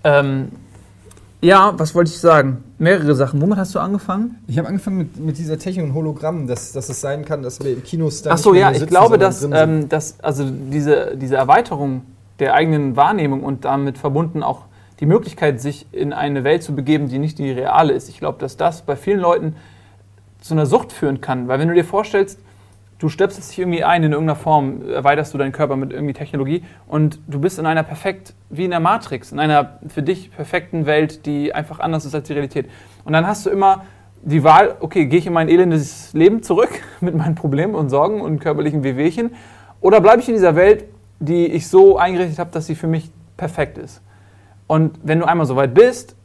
ähm, 0.04 0.48
ja, 1.42 1.72
was 1.78 1.94
wollte 1.94 2.10
ich 2.10 2.18
sagen? 2.18 2.62
Mehrere 2.78 3.14
Sachen. 3.14 3.40
Womit 3.40 3.58
hast 3.58 3.74
du 3.74 3.78
angefangen? 3.78 4.36
Ich 4.46 4.58
habe 4.58 4.68
angefangen 4.68 4.98
mit, 4.98 5.16
mit 5.18 5.38
dieser 5.38 5.58
Technik 5.58 5.86
und 5.86 5.94
Hologramm, 5.94 6.46
dass, 6.46 6.72
dass 6.72 6.88
es 6.88 7.00
sein 7.00 7.24
kann, 7.24 7.42
dass 7.42 7.60
wir 7.60 7.72
in 7.72 7.82
Kinos 7.82 8.22
dann 8.22 8.34
Ach 8.34 8.38
so, 8.38 8.54
ja, 8.54 8.70
ich 8.70 8.78
sitzen, 8.78 8.90
glaube, 8.90 9.18
dass, 9.18 9.42
ähm, 9.50 9.88
dass 9.88 10.20
also 10.20 10.44
diese, 10.50 11.16
diese 11.16 11.36
Erweiterung 11.36 12.02
der 12.40 12.54
eigenen 12.54 12.96
Wahrnehmung 12.96 13.42
und 13.42 13.64
damit 13.64 13.96
verbunden 13.96 14.42
auch 14.42 14.64
die 15.00 15.06
Möglichkeit, 15.06 15.60
sich 15.60 15.86
in 15.92 16.12
eine 16.12 16.44
Welt 16.44 16.62
zu 16.62 16.74
begeben, 16.74 17.08
die 17.08 17.18
nicht 17.18 17.38
die 17.38 17.50
reale 17.50 17.94
ist. 17.94 18.10
Ich 18.10 18.18
glaube, 18.18 18.38
dass 18.38 18.58
das 18.58 18.82
bei 18.82 18.96
vielen 18.96 19.20
Leuten 19.20 19.56
zu 20.40 20.54
einer 20.54 20.66
Sucht 20.66 20.92
führen 20.92 21.22
kann. 21.22 21.48
Weil 21.48 21.58
wenn 21.58 21.68
du 21.68 21.74
dir 21.74 21.84
vorstellst, 21.84 22.38
du 23.00 23.08
stöpselst 23.08 23.50
dich 23.50 23.58
irgendwie 23.58 23.82
ein 23.82 24.04
in 24.04 24.12
irgendeiner 24.12 24.36
Form, 24.36 24.88
erweiterst 24.88 25.34
du 25.34 25.38
deinen 25.38 25.52
Körper 25.52 25.74
mit 25.74 25.92
irgendwie 25.92 26.12
Technologie 26.12 26.62
und 26.86 27.18
du 27.26 27.40
bist 27.40 27.58
in 27.58 27.66
einer 27.66 27.82
perfekt, 27.82 28.34
wie 28.50 28.66
in 28.66 28.70
der 28.70 28.78
Matrix, 28.78 29.32
in 29.32 29.40
einer 29.40 29.80
für 29.88 30.02
dich 30.02 30.30
perfekten 30.30 30.86
Welt, 30.86 31.26
die 31.26 31.54
einfach 31.54 31.80
anders 31.80 32.04
ist 32.04 32.14
als 32.14 32.28
die 32.28 32.34
Realität. 32.34 32.70
Und 33.04 33.14
dann 33.14 33.26
hast 33.26 33.46
du 33.46 33.50
immer 33.50 33.86
die 34.22 34.44
Wahl, 34.44 34.76
okay, 34.80 35.06
gehe 35.06 35.18
ich 35.18 35.26
in 35.26 35.32
mein 35.32 35.48
elendes 35.48 36.12
Leben 36.12 36.42
zurück 36.42 36.70
mit 37.00 37.14
meinen 37.14 37.34
Problemen 37.34 37.74
und 37.74 37.88
Sorgen 37.88 38.20
und 38.20 38.38
körperlichen 38.38 38.84
Wehwehchen 38.84 39.32
oder 39.80 40.00
bleibe 40.00 40.20
ich 40.20 40.28
in 40.28 40.34
dieser 40.34 40.54
Welt, 40.54 40.84
die 41.18 41.46
ich 41.46 41.68
so 41.68 41.96
eingerichtet 41.96 42.38
habe, 42.38 42.50
dass 42.52 42.66
sie 42.66 42.74
für 42.74 42.86
mich 42.86 43.10
perfekt 43.38 43.78
ist. 43.78 44.02
Und 44.66 45.00
wenn 45.02 45.18
du 45.18 45.26
einmal 45.26 45.46
so 45.46 45.56
weit 45.56 45.72
bist, 45.72 46.16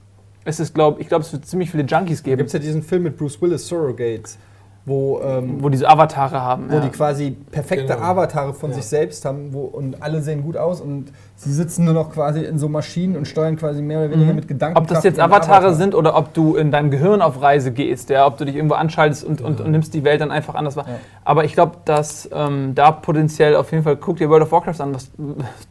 ist 0.44 0.60
es, 0.60 0.74
glaub, 0.74 1.00
ich 1.00 1.08
glaube, 1.08 1.24
es 1.24 1.32
wird 1.32 1.46
ziemlich 1.46 1.72
viele 1.72 1.84
Junkies 1.84 2.22
geben, 2.22 2.38
gibt 2.38 2.48
es 2.48 2.54
ja 2.54 2.60
diesen 2.60 2.84
Film 2.84 3.04
mit 3.04 3.18
Bruce 3.18 3.42
Willis, 3.42 3.68
Surrogates, 3.68 4.38
wo, 4.86 5.19
ähm, 5.21 5.63
wo 5.63 5.69
diese 5.69 5.89
Avatare 5.89 6.41
haben. 6.41 6.69
wo 6.69 6.76
ja. 6.76 6.82
die 6.82 6.89
quasi 6.89 7.32
perfekte 7.32 7.95
Genau. 7.95 8.06
Avatare 8.06 8.54
von 8.54 8.69
Ja. 8.69 8.76
sich 8.76 8.86
selbst 8.86 9.26
haben 9.26 9.52
wo, 9.52 9.62
und 9.62 10.04
alle 10.04 10.21
sehen 10.21 10.43
gut 10.43 10.58
aus 10.58 10.80
und 10.80 11.12
sie 11.36 11.52
sitzen 11.52 11.86
nur 11.86 11.95
noch 11.95 12.12
quasi 12.12 12.43
in 12.43 12.60
so 12.60 12.69
Maschinen 12.69 13.17
und 13.17 13.28
steuern 13.28 13.56
quasi 13.56 13.82
mehr 13.82 14.00
oder 14.00 14.12
weniger 14.12 14.34
mit 14.34 14.48
Gedanken. 14.48 14.78
Ob 14.78 14.88
das 14.88 15.04
jetzt 15.04 15.19
Avatare 15.19 15.74
sind 15.74 15.95
oder 15.95 16.15
ob 16.15 16.34
du 16.36 16.56
in 16.56 16.69
deinem 16.71 16.91
Gehirn 16.91 17.24
auf 17.24 17.41
Reise 17.41 17.71
gehst, 17.71 18.12
ja, 18.12 18.28
ob 18.28 18.38
du 18.38 18.45
dich 18.45 18.56
irgendwo 18.56 18.76
anschaltest 18.76 19.24
und, 19.24 19.41
und, 19.41 19.60
und 19.60 19.71
nimmst 19.71 19.93
die 19.95 20.04
Welt 20.04 20.21
dann 20.21 20.30
einfach 20.32 20.54
anders 20.54 20.76
wahr. 20.76 20.86
Ja. 20.88 20.95
Aber 21.24 21.45
ich 21.45 21.54
glaube, 21.54 21.78
dass 21.86 22.30
ähm, 22.32 22.76
da 22.76 22.91
potenziell 22.91 23.56
auf 23.56 23.71
jeden 23.71 23.84
Fall, 23.84 23.98
guck 23.98 24.17
dir 24.17 24.30
World 24.30 24.43
of 24.43 24.52
Warcraft 24.52 24.82
an, 24.82 24.93
was, 24.93 25.10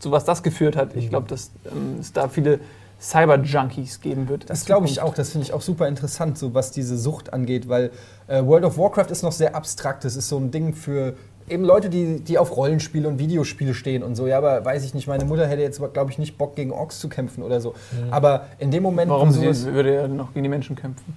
zu 0.00 0.10
was 0.10 0.24
das 0.24 0.42
geführt 0.42 0.76
hat. 0.76 0.96
Ich 0.96 1.08
glaube, 1.08 1.28
dass 1.28 1.52
ähm, 1.66 1.98
es 2.00 2.12
da 2.12 2.28
viele 2.28 2.58
Cyber-Junkies 3.00 4.00
geben 4.00 4.28
wird. 4.28 4.48
Das 4.48 4.64
glaube 4.64 4.86
ich 4.86 5.00
auch, 5.02 5.14
das 5.14 5.30
finde 5.30 5.46
ich 5.46 5.52
auch 5.52 5.60
super 5.60 5.88
interessant, 5.88 6.38
so 6.38 6.54
was 6.54 6.70
diese 6.70 6.96
Sucht 6.96 7.32
angeht, 7.32 7.68
weil 7.68 7.90
äh, 8.28 8.44
World 8.44 8.64
of 8.64 8.78
Warcraft 8.78 9.10
ist 9.10 9.22
noch 9.22 9.32
sehr 9.32 9.54
abstrakt. 9.54 10.04
Das 10.04 10.16
ist 10.16 10.28
so 10.28 10.38
ein 10.38 10.50
Ding 10.50 10.74
für 10.74 11.14
eben 11.48 11.64
Leute, 11.64 11.90
die, 11.90 12.20
die 12.20 12.38
auf 12.38 12.56
Rollenspiele 12.56 13.06
und 13.06 13.18
Videospiele 13.18 13.74
stehen 13.74 14.02
und 14.02 14.14
so. 14.14 14.26
Ja, 14.26 14.38
aber 14.38 14.64
weiß 14.64 14.84
ich 14.84 14.94
nicht, 14.94 15.06
meine 15.06 15.24
Mutter 15.24 15.46
hätte 15.46 15.62
jetzt, 15.62 15.80
glaube 15.92 16.10
ich, 16.10 16.18
nicht 16.18 16.38
Bock 16.38 16.56
gegen 16.56 16.72
Orks 16.72 17.00
zu 17.00 17.08
kämpfen 17.08 17.42
oder 17.42 17.60
so. 17.60 17.74
Aber 18.10 18.46
in 18.58 18.70
dem 18.70 18.82
Moment, 18.82 19.10
Warum 19.10 19.28
wo 19.28 19.52
sie 19.52 19.72
würde 19.72 19.94
er 19.94 20.08
noch 20.08 20.32
gegen 20.32 20.42
die 20.44 20.48
Menschen 20.48 20.74
kämpfen? 20.76 21.16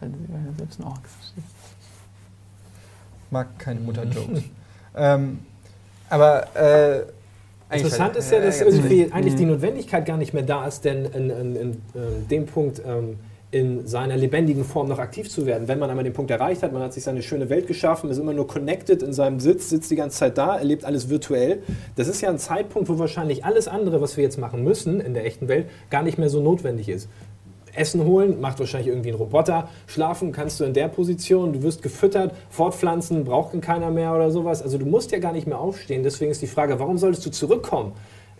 Weil 0.00 0.10
sie 0.10 0.32
ja 0.32 0.38
selbst 0.56 0.80
ein 0.80 0.84
Ork 0.84 1.00
ist. 1.04 1.34
mag 3.30 3.58
keine 3.58 3.80
Mutter-Jokes. 3.80 4.42
ähm, 4.96 5.40
aber 6.08 6.56
äh, 6.56 7.02
Interessant 7.72 8.14
halt- 8.14 8.16
ist 8.16 8.32
ja, 8.32 8.40
dass 8.40 8.60
irgendwie 8.60 9.12
eigentlich 9.12 9.36
die 9.36 9.44
Notwendigkeit 9.46 10.04
gar 10.06 10.16
nicht 10.16 10.32
mehr 10.34 10.42
da 10.42 10.66
ist, 10.66 10.84
denn 10.84 11.04
in, 11.06 11.30
in, 11.30 11.56
in 11.56 11.70
ähm, 11.94 12.28
dem 12.28 12.46
Punkt 12.46 12.82
ähm, 12.84 13.18
in 13.52 13.86
seiner 13.86 14.16
lebendigen 14.16 14.64
Form 14.64 14.88
noch 14.88 15.00
aktiv 15.00 15.28
zu 15.28 15.44
werden. 15.44 15.66
Wenn 15.66 15.80
man 15.80 15.90
einmal 15.90 16.04
den 16.04 16.12
Punkt 16.12 16.30
erreicht 16.30 16.62
hat, 16.62 16.72
man 16.72 16.82
hat 16.82 16.92
sich 16.92 17.02
seine 17.02 17.20
schöne 17.20 17.50
Welt 17.50 17.66
geschaffen, 17.66 18.08
ist 18.08 18.18
immer 18.18 18.32
nur 18.32 18.46
connected 18.46 19.02
in 19.02 19.12
seinem 19.12 19.40
Sitz, 19.40 19.70
sitzt 19.70 19.90
die 19.90 19.96
ganze 19.96 20.18
Zeit 20.18 20.38
da, 20.38 20.56
erlebt 20.56 20.84
alles 20.84 21.08
virtuell. 21.08 21.62
Das 21.96 22.06
ist 22.06 22.20
ja 22.20 22.30
ein 22.30 22.38
Zeitpunkt, 22.38 22.88
wo 22.88 22.98
wahrscheinlich 22.98 23.44
alles 23.44 23.66
andere, 23.66 24.00
was 24.00 24.16
wir 24.16 24.22
jetzt 24.22 24.38
machen 24.38 24.62
müssen 24.62 25.00
in 25.00 25.14
der 25.14 25.26
echten 25.26 25.48
Welt, 25.48 25.68
gar 25.90 26.04
nicht 26.04 26.16
mehr 26.16 26.28
so 26.28 26.40
notwendig 26.40 26.88
ist. 26.88 27.08
Essen 27.74 28.04
holen, 28.04 28.40
macht 28.40 28.58
wahrscheinlich 28.58 28.88
irgendwie 28.88 29.10
ein 29.10 29.16
Roboter. 29.16 29.68
Schlafen 29.86 30.32
kannst 30.32 30.60
du 30.60 30.64
in 30.64 30.74
der 30.74 30.88
Position, 30.88 31.52
du 31.52 31.62
wirst 31.62 31.82
gefüttert, 31.82 32.34
fortpflanzen, 32.50 33.24
braucht 33.24 33.60
keiner 33.62 33.90
mehr 33.90 34.14
oder 34.14 34.30
sowas. 34.30 34.62
Also 34.62 34.78
du 34.78 34.86
musst 34.86 35.12
ja 35.12 35.18
gar 35.18 35.32
nicht 35.32 35.46
mehr 35.46 35.58
aufstehen. 35.58 36.02
Deswegen 36.02 36.30
ist 36.30 36.42
die 36.42 36.46
Frage, 36.46 36.78
warum 36.78 36.98
solltest 36.98 37.26
du 37.26 37.30
zurückkommen? 37.30 37.92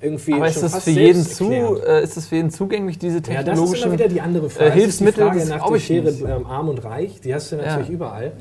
Irgendwie 0.03 0.33
Aber 0.35 0.49
ist 0.49 0.63
das, 0.63 0.83
für 0.83 0.91
jeden 0.91 1.23
zu, 1.23 1.53
äh, 1.53 2.03
ist 2.03 2.17
das 2.17 2.27
für 2.27 2.37
jeden 2.37 2.51
zugänglich, 2.51 2.99
diese 2.99 3.17
Ja, 3.17 3.21
das 3.21 3.29
ist 3.31 3.37
immer 3.37 3.45
technologischen 3.45 3.93
wieder 3.93 4.09
die 4.09 4.21
andere 4.21 4.49
Frage. 4.49 4.71
äh, 4.71 4.73
Hilfsmittel? 4.73 5.25
Das 5.27 5.37
ist 5.37 5.43
die 5.45 5.49
Frage 5.49 5.61
nach 5.63 5.71
der 5.73 5.79
Schere 5.79 6.37
ähm, 6.37 6.47
arm 6.47 6.69
und 6.71 6.85
reich. 6.85 7.21
Die 7.21 7.35
hast 7.35 7.53
du 7.53 7.57
Ja. 7.57 7.63
natürlich 7.63 7.91
überall. 7.91 8.33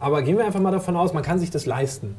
Aber 0.00 0.22
gehen 0.22 0.36
wir 0.36 0.44
einfach 0.44 0.60
mal 0.60 0.72
davon 0.72 0.96
aus, 0.96 1.12
man 1.12 1.22
kann 1.22 1.38
sich 1.38 1.50
das 1.50 1.66
leisten. 1.66 2.16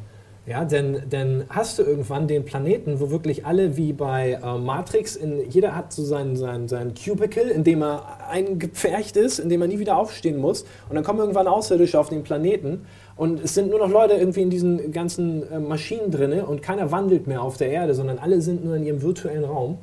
Ja, 0.48 0.64
denn, 0.64 1.10
denn 1.12 1.46
hast 1.50 1.80
du 1.80 1.84
irgendwann 1.84 2.28
den 2.28 2.46
Planeten, 2.46 3.00
wo 3.00 3.10
wirklich 3.10 3.48
alle 3.48 3.78
wie 3.78 3.94
bei 3.94 4.40
äh, 4.44 4.58
Matrix, 4.60 5.16
in, 5.16 5.50
jeder 5.50 5.76
hat 5.76 5.92
so 5.92 6.04
seinen, 6.04 6.36
seinen, 6.36 6.68
seinen 6.68 6.94
Cubicle, 6.94 7.50
in 7.50 7.64
dem 7.64 7.82
er 7.82 8.30
eingepfercht 8.30 9.18
ist, 9.18 9.40
in 9.40 9.50
dem 9.50 9.62
er 9.64 9.68
nie 9.68 9.80
wieder 9.80 9.98
aufstehen 9.98 10.38
muss. 10.38 10.62
Und 10.88 10.96
dann 10.96 11.04
kommen 11.04 11.18
irgendwann 11.20 11.48
Außerirdische 11.48 12.00
auf 12.00 12.10
den 12.10 12.22
Planeten 12.24 12.86
und 13.18 13.42
es 13.42 13.54
sind 13.54 13.70
nur 13.70 13.80
noch 13.80 13.90
Leute 13.90 14.14
irgendwie 14.16 14.42
in 14.42 14.50
diesen 14.50 14.92
ganzen 14.92 15.50
äh, 15.50 15.60
Maschinen 15.60 16.12
drin 16.12 16.42
und 16.42 16.62
keiner 16.62 16.92
wandelt 16.92 17.28
mehr 17.28 17.42
auf 17.42 17.58
der 17.58 17.70
Erde, 17.70 17.94
sondern 17.94 18.18
alle 18.18 18.42
sind 18.42 18.66
nur 18.66 18.76
in 18.76 18.84
ihrem 18.84 19.02
virtuellen 19.02 19.46
Raum. 19.46 19.78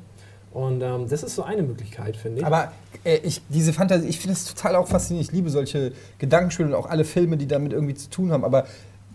Und 0.53 0.83
ähm, 0.83 1.09
das 1.09 1.23
ist 1.23 1.35
so 1.35 1.43
eine 1.43 1.63
Möglichkeit, 1.63 2.15
finde 2.15 2.41
ich. 2.41 2.47
Aber 2.47 2.73
äh, 3.05 3.17
ich, 3.23 3.41
diese 3.49 3.73
Fantasie, 3.73 4.07
ich 4.07 4.19
finde 4.19 4.35
das 4.35 4.45
total 4.45 4.77
auch 4.77 4.87
faszinierend. 4.87 5.31
Ich 5.31 5.35
liebe 5.35 5.49
solche 5.49 5.93
Gedankenspiele 6.19 6.69
und 6.69 6.75
auch 6.75 6.91
alle 6.91 7.05
Filme, 7.05 7.39
die 7.39 7.47
damit 7.47 7.73
irgendwie 7.73 7.95
zu 7.95 8.11
tun 8.11 8.33
haben. 8.33 8.45
Aber 8.45 8.67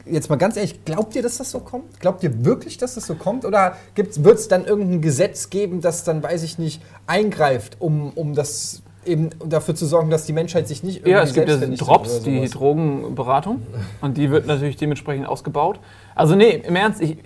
jetzt 0.06 0.32
mal 0.32 0.38
ganz 0.38 0.58
ehrlich, 0.58 0.84
glaubt 0.84 1.16
ihr, 1.16 1.22
dass 1.22 1.38
das 1.38 1.52
so 1.52 1.60
kommt? 1.60 2.00
Glaubt 2.00 2.24
ihr 2.24 2.44
wirklich, 2.44 2.80
dass 2.80 2.96
das 2.96 3.06
so 3.06 3.14
kommt? 3.14 3.46
Oder 3.46 3.78
wird 3.96 4.40
es 4.40 4.48
dann 4.48 4.66
irgendein 4.66 5.02
Gesetz 5.02 5.52
geben, 5.52 5.82
das 5.82 6.04
dann, 6.04 6.24
weiß 6.24 6.42
ich 6.42 6.58
nicht, 6.58 6.82
eingreift, 7.06 7.78
um, 7.80 8.14
um 8.14 8.34
das 8.34 8.82
eben 9.08 9.30
dafür 9.46 9.76
zu 9.76 9.86
sorgen, 9.86 10.10
dass 10.10 10.26
die 10.26 10.34
Menschheit 10.34 10.68
sich 10.68 10.84
nicht 10.84 10.98
irgendwie 10.98 11.12
Ja, 11.12 11.22
es 11.24 11.34
gibt 11.34 11.50
ja 11.50 11.58
Drops, 11.58 12.22
die? 12.22 12.48
Drogenberatung. 12.48 13.62
Und 14.02 14.18
die 14.18 14.30
wird 14.32 14.48
natürlich 14.48 14.78
dementsprechend 14.78 15.28
ausgebaut. 15.28 15.80
Also 16.16 16.36
nee, 16.36 16.62
im 16.66 16.76
Ernst, 16.76 17.02
ich, 17.02 17.18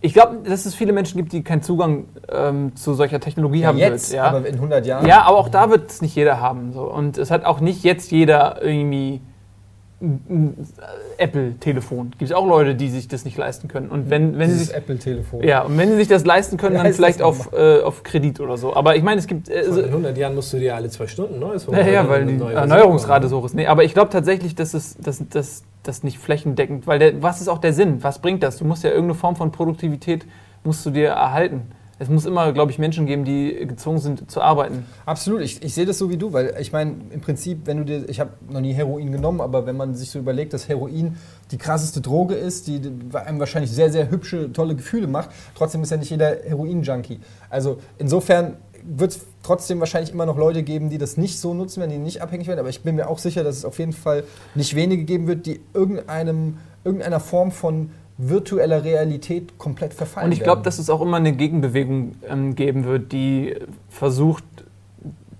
ich 0.00 0.12
glaube, 0.12 0.38
dass 0.48 0.66
es 0.66 0.74
viele 0.74 0.92
Menschen 0.92 1.16
gibt, 1.16 1.32
die 1.32 1.42
keinen 1.42 1.62
Zugang 1.62 2.04
ähm, 2.30 2.76
zu 2.76 2.94
solcher 2.94 3.20
Technologie 3.20 3.60
ja, 3.60 3.68
haben 3.68 3.78
jetzt, 3.78 4.10
wird. 4.10 4.18
Ja. 4.18 4.24
aber 4.24 4.46
in 4.46 4.54
100 4.56 4.84
Jahren. 4.84 5.06
Ja, 5.06 5.22
aber 5.22 5.38
auch 5.38 5.48
da 5.48 5.70
wird 5.70 5.90
es 5.90 6.02
nicht 6.02 6.14
jeder 6.14 6.40
haben. 6.40 6.72
So. 6.72 6.82
Und 6.82 7.16
es 7.16 7.30
hat 7.30 7.44
auch 7.44 7.60
nicht 7.60 7.84
jetzt 7.84 8.10
jeder 8.10 8.62
irgendwie 8.62 9.22
Apple-Telefon. 11.18 12.10
Gibt 12.10 12.30
es 12.30 12.32
auch 12.32 12.46
Leute, 12.46 12.74
die 12.74 12.90
sich 12.90 13.08
das 13.08 13.24
nicht 13.24 13.36
leisten 13.36 13.68
können. 13.68 13.88
Und 13.88 14.10
wenn, 14.10 14.38
wenn 14.38 14.48
sie 14.48 14.54
dieses 14.54 14.68
sich 14.68 14.76
Apple-Telefon. 14.76 15.42
ja, 15.42 15.62
und 15.62 15.78
wenn 15.78 15.90
sie 15.90 15.96
sich 15.96 16.08
das 16.08 16.24
leisten 16.24 16.56
können, 16.56 16.76
dann 16.76 16.92
vielleicht 16.92 17.22
auf, 17.22 17.52
äh, 17.52 17.80
auf 17.80 18.02
Kredit 18.02 18.40
oder 18.40 18.56
so. 18.56 18.74
Aber 18.74 18.96
ich 18.96 19.02
meine, 19.02 19.20
es 19.20 19.26
gibt. 19.26 19.48
Äh, 19.48 19.64
so, 19.70 19.80
in 19.80 19.86
100 19.86 20.16
Jahren 20.16 20.34
musst 20.34 20.52
du 20.52 20.58
dir 20.58 20.74
alle 20.74 20.90
zwei 20.90 21.06
Stunden 21.06 21.38
neues 21.38 21.66
ja, 21.70 21.86
ja, 21.86 22.08
weil 22.08 22.26
die 22.26 22.40
Erneuerungsrate 22.40 23.28
so 23.28 23.40
hoch 23.40 23.46
ist. 23.46 23.54
Nee, 23.54 23.66
aber 23.66 23.84
ich 23.84 23.94
glaube 23.94 24.10
tatsächlich, 24.10 24.54
dass 24.54 24.74
es 24.74 24.96
dass, 24.96 25.26
dass, 25.28 25.62
das 25.82 26.02
nicht 26.02 26.18
flächendeckend, 26.18 26.86
weil 26.86 26.98
der, 26.98 27.22
was 27.22 27.42
ist 27.42 27.48
auch 27.48 27.58
der 27.58 27.74
Sinn? 27.74 28.02
Was 28.02 28.18
bringt 28.18 28.42
das? 28.42 28.56
Du 28.56 28.64
musst 28.64 28.84
ja 28.84 28.90
irgendeine 28.90 29.14
Form 29.14 29.36
von 29.36 29.52
Produktivität 29.52 30.24
musst 30.64 30.84
du 30.86 30.90
dir 30.90 31.10
erhalten. 31.10 31.70
Es 32.04 32.10
muss 32.10 32.26
immer, 32.26 32.52
glaube 32.52 32.70
ich, 32.70 32.78
Menschen 32.78 33.06
geben, 33.06 33.24
die 33.24 33.66
gezwungen 33.66 33.98
sind 33.98 34.30
zu 34.30 34.42
arbeiten. 34.42 34.84
Absolut, 35.06 35.40
ich, 35.40 35.62
ich 35.62 35.72
sehe 35.72 35.86
das 35.86 35.96
so 35.96 36.10
wie 36.10 36.18
du, 36.18 36.34
weil 36.34 36.54
ich 36.60 36.70
meine, 36.70 36.96
im 37.10 37.22
Prinzip, 37.22 37.60
wenn 37.64 37.78
du 37.78 37.84
dir, 37.84 38.06
ich 38.10 38.20
habe 38.20 38.32
noch 38.50 38.60
nie 38.60 38.74
Heroin 38.74 39.10
genommen, 39.10 39.40
aber 39.40 39.64
wenn 39.64 39.76
man 39.76 39.94
sich 39.94 40.10
so 40.10 40.18
überlegt, 40.18 40.52
dass 40.52 40.68
Heroin 40.68 41.16
die 41.50 41.56
krasseste 41.56 42.02
Droge 42.02 42.34
ist, 42.34 42.66
die 42.66 42.78
einem 43.14 43.38
wahrscheinlich 43.38 43.70
sehr, 43.70 43.90
sehr 43.90 44.10
hübsche, 44.10 44.52
tolle 44.52 44.76
Gefühle 44.76 45.06
macht, 45.06 45.30
trotzdem 45.54 45.82
ist 45.82 45.92
ja 45.92 45.96
nicht 45.96 46.10
jeder 46.10 46.36
Heroin-Junkie. 46.44 47.20
Also 47.48 47.78
insofern 47.96 48.58
wird 48.82 49.12
es 49.12 49.20
trotzdem 49.42 49.80
wahrscheinlich 49.80 50.12
immer 50.12 50.26
noch 50.26 50.36
Leute 50.36 50.62
geben, 50.62 50.90
die 50.90 50.98
das 50.98 51.16
nicht 51.16 51.38
so 51.40 51.54
nutzen, 51.54 51.80
wenn 51.80 51.88
die 51.88 51.96
nicht 51.96 52.20
abhängig 52.20 52.48
werden, 52.48 52.60
aber 52.60 52.68
ich 52.68 52.82
bin 52.82 52.96
mir 52.96 53.08
auch 53.08 53.18
sicher, 53.18 53.44
dass 53.44 53.56
es 53.56 53.64
auf 53.64 53.78
jeden 53.78 53.94
Fall 53.94 54.24
nicht 54.54 54.76
wenige 54.76 55.04
geben 55.04 55.26
wird, 55.26 55.46
die 55.46 55.62
irgendeinem, 55.72 56.58
irgendeiner 56.84 57.20
Form 57.20 57.50
von 57.50 57.88
virtueller 58.16 58.84
Realität 58.84 59.58
komplett 59.58 59.92
verfallen 59.94 60.26
Und 60.26 60.32
ich 60.32 60.40
glaube, 60.40 60.62
dass 60.62 60.78
es 60.78 60.88
auch 60.88 61.00
immer 61.00 61.16
eine 61.16 61.32
Gegenbewegung 61.32 62.14
ähm, 62.28 62.54
geben 62.54 62.84
wird, 62.84 63.12
die 63.12 63.56
versucht, 63.88 64.44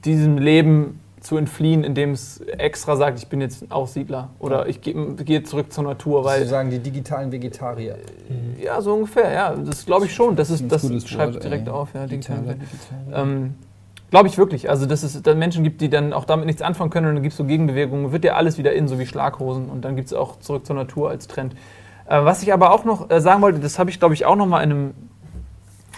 diesem 0.04 0.38
Leben 0.38 1.00
zu 1.20 1.38
entfliehen, 1.38 1.84
indem 1.84 2.10
es 2.10 2.40
extra 2.40 2.96
sagt, 2.96 3.18
ich 3.18 3.28
bin 3.28 3.40
jetzt 3.40 3.62
ein 3.62 3.70
Aussiedler 3.70 4.28
oder 4.38 4.68
ich 4.68 4.82
gehe 4.82 5.14
gehe 5.14 5.42
zurück 5.42 5.72
zur 5.72 5.84
Natur, 5.84 6.22
weil 6.24 6.40
sozusagen 6.40 6.70
die 6.70 6.78
digitalen 6.78 7.32
Vegetarier. 7.32 7.96
ja 8.62 8.80
so 8.82 8.92
ungefähr, 8.92 9.32
ja, 9.32 9.54
das 9.54 9.86
glaube 9.86 10.04
ich 10.04 10.14
schon. 10.14 10.36
Das 10.36 10.50
ist 10.50 10.70
das 10.70 10.82
gutes 10.82 11.08
schreibt 11.08 11.34
Wort, 11.34 11.44
direkt 11.44 11.66
ey. 11.66 11.72
auf, 11.72 11.94
ja. 11.94 12.06
Ähm, 13.12 13.54
glaube 14.10 14.28
ich 14.28 14.36
wirklich. 14.36 14.68
Also 14.68 14.84
dass 14.84 15.02
es 15.02 15.20
dann 15.22 15.38
Menschen 15.38 15.64
gibt, 15.64 15.80
die 15.80 15.88
dann 15.88 16.12
auch 16.12 16.26
damit 16.26 16.44
nichts 16.44 16.60
anfangen 16.60 16.90
können 16.90 17.06
und 17.06 17.14
dann 17.14 17.22
gibt 17.22 17.32
es 17.32 17.38
so 17.38 17.44
Gegenbewegungen, 17.44 18.12
wird 18.12 18.24
ja 18.24 18.34
alles 18.34 18.58
wieder 18.58 18.74
in, 18.74 18.86
so 18.86 18.98
wie 18.98 19.06
Schlaghosen 19.06 19.70
und 19.70 19.82
dann 19.82 19.96
gibt 19.96 20.08
es 20.08 20.14
auch 20.14 20.38
zurück 20.40 20.66
zur 20.66 20.76
Natur 20.76 21.08
als 21.08 21.26
Trend. 21.26 21.54
Äh, 22.06 22.24
was 22.24 22.42
ich 22.42 22.52
aber 22.52 22.72
auch 22.72 22.84
noch 22.84 23.10
äh, 23.10 23.20
sagen 23.20 23.42
wollte, 23.42 23.60
das 23.60 23.78
habe 23.78 23.90
ich 23.90 23.98
glaube 23.98 24.14
ich 24.14 24.26
auch 24.26 24.36
noch 24.36 24.46
mal 24.46 24.62
in 24.62 24.70
einem 24.70 24.94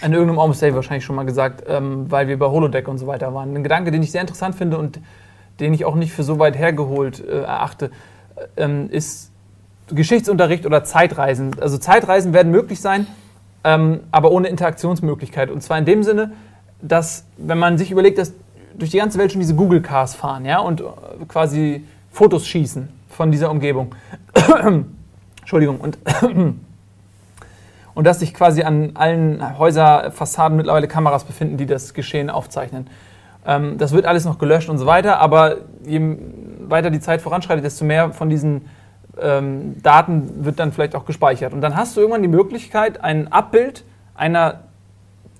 in 0.01 0.13
irgendeinem 0.13 0.39
Almost 0.39 0.61
Day 0.61 0.75
wahrscheinlich 0.75 1.05
schon 1.05 1.15
mal 1.15 1.25
gesagt, 1.25 1.63
ähm, 1.67 2.09
weil 2.11 2.27
wir 2.27 2.37
bei 2.37 2.47
Holodeck 2.47 2.87
und 2.87 2.97
so 2.97 3.07
weiter 3.07 3.33
waren. 3.33 3.55
Ein 3.55 3.63
Gedanke, 3.63 3.91
den 3.91 4.03
ich 4.03 4.11
sehr 4.11 4.21
interessant 4.21 4.55
finde 4.55 4.77
und 4.77 4.99
den 5.59 5.73
ich 5.73 5.85
auch 5.85 5.95
nicht 5.95 6.13
für 6.13 6.23
so 6.23 6.37
weit 6.39 6.55
hergeholt 6.55 7.19
äh, 7.19 7.41
erachte, 7.41 7.91
äh, 8.35 8.63
ähm, 8.63 8.89
ist 8.91 9.31
Geschichtsunterricht 9.87 10.65
oder 10.65 10.83
Zeitreisen. 10.83 11.55
Also 11.59 11.77
Zeitreisen 11.77 12.33
werden 12.33 12.51
möglich 12.51 12.79
sein, 12.79 13.07
ähm, 13.63 14.01
aber 14.11 14.31
ohne 14.31 14.49
Interaktionsmöglichkeit. 14.49 15.49
Und 15.49 15.61
zwar 15.61 15.77
in 15.77 15.85
dem 15.85 16.03
Sinne, 16.03 16.33
dass 16.81 17.25
wenn 17.37 17.57
man 17.57 17.77
sich 17.77 17.89
überlegt, 17.89 18.19
dass 18.19 18.33
durch 18.77 18.91
die 18.91 18.97
ganze 18.97 19.17
Welt 19.17 19.31
schon 19.31 19.41
diese 19.41 19.55
Google 19.55 19.81
Cars 19.81 20.13
fahren, 20.13 20.45
ja, 20.45 20.59
und 20.59 20.83
quasi 21.27 21.83
Fotos 22.11 22.45
schießen 22.45 22.89
von 23.09 23.31
dieser 23.31 23.49
Umgebung. 23.49 23.95
Entschuldigung, 25.47 25.79
und 25.79 25.97
und 27.93 28.03
dass 28.03 28.19
sich 28.19 28.33
quasi 28.33 28.63
an 28.63 28.91
allen 28.95 29.57
Häuserfassaden 29.57 30.57
mittlerweile 30.57 30.89
Kameras 30.89 31.23
befinden, 31.23 31.55
die 31.55 31.65
das 31.65 31.93
Geschehen 31.93 32.29
aufzeichnen. 32.29 32.89
Ähm, 33.45 33.77
das 33.77 33.93
wird 33.93 34.05
alles 34.05 34.25
noch 34.25 34.39
gelöscht 34.39 34.67
und 34.67 34.77
so 34.77 34.85
weiter, 34.85 35.21
aber 35.21 35.59
je 35.85 36.17
weiter 36.67 36.89
die 36.89 36.99
Zeit 36.99 37.21
voranschreitet, 37.21 37.63
desto 37.63 37.85
mehr 37.85 38.11
von 38.11 38.29
diesen 38.29 38.65
ähm, 39.21 39.81
Daten 39.81 40.43
wird 40.43 40.59
dann 40.59 40.73
vielleicht 40.73 40.95
auch 40.95 41.05
gespeichert. 41.05 41.53
Und 41.53 41.61
dann 41.61 41.77
hast 41.77 41.95
du 41.95 42.01
irgendwann 42.01 42.23
die 42.23 42.27
Möglichkeit, 42.27 43.01
ein 43.01 43.31
Abbild 43.31 43.85
einer 44.15 44.63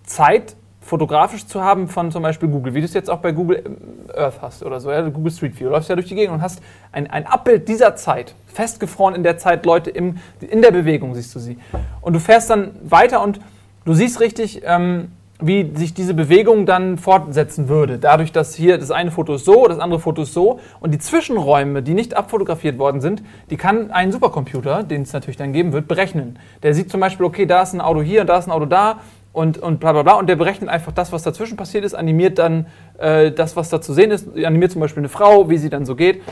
Zeit 0.04 0.56
fotografisch 0.88 1.46
zu 1.46 1.62
haben 1.62 1.88
von 1.90 2.12
zum 2.12 2.24
Beispiel 2.24 2.48
Google, 2.50 2.74
wie 2.74 2.80
du 2.80 2.86
es 2.86 2.94
jetzt 2.94 3.10
auch 3.10 3.20
bei 3.20 3.34
Google 3.34 3.78
Earth 4.16 4.42
hast 4.42 4.64
oder 4.64 4.80
so, 4.80 4.90
ja, 4.90 5.02
Google 5.10 5.32
Street 5.32 5.60
View. 5.60 5.68
Du 5.68 5.74
läufst 5.74 5.90
ja 5.90 5.96
durch 5.96 6.08
die 6.08 6.16
Gegend 6.16 6.34
und 6.34 6.42
hast 6.42 6.62
ein, 6.92 7.08
ein 7.08 7.28
Abbild 7.28 7.68
dieser 7.68 7.96
Zeit, 7.96 8.34
festgefroren 8.48 9.14
in 9.14 9.24
der 9.24 9.38
Zeit, 9.38 9.66
Leute 9.66 9.90
im, 9.90 10.18
in 10.40 10.62
der 10.62 10.72
Bewegung 10.72 11.14
siehst 11.14 11.36
du 11.36 11.40
sie. 11.40 11.58
Und 12.02 12.14
du 12.14 12.20
fährst 12.20 12.50
dann 12.50 12.72
weiter 12.84 13.22
und 13.22 13.40
du 13.84 13.94
siehst 13.94 14.22
richtig, 14.22 14.62
ähm, 14.66 15.10
wie 15.40 15.72
sich 15.76 15.94
diese 15.94 16.14
Bewegung 16.14 16.66
dann 16.66 16.98
fortsetzen 16.98 17.70
würde. 17.70 18.00
Dadurch, 18.00 18.32
dass 18.32 18.56
hier 18.56 18.78
das 18.78 18.90
eine 18.90 19.12
Foto 19.12 19.36
ist 19.36 19.46
so, 19.46 19.68
das 19.68 19.80
andere 19.80 20.00
Foto 20.00 20.24
ist 20.24 20.34
so 20.34 20.60
und 20.80 20.92
die 20.92 21.00
Zwischenräume, 21.00 21.84
die 21.84 21.94
nicht 21.94 22.16
abfotografiert 22.16 22.80
worden 22.80 23.02
sind, 23.02 23.22
die 23.50 23.58
kann 23.58 23.92
ein 23.92 24.12
Supercomputer, 24.12 24.84
den 24.84 25.04
es 25.04 25.14
natürlich 25.14 25.38
dann 25.38 25.54
geben 25.54 25.74
wird, 25.74 25.88
berechnen. 25.88 26.40
Der 26.64 26.74
sieht 26.74 26.90
zum 26.90 27.02
Beispiel, 27.02 27.26
okay, 27.26 27.46
da 27.46 27.62
ist 27.62 27.74
ein 27.74 27.82
Auto 27.82 28.02
hier, 28.02 28.26
da 28.26 28.38
ist 28.38 28.48
ein 28.48 28.52
Auto 28.52 28.66
da 28.66 29.02
und, 29.38 29.60
und 29.60 29.80
bla 29.80 29.92
bla 29.94 30.02
bla 30.02 30.14
und 30.14 30.28
der 30.28 30.36
berechnet 30.36 30.68
einfach 30.68 30.92
das, 30.92 31.12
was 31.12 31.22
dazwischen 31.22 31.58
passiert 31.58 31.86
ist, 31.86 31.94
animiert 31.94 32.40
dann 32.40 32.66
äh, 32.98 33.32
das, 33.32 33.56
was 33.56 33.70
da 33.70 33.80
zu 33.80 33.94
sehen 33.94 34.10
ist, 34.10 34.28
animiert 34.36 34.72
zum 34.72 34.82
Beispiel 34.82 35.02
eine 35.02 35.10
Frau, 35.10 35.48
wie 35.48 35.60
sie 35.60 35.70
dann 35.70 35.86
so 35.86 35.96
geht. 35.96 36.24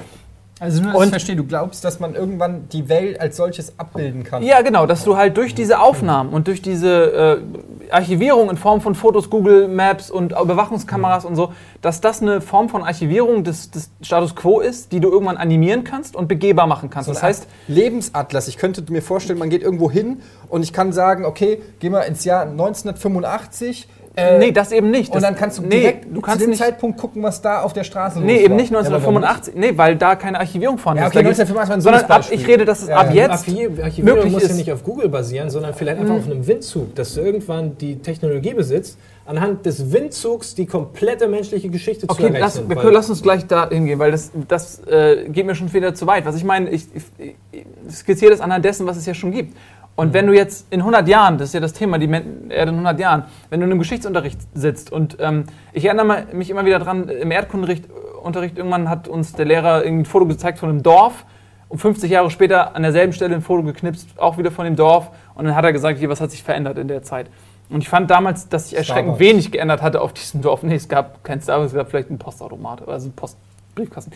Also 0.65 0.81
nur, 0.81 0.93
dass 0.93 0.99
Und- 0.99 1.05
ich 1.05 1.09
verstehe, 1.11 1.35
du 1.35 1.43
glaubst, 1.45 1.85
dass 1.85 1.99
man 1.99 2.15
irgendwann 2.15 2.67
die 2.69 2.89
Welt 2.89 3.21
als 3.21 3.37
solches 3.37 3.77
abbilden 3.77 4.23
kann. 4.23 4.41
Ja, 4.41 4.61
genau, 4.61 4.87
dass 4.87 5.03
du 5.03 5.15
halt 5.15 5.37
durch 5.37 5.53
diese 5.53 5.79
Aufnahmen 5.79 6.31
und 6.31 6.47
durch 6.47 6.63
diese 6.63 7.39
äh, 7.39 7.91
Archivierung 7.91 8.49
in 8.49 8.57
Form 8.57 8.81
von 8.81 8.95
Fotos, 8.95 9.29
Google 9.29 9.67
Maps 9.67 10.09
und 10.09 10.31
Überwachungskameras 10.31 11.23
und 11.23 11.35
so, 11.35 11.53
dass 11.83 12.01
das 12.01 12.23
eine 12.23 12.41
Form 12.41 12.67
von 12.67 12.81
Archivierung 12.83 13.43
des, 13.43 13.69
des 13.69 13.91
Status 14.01 14.35
Quo 14.35 14.59
ist, 14.59 14.91
die 14.91 14.99
du 14.99 15.11
irgendwann 15.11 15.37
animieren 15.37 15.83
kannst 15.83 16.15
und 16.15 16.27
begehbar 16.27 16.65
machen 16.65 16.89
kannst. 16.89 17.05
So 17.05 17.13
das 17.13 17.21
heißt, 17.21 17.47
Lebensatlas. 17.67 18.47
Ich 18.47 18.57
könnte 18.57 18.83
mir 18.91 19.03
vorstellen, 19.03 19.37
man 19.37 19.51
geht 19.51 19.61
irgendwo 19.61 19.91
hin 19.91 20.23
und 20.49 20.63
ich 20.63 20.73
kann 20.73 20.93
sagen, 20.93 21.25
okay, 21.25 21.61
geh 21.79 21.91
mal 21.91 22.01
ins 22.01 22.25
Jahr 22.25 22.41
1985. 22.47 23.87
äh, 24.15 24.37
nee, 24.39 24.51
das 24.51 24.71
eben 24.71 24.91
nicht. 24.91 25.09
und 25.09 25.15
Das- 25.15 25.23
dann 25.23 25.35
kannst 25.35 25.57
du 25.57 25.63
nee, 25.63 25.69
direkt 25.79 26.05
du 26.15 26.21
kannst 26.21 26.39
zu 26.39 26.45
dem 26.45 26.49
nicht, 26.51 26.59
Zeitpunkt 26.61 26.99
gucken, 26.99 27.21
was 27.23 27.41
da 27.41 27.61
auf 27.61 27.73
der 27.73 27.83
Straße 27.83 28.19
Nee, 28.19 28.33
los 28.35 28.41
eben 28.43 28.55
nicht 28.55 28.71
Ja, 28.71 28.79
aber 28.79 28.89
warum 29.03 29.15
1985. 29.17 29.55
nee, 29.55 29.77
weil 29.77 29.95
da 29.95 30.15
keine 30.15 30.39
Archivierung 30.39 30.77
vorhanden 30.77 31.01
Ja, 31.03 31.07
ist. 31.07 31.15
okay, 31.15 31.23
geht's- 31.23 31.39
1985 31.39 31.69
war 31.69 31.75
ein 31.75 31.81
sondern 31.81 32.21
ab, 32.21 32.27
ich 32.31 32.47
rede, 32.47 32.65
dass 32.65 32.81
es 32.83 32.89
Ja, 32.89 32.97
ab 32.97 33.13
jetzt 33.13 33.29
Archiv- 33.31 33.83
Archivierung 33.83 34.15
möglich 34.19 34.33
muss 34.33 34.43
ist. 34.43 34.49
ja 34.51 34.55
nicht 34.55 34.71
auf 34.71 34.83
Google 34.83 35.09
basieren, 35.09 35.49
sondern 35.49 35.73
vielleicht 35.73 35.99
einfach 35.99 36.15
auf 36.15 36.25
einem 36.25 36.45
Windzug, 36.47 36.95
dass 36.95 37.13
du 37.13 37.21
irgendwann 37.21 37.77
die 37.77 37.97
Technologie 37.97 38.53
besitzt, 38.53 38.97
anhand 39.27 39.65
des 39.65 39.91
Windzugs 39.91 40.53
die 40.53 40.67
komplette 40.67 41.27
menschliche 41.27 41.67
Geschichte 41.69 42.05
zu 42.05 42.11
Okay, 42.13 42.23
errechnen. 42.27 42.41
lass, 42.41 42.69
wir 42.69 42.75
können, 42.75 42.93
lass 42.93 43.09
uns 43.09 43.23
gleich 43.23 43.45
da 43.47 43.67
hingehen, 43.69 43.97
weil 43.97 44.11
das, 44.11 44.29
das 44.47 44.79
äh, 44.87 45.27
geht 45.29 45.45
mir 45.47 45.55
schon 45.55 45.73
wieder 45.73 45.95
zu 45.95 46.05
weit. 46.05 46.25
Was 46.27 46.35
ich 46.35 46.43
meine, 46.43 46.69
ich, 46.69 46.85
ich, 46.93 47.35
ich 47.51 47.65
skizziere 47.95 48.31
das 48.31 48.39
anhand 48.41 48.63
dessen, 48.65 48.85
was 48.85 48.97
es 48.97 49.05
ja 49.07 49.13
schon 49.15 49.31
gibt. 49.31 49.55
Und 49.95 50.13
wenn 50.13 50.27
du 50.27 50.33
jetzt 50.33 50.67
in 50.71 50.81
100 50.81 51.07
Jahren, 51.07 51.37
das 51.37 51.49
ist 51.49 51.53
ja 51.53 51.61
das 51.61 51.71
Thema, 51.71 51.97
die 51.97 52.09
Erde 52.09 52.49
in 52.49 52.69
100 52.69 52.99
Jahren, 52.99 53.23
wenn 53.49 53.61
du 53.61 53.65
in 53.65 53.71
einem 53.71 53.79
Geschichtsunterricht 53.79 54.39
sitzt 54.53 54.91
und 54.91 55.17
ähm, 55.21 55.45
ich 55.71 55.85
erinnere 55.85 56.25
mich 56.33 56.49
immer 56.49 56.65
wieder 56.65 56.79
dran, 56.79 57.07
im 57.07 57.31
Erdkundenunterricht 57.31 57.89
Unterricht, 58.21 58.57
irgendwann 58.57 58.89
hat 58.89 59.07
uns 59.07 59.33
der 59.33 59.45
Lehrer 59.45 59.83
ein 59.83 60.03
Foto 60.03 60.25
gezeigt 60.25 60.57
von 60.57 60.69
einem 60.69 60.83
Dorf 60.83 61.25
und 61.69 61.77
50 61.77 62.09
Jahre 62.09 62.31
später 62.31 62.75
an 62.75 62.81
derselben 62.81 63.13
Stelle 63.13 63.35
ein 63.35 63.41
Foto 63.41 63.63
geknipst, 63.63 64.19
auch 64.19 64.37
wieder 64.37 64.51
von 64.51 64.65
dem 64.65 64.75
Dorf 64.75 65.11
und 65.35 65.45
dann 65.45 65.55
hat 65.55 65.63
er 65.63 65.71
gesagt, 65.71 65.99
hier, 65.99 66.09
was 66.09 66.19
hat 66.19 66.31
sich 66.31 66.43
verändert 66.43 66.77
in 66.77 66.87
der 66.87 67.03
Zeit. 67.03 67.29
Und 67.69 67.81
ich 67.81 67.89
fand 67.89 68.11
damals, 68.11 68.49
dass 68.49 68.69
sich 68.69 68.77
erschreckend 68.77 69.19
wenig 69.19 69.51
geändert 69.51 69.81
hatte 69.81 70.01
auf 70.01 70.13
diesem 70.13 70.41
Dorf. 70.41 70.61
Nee, 70.61 70.75
es 70.75 70.87
gab 70.87 71.23
kein 71.23 71.41
Starbucks, 71.41 71.71
es 71.71 71.77
gab 71.77 71.89
vielleicht 71.89 72.09
einen 72.09 72.19
Postautomat, 72.19 72.87
also 72.87 73.05
einen 73.05 73.15
Postbriefkasten. 73.15 74.13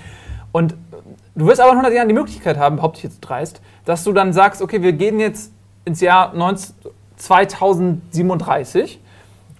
Und 0.51 0.75
du 1.35 1.47
wirst 1.47 1.61
aber 1.61 1.71
in 1.71 1.77
100 1.77 1.93
Jahren 1.93 2.07
die 2.07 2.13
Möglichkeit 2.13 2.57
haben, 2.57 2.75
behaupte 2.77 2.97
ich 2.97 3.03
jetzt 3.03 3.21
dreist, 3.21 3.61
dass 3.85 4.03
du 4.03 4.13
dann 4.13 4.33
sagst, 4.33 4.61
okay, 4.61 4.81
wir 4.81 4.93
gehen 4.93 5.19
jetzt 5.19 5.51
ins 5.85 6.01
Jahr 6.01 6.33
19, 6.33 6.75
2037. 7.17 8.99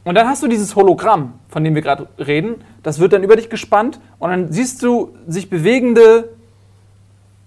Und 0.03 0.15
dann 0.15 0.27
hast 0.27 0.41
du 0.41 0.47
dieses 0.47 0.75
Hologramm, 0.75 1.33
von 1.49 1.63
dem 1.63 1.75
wir 1.75 1.81
gerade 1.81 2.07
reden. 2.17 2.55
Das 2.83 2.99
wird 2.99 3.13
dann 3.13 3.23
über 3.23 3.35
dich 3.35 3.49
gespannt 3.49 3.99
und 4.17 4.29
dann 4.29 4.51
siehst 4.51 4.81
du 4.81 5.15
sich 5.27 5.49
bewegende 5.49 6.29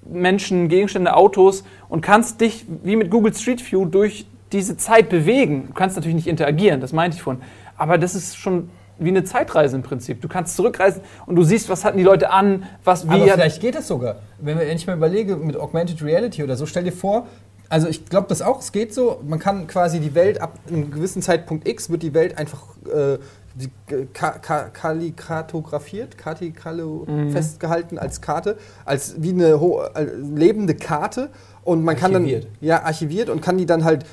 Menschen, 0.05 0.69
Gegenstände, 0.69 1.15
Autos 1.17 1.65
und 1.89 2.03
kannst 2.03 2.41
dich 2.41 2.67
wie 2.83 2.97
mit 2.97 3.11
Google 3.11 3.35
Street 3.35 3.71
View 3.71 3.87
durch 3.87 4.27
diese 4.53 4.77
Zeit 4.77 5.09
bewegen. 5.09 5.69
Du 5.69 5.75
kannst 5.75 5.97
natürlich 5.97 6.17
nicht 6.17 6.27
interagieren, 6.27 6.81
das 6.81 6.93
meinte 6.93 7.17
ich 7.17 7.23
vorhin. 7.23 7.43
Aber 7.77 7.99
das 7.99 8.15
ist 8.15 8.37
schon 8.37 8.69
wie 8.99 9.09
eine 9.09 9.25
Zeitreise 9.25 9.77
im 9.77 9.83
Prinzip. 9.83 10.21
Du 10.21 10.29
kannst 10.29 10.55
zurückreisen 10.57 11.03
und 11.27 11.37
du 11.37 11.43
siehst, 11.43 11.69
was 11.69 11.85
hatten 11.85 11.99
die 11.99 12.05
Leute 12.05 12.31
an, 12.31 12.65
was 12.85 13.09
wie. 13.09 13.15
Aber 13.15 13.33
vielleicht 13.33 13.61
geht 13.61 13.75
es 13.75 13.89
sogar. 13.89 14.17
Wenn, 14.39 14.61
ich 14.61 14.87
mal 14.87 14.97
überlege, 14.97 15.37
mit 15.37 15.57
Augmented 15.57 16.03
Reality 16.03 16.43
oder 16.43 16.57
so, 16.57 16.67
stell 16.67 16.85
dir 16.85 16.93
vor, 16.93 17.27
also 17.73 17.89
ich 17.89 18.05
glaube 18.05 18.27
das 18.29 18.43
auch, 18.43 18.61
es 18.61 18.71
geht 18.71 18.93
so, 18.93 19.23
man 19.27 19.39
kann 19.39 19.67
quasi 19.67 19.99
die 19.99 20.15
Welt 20.15 20.43
ab 20.43 20.59
einem 20.69 20.91
gewissen 20.91 21.23
Zeitpunkt 21.23 21.67
X 21.67 21.89
wird 21.89 22.03
die 22.03 22.13
Welt 22.13 22.37
einfach 22.37 22.65
äh, 22.87 23.17
die, 23.55 23.71
äh, 23.95 24.05
ka 24.13 24.33
ka 24.33 24.69
kalligratografiert, 24.69 26.19
kartikalo 26.19 27.07
festgehalten 27.31 27.99
als 27.99 28.21
Karte, 28.21 28.59
als 28.85 29.23
wie 29.23 29.31
eine 29.31 29.59
ho 29.59 29.81
äh, 29.95 30.05
lebende 30.05 30.75
Karte. 30.75 31.31
Und 31.65 31.83
man 31.83 31.95
Archiviert. 31.97 32.43
kann 32.43 32.51
dann 32.51 32.51
ja 32.61 32.83
archiviert 32.83 33.31
und 33.31 33.41
kann 33.41 33.57
die 33.57 33.65
dann 33.65 33.85
halt 33.85 34.05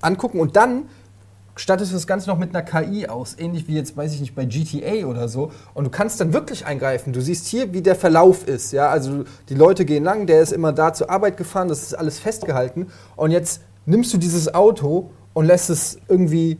angucken. 0.00 0.38
Und 0.38 0.54
dann 0.54 0.84
stattest 1.60 1.92
du 1.92 1.96
das 1.96 2.06
Ganze 2.06 2.30
noch 2.30 2.38
mit 2.38 2.54
einer 2.54 2.64
KI 2.64 3.06
aus, 3.06 3.36
ähnlich 3.38 3.68
wie 3.68 3.74
jetzt, 3.74 3.94
weiß 3.96 4.14
ich 4.14 4.20
nicht, 4.20 4.34
bei 4.34 4.46
GTA 4.46 5.06
oder 5.06 5.28
so. 5.28 5.52
Und 5.74 5.84
du 5.84 5.90
kannst 5.90 6.20
dann 6.20 6.32
wirklich 6.32 6.64
eingreifen. 6.64 7.12
Du 7.12 7.20
siehst 7.20 7.46
hier, 7.46 7.74
wie 7.74 7.82
der 7.82 7.94
Verlauf 7.94 8.48
ist. 8.48 8.72
Ja? 8.72 8.88
Also 8.88 9.24
die 9.50 9.54
Leute 9.54 9.84
gehen 9.84 10.02
lang, 10.02 10.26
der 10.26 10.40
ist 10.40 10.52
immer 10.52 10.72
da 10.72 10.94
zur 10.94 11.10
Arbeit 11.10 11.36
gefahren, 11.36 11.68
das 11.68 11.82
ist 11.82 11.94
alles 11.94 12.18
festgehalten. 12.18 12.86
Und 13.14 13.30
jetzt 13.30 13.60
nimmst 13.84 14.12
du 14.14 14.18
dieses 14.18 14.54
Auto 14.54 15.10
und 15.34 15.44
lässt 15.44 15.68
es 15.68 15.98
irgendwie 16.08 16.58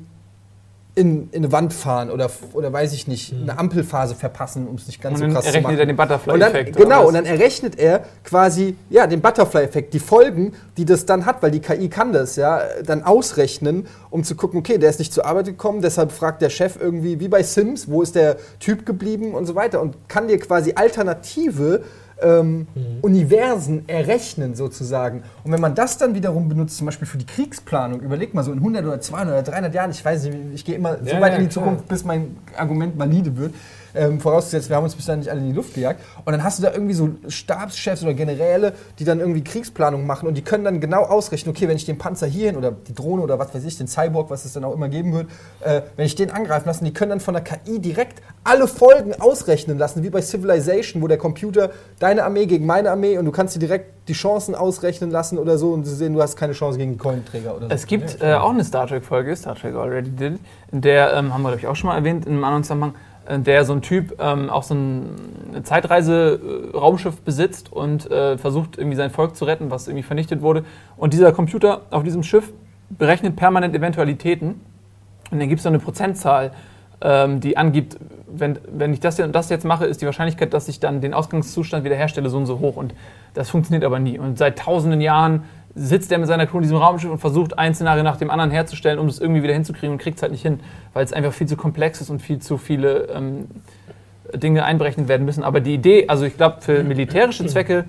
in, 1.01 1.31
in 1.33 1.39
eine 1.45 1.53
Wand 1.53 1.73
fahren 1.73 2.11
oder, 2.11 2.31
oder 2.53 2.71
weiß 2.71 2.93
ich 2.93 3.09
nicht, 3.09 3.33
eine 3.33 3.59
Ampelphase 3.59 4.15
verpassen, 4.15 4.69
um 4.69 4.75
es 4.75 4.87
nicht 4.87 5.01
ganz 5.01 5.15
Und 5.15 5.19
so 5.19 5.25
dann 5.25 5.33
krass 5.35 5.45
zu 5.45 5.49
errechnet 5.49 5.65
machen. 5.65 5.79
er 5.79 5.87
den 5.87 5.99
Und 5.99 5.99
dann, 5.99 6.09
Butterfly-Effekt. 6.53 6.77
genau, 6.77 7.09
und 7.09 7.15
dann 7.15 7.25
errechnet 7.25 7.79
er 7.79 8.05
quasi 8.23 8.77
ja, 8.91 9.07
den 9.07 9.23
Butterfly-Effekt, 9.23 9.95
die 9.95 9.99
Folgen, 9.99 10.53
die 10.77 10.85
das 10.85 11.07
dann 11.07 11.25
hat, 11.25 11.43
weil 11.43 11.51
die 11.53 11.61
KI 11.61 11.89
kann 11.89 12.13
das 12.13 12.37
ja 12.37 12.61
dann 12.85 13.03
ausrechnen, 13.03 13.87
um 14.11 14.25
zu 14.25 14.35
gucken, 14.35 14.59
okay, 14.61 14.77
der 14.77 14.91
ist 14.91 14.99
nicht 14.99 15.15
zur 15.15 15.25
Arbeit 15.25 15.47
gekommen, 15.47 15.81
deshalb 15.81 16.13
fragt 16.13 16.43
der 16.43 16.51
Chef 16.51 16.77
irgendwie, 16.79 17.19
wie 17.19 17.29
bei 17.29 17.43
Sims, 17.43 17.89
wo 17.91 18.03
ist 18.03 18.15
der 18.15 18.37
Typ 18.59 18.85
geblieben 18.85 19.33
und 19.35 19.47
so 19.47 19.55
weiter 19.55 19.81
und 19.81 19.97
kann 20.09 20.29
dir 20.29 20.39
quasi 20.39 20.75
alternative 20.75 21.83
ähm, 22.23 22.67
Universen 23.03 23.89
errechnen 23.89 24.55
sozusagen. 24.55 25.23
Und 25.45 25.53
wenn 25.53 25.61
man 25.61 25.75
das 25.75 25.99
dann 25.99 26.15
wiederum 26.15 26.49
benutzt, 26.49 26.77
zum 26.77 26.87
Beispiel 26.87 27.07
für 27.07 27.19
die 27.19 27.27
Kriegsplanung, 27.27 28.01
überleg 28.01 28.35
mal 28.35 28.43
so 28.43 28.53
in 28.53 28.59
100 28.59 28.85
oder 28.85 29.01
200 29.01 29.35
oder 29.35 29.43
300 29.53 29.75
Jahren, 29.75 29.91
ich 29.91 30.05
weiß 30.05 30.25
nicht, 30.25 30.37
ich 30.55 30.65
gehe 30.65 30.77
immer 30.77 30.99
so 30.99 31.11
Ja, 31.11 31.21
weit 31.21 31.33
ja, 31.33 31.39
in 31.39 31.45
die 31.49 31.53
klar. 31.53 31.65
Zukunft, 31.65 31.89
bis 31.89 32.05
mein 32.05 32.37
Argument 32.57 32.99
valide 32.99 33.37
wird. 33.37 33.55
Ähm, 33.95 34.21
vorausgesetzt, 34.21 34.69
wir 34.69 34.77
haben 34.77 34.85
uns 34.85 34.95
bis 34.95 35.07
dahin 35.07 35.21
nicht 35.21 35.31
alle 35.31 35.41
in 35.41 35.49
die 35.49 35.53
Luft 35.53 35.75
gejagt. 35.75 36.01
Und 36.25 36.33
dann 36.33 36.45
hast 36.45 36.59
du 36.59 36.63
da 36.63 36.73
irgendwie 36.73 36.95
so 36.95 37.11
Stabschefs 37.29 38.03
oder 38.03 38.15
Generäle, 38.15 38.73
die 38.99 39.05
dann 39.05 39.21
irgendwie 39.21 39.43
Kriegsplanung 39.43 40.07
machen 40.07 40.29
und 40.29 40.35
die 40.35 40.43
können 40.43 40.65
dann 40.65 40.81
genau 40.81 41.03
ausrechnen, 41.03 41.55
okay, 41.55 41.69
wenn 41.69 41.77
ich 41.77 41.85
den 41.85 41.99
Panzer 41.99 42.27
hierhin 42.27 42.57
oder 42.57 42.73
die 42.73 42.95
Drohne 42.95 43.23
oder 43.23 43.39
was 43.39 43.55
weiß 43.55 43.65
ich, 43.65 43.77
den 43.79 43.89
Cyborg, 43.89 44.31
was 44.31 44.45
es 44.45 44.53
dann 44.53 44.65
auch 44.65 44.75
immer 44.75 44.89
geben 44.89 45.13
wird, 45.13 45.29
äh, 45.61 45.83
wenn 45.97 46.07
ich 46.07 46.15
den 46.15 46.31
angreifen 46.31 46.67
lasse, 46.67 46.85
die 46.85 46.93
können 46.93 47.11
dann 47.11 47.21
von 47.21 47.35
der 47.35 47.43
KI 47.43 47.79
direkt 47.79 48.23
alle 48.45 48.69
Folgen 48.69 49.15
ausrechnen 49.21 49.79
lassen, 49.79 50.03
wie 50.03 50.11
bei 50.11 50.23
Civilization, 50.23 51.03
wo 51.03 51.09
der 51.09 51.19
Computer 51.19 51.71
deine 51.99 52.25
Armee 52.25 52.47
gegen 52.47 52.67
meine 52.67 52.91
Armee 52.91 53.19
und 53.19 53.25
du 53.25 53.33
kannst 53.33 53.55
dir 53.55 53.61
direkt 53.61 54.09
die 54.09 54.15
Chancen 54.15 54.55
ausrechnen 54.55 55.11
lassen 55.11 55.39
oder 55.39 55.57
so 55.57 55.73
und 55.73 55.85
sie 55.85 55.95
sehen, 55.95 56.15
du 56.15 56.23
hast 56.23 56.37
keine 56.37 56.53
Chance 56.53 56.79
gegen 56.79 56.93
die 56.93 56.99
Keulenträger 56.99 57.57
oder 57.57 57.69
so. 57.69 57.75
Es 57.75 57.87
gibt 57.87 58.21
äh, 58.21 58.35
auch 58.35 58.51
eine 58.51 58.65
Star 58.65 58.87
Trek-Folge, 58.87 59.37
Star 59.37 59.55
Trek 59.55 59.75
Already 59.75 60.11
Did, 60.11 60.41
in 60.73 60.81
der, 60.81 61.13
ähm, 61.15 61.33
haben 61.33 61.43
wir, 61.43 61.51
glaube 61.51 61.61
ich, 61.61 61.67
auch 61.67 61.77
schon 61.77 61.89
mal 61.89 61.97
erwähnt, 61.97 62.27
in 62.27 62.33
einem 62.33 62.45
anderen 62.45 62.65
Zusammenhang, 62.65 62.95
der 63.39 63.65
so 63.65 63.73
ein 63.73 63.83
Typ 63.83 64.17
ähm, 64.21 64.51
auch 64.51 64.63
so 64.63 64.75
ein 64.75 65.63
Zeitreise-Raumschiff 65.63 67.21
besitzt 67.21 67.73
und 67.73 68.11
äh, 68.11 68.39
versucht, 68.39 68.79
irgendwie 68.79 68.97
sein 68.97 69.11
Volk 69.11 69.37
zu 69.37 69.45
retten, 69.45 69.71
was 69.71 69.89
irgendwie 69.89 70.03
vernichtet 70.03 70.43
wurde. 70.43 70.65
Und 70.97 71.13
dieser 71.13 71.33
Computer 71.33 71.83
auf 71.91 72.03
diesem 72.03 72.23
Schiff 72.23 72.53
berechnet 72.91 73.37
permanent 73.37 73.75
Eventualitäten. 73.75 74.61
Und 75.31 75.39
dann 75.39 75.49
gibt 75.49 75.59
es 75.61 75.63
so 75.63 75.69
eine 75.69 75.79
Prozentzahl, 75.79 76.53
ähm, 77.01 77.41
die 77.41 77.57
angibt, 77.57 77.97
wenn, 78.33 78.59
wenn 78.71 78.93
ich 78.93 79.01
das 79.01 79.19
und 79.21 79.35
das 79.35 79.49
jetzt 79.49 79.65
mache, 79.65 79.87
ist 79.87 80.03
die 80.03 80.07
Wahrscheinlichkeit, 80.07 80.53
dass 80.53 80.69
ich 80.69 80.81
dann 80.81 81.01
den 81.01 81.15
Ausgangszustand 81.15 81.85
wiederherstelle, 81.85 82.29
so 82.29 82.37
und 82.37 82.47
so 82.47 82.59
hoch. 82.59 82.77
Und 82.77 82.95
das 83.35 83.51
funktioniert 83.51 83.85
aber 83.85 83.99
nie. 83.99 84.19
Und 84.19 84.39
seit 84.39 84.59
tausenden 84.59 85.01
Jahren 85.01 85.45
sitzt 85.75 86.11
er 86.11 86.19
mit 86.19 86.27
seiner 86.27 86.47
Crew 86.47 86.59
in 86.59 86.63
diesem 86.63 86.77
Raumschiff 86.77 87.11
und 87.11 87.19
versucht, 87.19 87.59
ein 87.59 87.75
Szenario 87.75 88.03
nach 88.03 88.17
dem 88.17 88.31
anderen 88.31 88.51
herzustellen, 88.51 88.99
um 88.99 89.07
es 89.07 89.21
irgendwie 89.21 89.43
wieder 89.43 89.55
hinzukriegen 89.55 89.93
und 89.93 89.99
kriegt 89.99 90.17
es 90.17 90.23
halt 90.23 90.33
nicht 90.33 90.43
hin, 90.43 90.61
weil 90.93 91.05
es 91.05 91.13
einfach 91.13 91.33
viel 91.33 91.47
zu 91.47 91.57
komplex 91.57 92.01
ist 92.01 92.11
und 92.11 92.21
viel 92.21 92.41
zu 92.41 92.59
viele 92.59 93.09
ähm, 93.09 93.47
Dinge 94.35 94.65
einberechnet 94.65 95.09
werden 95.09 95.25
müssen. 95.25 95.45
Aber 95.45 95.61
die 95.61 95.75
Idee, 95.75 96.09
also 96.09 96.25
ich 96.25 96.37
glaube, 96.37 96.61
für 96.61 96.83
militärische 96.83 97.47
Zwecke, 97.47 97.85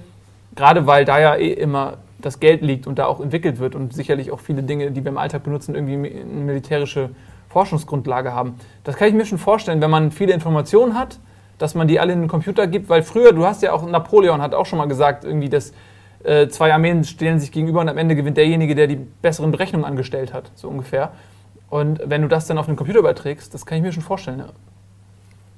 gerade 0.55 0.85
weil 0.85 1.05
da 1.05 1.19
ja 1.19 1.35
eh 1.35 1.51
immer 1.53 1.97
das 2.19 2.39
Geld 2.39 2.61
liegt 2.61 2.85
und 2.85 2.99
da 2.99 3.05
auch 3.05 3.19
entwickelt 3.19 3.59
wird 3.59 3.73
und 3.73 3.93
sicherlich 3.93 4.31
auch 4.31 4.39
viele 4.39 4.61
Dinge, 4.61 4.91
die 4.91 5.03
wir 5.03 5.11
im 5.11 5.17
Alltag 5.17 5.43
benutzen, 5.43 5.73
irgendwie 5.73 5.93
eine 5.93 6.43
militärische 6.43 7.09
Forschungsgrundlage 7.49 8.33
haben. 8.33 8.55
Das 8.83 8.95
kann 8.95 9.07
ich 9.07 9.13
mir 9.13 9.25
schon 9.25 9.39
vorstellen, 9.39 9.81
wenn 9.81 9.89
man 9.89 10.11
viele 10.11 10.33
Informationen 10.33 10.97
hat, 10.97 11.19
dass 11.57 11.75
man 11.75 11.87
die 11.87 11.99
alle 11.99 12.13
in 12.13 12.21
den 12.21 12.29
Computer 12.29 12.67
gibt, 12.67 12.89
weil 12.89 13.03
früher, 13.03 13.33
du 13.33 13.45
hast 13.45 13.61
ja 13.61 13.73
auch, 13.73 13.87
Napoleon 13.87 14.41
hat 14.41 14.53
auch 14.53 14.65
schon 14.65 14.77
mal 14.77 14.87
gesagt, 14.87 15.25
irgendwie, 15.25 15.49
dass 15.49 15.73
äh, 16.23 16.47
zwei 16.49 16.73
Armeen 16.73 17.03
stellen 17.03 17.39
sich 17.39 17.51
gegenüber 17.51 17.81
und 17.81 17.89
am 17.89 17.97
Ende 17.97 18.15
gewinnt 18.15 18.37
derjenige, 18.37 18.75
der 18.75 18.87
die 18.87 18.95
besseren 18.95 19.51
Berechnungen 19.51 19.85
angestellt 19.85 20.33
hat, 20.33 20.51
so 20.55 20.67
ungefähr. 20.67 21.11
Und 21.69 22.01
wenn 22.05 22.21
du 22.21 22.27
das 22.27 22.47
dann 22.47 22.57
auf 22.57 22.65
den 22.65 22.75
Computer 22.75 22.99
überträgst, 22.99 23.53
das 23.53 23.65
kann 23.65 23.77
ich 23.77 23.83
mir 23.83 23.91
schon 23.91 24.03
vorstellen. 24.03 24.39
Ja. 24.39 24.49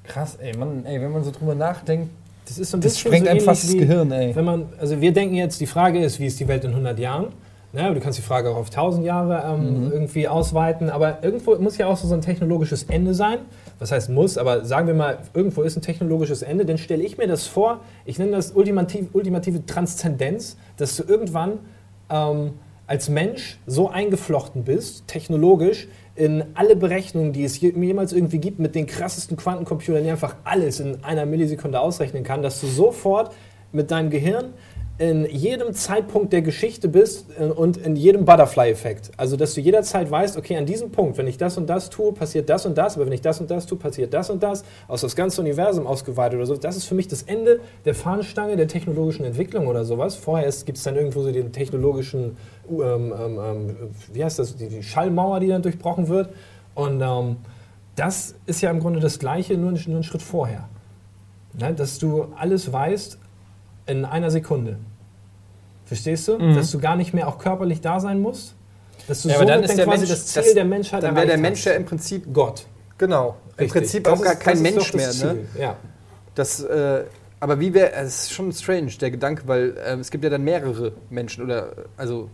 Krass, 0.04 0.36
ey, 0.36 0.56
Mann, 0.56 0.86
ey, 0.86 1.02
wenn 1.02 1.12
man 1.12 1.24
so 1.24 1.32
drüber 1.32 1.56
nachdenkt, 1.56 2.10
Das 2.46 2.58
ist 2.58 2.72
so 2.72 2.78
ein 2.78 2.82
das 2.82 2.94
bisschen 2.94 3.14
sprengt 3.14 3.42
so 3.42 3.46
fast 3.46 3.64
das 3.64 3.74
Gehirn, 3.74 4.12
ey. 4.12 4.36
Wenn 4.36 4.46
man, 4.46 4.66
also 4.80 5.00
wir 5.00 5.14
denken 5.14 5.36
jetzt, 5.36 5.60
die 5.62 5.66
Frage 5.66 6.04
ist, 6.04 6.20
wie 6.20 6.26
ist 6.26 6.40
die 6.40 6.48
Welt 6.48 6.64
in 6.66 6.72
100 6.72 7.00
Jahren? 7.00 7.28
Na, 7.76 7.92
du 7.92 8.00
kannst 8.00 8.20
die 8.20 8.24
Frage 8.24 8.52
auch 8.52 8.56
auf 8.58 8.68
1000 8.70 9.04
Jahre 9.04 9.44
ähm, 9.52 9.90
irgendwie 9.92 10.28
ausweiten, 10.28 10.92
aber 10.92 11.24
irgendwo 11.24 11.56
muss 11.56 11.76
ja 11.80 11.88
auch 11.88 11.98
so 11.98 12.14
ein 12.14 12.22
technologisches 12.22 12.84
Ende 12.84 13.16
sein. 13.16 13.40
Was 13.80 13.92
heißt 13.92 14.12
muss, 14.12 14.38
aber 14.38 14.64
sagen 14.64 14.86
wir 14.86 14.94
mal, 14.94 15.18
irgendwo 15.34 15.64
ist 15.64 15.76
ein 15.76 15.82
technologisches 15.82 16.44
Ende, 16.44 16.66
dann 16.66 16.78
stelle 16.78 17.02
ich 17.04 17.18
mir 17.18 17.26
das 17.28 17.48
vor, 17.48 17.80
ich 18.06 18.20
nenne 18.20 18.34
das 18.34 18.52
ultimativ, 18.52 19.08
ultimative 19.14 19.66
Transzendenz, 19.66 20.56
dass 20.78 20.96
du 20.98 21.04
irgendwann 21.04 21.54
ähm, 22.12 22.52
als 22.86 23.10
Mensch 23.10 23.58
so 23.66 23.90
eingeflochten 23.90 24.64
bist, 24.66 25.08
technologisch, 25.08 25.88
in 26.16 26.44
alle 26.54 26.76
Berechnungen, 26.76 27.34
die 27.34 27.44
es 27.44 27.60
je- 27.60 27.74
jemals 27.76 28.14
irgendwie 28.14 28.38
gibt, 28.38 28.60
mit 28.60 28.76
den 28.76 28.86
krassesten 28.86 29.36
Quantencomputern, 29.36 30.04
die 30.04 30.12
einfach 30.12 30.36
alles 30.44 30.80
in 30.80 31.04
einer 31.04 31.26
Millisekunde 31.26 31.80
ausrechnen 31.80 32.24
kann, 32.24 32.44
dass 32.44 32.62
du 32.62 32.68
sofort 32.68 33.34
mit 33.72 33.90
deinem 33.90 34.12
Gehirn 34.12 34.54
in 35.00 35.26
jedem 35.26 35.74
Zeitpunkt 35.74 36.34
der 36.34 36.44
Geschichte 36.44 36.88
bist 36.88 37.26
äh, 37.40 37.46
und 37.46 37.78
in 37.78 37.96
jedem 37.96 38.26
Butterfly-Effekt. 38.26 39.12
Also, 39.18 39.36
dass 39.38 39.56
du 39.56 39.62
jederzeit 39.62 40.12
weißt, 40.12 40.38
okay, 40.38 40.56
an 40.56 40.68
diesem 40.68 40.92
Punkt, 40.92 41.18
wenn 41.18 41.26
ich 41.26 41.38
das 41.38 41.58
und 41.58 41.68
das 41.68 41.90
tue, 41.90 42.14
passiert 42.14 42.48
das 42.48 42.68
und 42.68 42.78
das, 42.78 42.96
aber 42.96 43.08
wenn 43.08 43.14
ich 43.14 43.22
das 43.22 43.42
und 43.42 43.50
das 43.50 43.66
tue, 43.66 43.78
passiert 43.78 44.14
das 44.14 44.30
und 44.30 44.44
das, 44.44 44.64
aus 44.88 45.02
das 45.02 45.16
ganze 45.16 45.42
Universum 45.42 45.88
ausgeweitet 45.88 46.38
oder 46.38 46.46
so. 46.46 46.56
Das 46.58 46.78
ist 46.78 46.86
für 46.86 46.94
mich 46.94 47.08
das 47.08 47.24
Ende 47.24 47.60
der 47.86 47.96
Fahnenstange 47.96 48.56
der 48.56 48.68
technologischen 48.68 49.26
Entwicklung 49.26 49.66
oder 49.68 49.84
sowas. 49.84 50.16
Vorher 50.16 50.50
gibt 50.64 50.78
es 50.78 50.84
dann 50.84 50.96
irgendwo 50.96 51.24
so 51.24 51.32
den 51.32 51.52
technologischen, 51.52 52.38
ähm, 52.70 53.14
ähm, 53.20 53.40
ähm, 53.44 53.76
wie 54.14 54.24
heißt 54.24 54.38
das, 54.38 54.56
die, 54.58 54.84
Schallmauer, 54.84 55.40
die 55.40 55.48
dann 55.48 55.64
durchbrochen 55.64 56.08
wird. 56.08 56.30
Und 56.76 57.02
ähm, 57.02 57.38
das 57.96 58.36
ist 58.46 58.62
ja 58.62 58.70
im 58.70 58.80
Grunde 58.80 59.00
das 59.00 59.18
Gleiche, 59.18 59.58
nur, 59.58 59.72
ein- 59.72 59.84
nur 59.88 59.96
einen 59.96 60.04
Schritt 60.04 60.22
vorher. 60.22 60.70
Ne? 61.60 61.74
Dass 61.74 61.98
du 61.98 62.28
alles 62.38 62.72
weißt 62.72 63.18
in 63.86 64.06
einer 64.06 64.32
Sekunde. 64.32 64.78
Verstehst 65.86 66.28
du? 66.28 66.38
Mhm. 66.38 66.56
Dass 66.56 66.72
du 66.72 66.80
gar 66.80 66.96
nicht 66.96 67.14
mehr 67.14 67.28
auch 67.28 67.38
körperlich 67.38 67.82
da 67.82 68.00
sein 68.00 68.22
musst. 68.22 68.56
Dass 69.08 69.22
du 69.24 69.30
Ja, 69.30 69.36
aber 69.36 69.44
somit 69.48 69.56
dann 69.56 69.64
ist 69.64 69.78
der 69.78 69.88
Mensch- 69.88 70.10
das 70.10 70.26
Ziel 70.28 70.44
das- 70.44 70.54
der 70.54 70.66
Menschheit 70.66 71.04
Dann 71.04 71.16
wäre 71.16 71.28
der 71.28 71.38
Mensch 71.38 71.66
ja 71.66 71.74
im 71.74 71.86
Prinzip, 71.86 72.34
Gott. 72.34 72.66
genau, 72.98 73.36
im 73.58 73.64
Richtig. 73.66 73.72
Prinzip 73.74 74.04
Das 74.06 74.14
auch 74.20 74.24
gar 74.24 74.34
ist- 74.34 74.40
kein 74.40 74.64
das 74.64 74.72
ist 74.72 74.76
Mensch 74.76 74.94
mehr. 74.94 75.08
Ne? 75.08 75.14
Ziel. 75.14 75.62
Ja. 75.62 75.76
Das, 76.36 76.64
äh, 76.64 77.04
aber 77.40 77.60
wie 77.60 77.74
wäre, 77.74 77.92
es 77.94 78.24
ist 78.24 78.32
schon 78.34 78.52
strange, 78.54 78.92
der 79.02 79.12
Gedanke, 79.12 79.44
weil 79.46 79.76
äh, 79.78 79.96
es 80.00 80.10
gibt 80.10 80.24
ja 80.24 80.30
dann 80.30 80.44
mehrere 80.44 80.94
Menschen 81.10 81.44
oder, 81.44 81.74
also, 81.98 82.30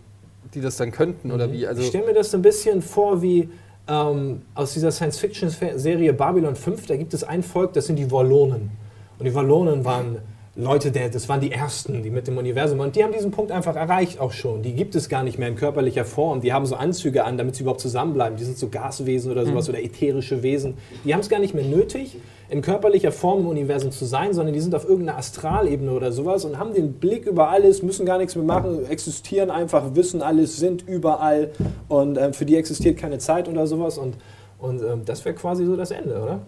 die 0.54 0.60
das 0.60 0.76
dann 0.76 0.92
könnten 0.92 1.32
oder 1.32 1.50
wie, 1.52 1.66
also, 1.66 1.82
ich 1.82 1.88
stelle 1.88 2.06
mir 2.06 2.14
das 2.14 2.30
so 2.30 2.38
ein 2.38 2.42
bisschen 2.42 2.82
vor 2.82 3.20
wie 3.20 3.50
ähm, 3.88 4.42
aus 4.54 4.72
dieser 4.74 4.92
Science-Fiction-Serie 4.92 6.12
Babylon 6.12 6.54
5. 6.54 6.86
Da 6.86 6.96
gibt 6.96 7.12
es 7.14 7.24
ein 7.24 7.42
Volk, 7.42 7.72
das 7.72 7.86
sind 7.86 7.96
die 7.96 8.08
Wallonen. 8.12 8.70
Und 9.18 9.24
die 9.24 9.34
Wallonen 9.34 9.84
waren 9.84 10.18
Leute, 10.56 10.90
der, 10.90 11.08
das 11.10 11.28
waren 11.28 11.40
die 11.40 11.52
Ersten, 11.52 12.02
die 12.02 12.10
mit 12.10 12.26
dem 12.26 12.36
Universum 12.36 12.78
waren. 12.78 12.88
Und 12.88 12.96
die 12.96 13.04
haben 13.04 13.12
diesen 13.12 13.30
Punkt 13.30 13.52
einfach 13.52 13.76
erreicht 13.76 14.18
auch 14.18 14.32
schon. 14.32 14.62
Die 14.62 14.72
gibt 14.72 14.96
es 14.96 15.08
gar 15.08 15.22
nicht 15.22 15.38
mehr 15.38 15.46
in 15.46 15.54
körperlicher 15.54 16.04
Form. 16.04 16.40
Die 16.40 16.52
haben 16.52 16.66
so 16.66 16.74
Anzüge 16.74 17.24
an, 17.24 17.38
damit 17.38 17.54
sie 17.54 17.62
überhaupt 17.62 17.80
zusammenbleiben. 17.80 18.36
Die 18.36 18.42
sind 18.42 18.58
so 18.58 18.68
Gaswesen 18.68 19.30
oder 19.30 19.46
sowas 19.46 19.68
oder 19.68 19.80
ätherische 19.80 20.42
Wesen. 20.42 20.74
Die 21.04 21.14
haben 21.14 21.20
es 21.20 21.28
gar 21.28 21.38
nicht 21.38 21.54
mehr 21.54 21.64
nötig, 21.64 22.16
in 22.48 22.62
körperlicher 22.62 23.12
Form 23.12 23.40
im 23.40 23.46
Universum 23.46 23.92
zu 23.92 24.04
sein, 24.04 24.34
sondern 24.34 24.52
die 24.52 24.60
sind 24.60 24.74
auf 24.74 24.88
irgendeiner 24.88 25.18
Astralebene 25.18 25.92
oder 25.92 26.10
sowas 26.10 26.44
und 26.44 26.58
haben 26.58 26.74
den 26.74 26.94
Blick 26.94 27.26
über 27.26 27.48
alles, 27.48 27.84
müssen 27.84 28.04
gar 28.04 28.18
nichts 28.18 28.34
mehr 28.34 28.44
machen, 28.44 28.84
existieren 28.90 29.52
einfach, 29.52 29.94
wissen 29.94 30.20
alles, 30.20 30.56
sind 30.56 30.86
überall 30.86 31.52
und 31.88 32.18
ähm, 32.18 32.32
für 32.32 32.44
die 32.44 32.56
existiert 32.56 32.98
keine 32.98 33.18
Zeit 33.18 33.48
oder 33.48 33.68
sowas. 33.68 33.98
Und, 33.98 34.16
und 34.58 34.82
ähm, 34.82 35.02
das 35.04 35.24
wäre 35.24 35.36
quasi 35.36 35.64
so 35.64 35.76
das 35.76 35.92
Ende, 35.92 36.20
oder? 36.20 36.40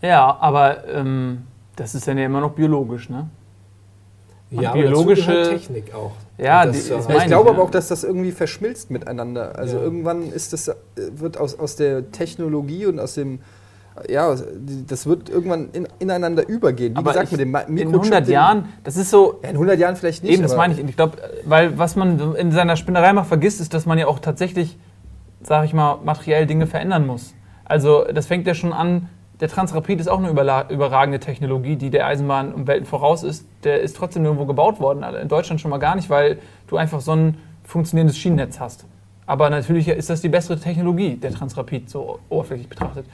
Ja, 0.00 0.36
aber 0.40 0.86
ähm, 0.86 1.42
das 1.76 1.94
ist 1.94 2.06
dann 2.08 2.18
ja 2.18 2.26
immer 2.26 2.40
noch 2.40 2.52
biologisch, 2.52 3.08
ne? 3.08 3.28
Und 4.50 4.62
Ja, 4.62 4.72
biologische- 4.72 5.30
aber 5.32 5.50
Technik 5.50 5.92
auch. 5.94 6.12
Ja, 6.38 6.62
Und 6.62 6.72
die- 6.72 6.78
das, 6.78 6.88
das 6.88 6.90
äh, 6.90 7.00
Ja, 7.00 7.08
meine 7.08 7.18
ich 7.20 7.26
glaube 7.26 7.44
ich, 7.44 7.50
aber 7.50 7.58
ja. 7.58 7.64
auch, 7.64 7.70
dass 7.70 7.88
das 7.88 8.04
irgendwie 8.04 8.30
verschmilzt 8.30 8.90
miteinander. 8.90 9.58
Also 9.58 9.76
Ja. 9.78 9.82
irgendwann 9.82 10.30
ist 10.30 10.52
das, 10.52 10.68
äh, 10.68 10.74
wird 11.16 11.36
aus, 11.38 11.58
aus 11.58 11.74
der 11.76 12.12
Technologie 12.12 12.86
und 12.86 13.00
aus 13.00 13.14
dem, 13.14 13.40
ja, 14.08 14.36
das 14.86 15.06
wird 15.06 15.28
irgendwann 15.30 15.70
in, 15.72 15.88
ineinander 15.98 16.46
übergehen. 16.48 16.94
Wie 16.94 16.98
Aber 16.98 17.10
gesagt, 17.10 17.26
ich, 17.26 17.32
mit 17.32 17.40
dem 17.40 17.50
Ma- 17.50 17.60
in 17.60 17.74
Mikrochip, 17.74 18.02
100 18.02 18.26
den- 18.28 18.32
Jahren, 18.34 18.68
das 18.84 18.96
ist 18.96 19.10
so, 19.10 19.40
Ja, 19.42 19.48
in 19.50 19.56
100 19.58 19.78
Jahren 19.80 19.96
vielleicht 19.96 20.22
nicht. 20.22 20.32
Eben, 20.34 20.42
das 20.42 20.52
aber- 20.52 20.62
meine 20.62 20.74
ich. 20.74 20.80
Ich 20.88 20.96
glaube, 20.96 21.18
weil 21.44 21.76
was 21.76 21.96
man 21.96 22.36
in 22.36 22.52
seiner 22.52 22.76
Spinnerei 22.76 23.12
mal 23.12 23.24
vergisst, 23.24 23.60
ist, 23.60 23.74
dass 23.74 23.84
man 23.84 23.98
ja 23.98 24.06
auch 24.06 24.20
tatsächlich, 24.20 24.78
sage 25.42 25.66
ich 25.66 25.74
mal, 25.74 25.98
materiell 26.04 26.46
Dinge 26.46 26.66
verändern 26.68 27.04
muss. 27.06 27.34
Also 27.64 28.04
das 28.04 28.26
fängt 28.26 28.46
ja 28.46 28.54
schon 28.54 28.72
an, 28.72 29.08
der 29.40 29.48
Transrapid 29.48 30.00
ist 30.00 30.08
auch 30.08 30.18
eine 30.18 30.30
überragende 30.30 31.20
Technologie, 31.20 31.76
die 31.76 31.90
der 31.90 32.06
Eisenbahn 32.06 32.54
um 32.54 32.66
Welten 32.66 32.86
voraus 32.86 33.22
ist. 33.22 33.44
Der 33.64 33.80
ist 33.80 33.96
trotzdem 33.96 34.22
nirgendwo 34.22 34.46
gebaut 34.46 34.80
worden. 34.80 35.02
In 35.20 35.28
Deutschland 35.28 35.60
schon 35.60 35.70
mal 35.70 35.78
gar 35.78 35.94
nicht, 35.94 36.08
weil 36.08 36.38
du 36.68 36.76
einfach 36.76 37.00
so 37.00 37.12
ein 37.12 37.36
funktionierendes 37.64 38.16
Schienennetz 38.16 38.60
hast. 38.60 38.86
Aber 39.26 39.50
natürlich 39.50 39.88
ist 39.88 40.08
das 40.08 40.20
die 40.22 40.28
bessere 40.28 40.58
Technologie, 40.58 41.16
der 41.16 41.32
Transrapid, 41.32 41.90
so 41.90 42.20
oberflächlich 42.28 42.68
betrachtet. 42.68 43.04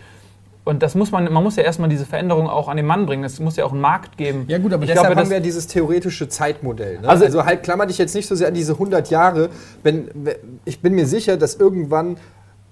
Und 0.64 0.80
das 0.84 0.94
muss 0.94 1.10
man, 1.10 1.32
man 1.32 1.42
muss 1.42 1.56
ja 1.56 1.64
erstmal 1.64 1.88
diese 1.88 2.06
Veränderung 2.06 2.48
auch 2.48 2.68
an 2.68 2.76
den 2.76 2.86
Mann 2.86 3.04
bringen. 3.04 3.24
Es 3.24 3.40
muss 3.40 3.56
ja 3.56 3.64
auch 3.64 3.72
einen 3.72 3.80
Markt 3.80 4.16
geben. 4.16 4.44
Ja 4.46 4.58
gut, 4.58 4.72
aber 4.72 4.84
ich 4.84 4.90
deshalb 4.90 5.08
glaube, 5.08 5.20
haben 5.22 5.28
wir 5.30 5.38
ja 5.38 5.42
dieses 5.42 5.66
theoretische 5.66 6.28
Zeitmodell. 6.28 7.00
Ne? 7.00 7.08
Also- 7.08 7.24
Also, 7.24 7.44
halt 7.44 7.64
klammer 7.64 7.86
dich 7.86 7.98
jetzt 7.98 8.14
nicht 8.14 8.28
so 8.28 8.36
sehr 8.36 8.46
an 8.46 8.54
diese 8.54 8.78
100 8.78 9.10
Jahre. 9.10 9.48
Wenn- 9.82 10.08
ich 10.64 10.80
bin 10.80 10.94
mir 10.94 11.06
sicher, 11.06 11.36
dass 11.36 11.56
irgendwann 11.56 12.16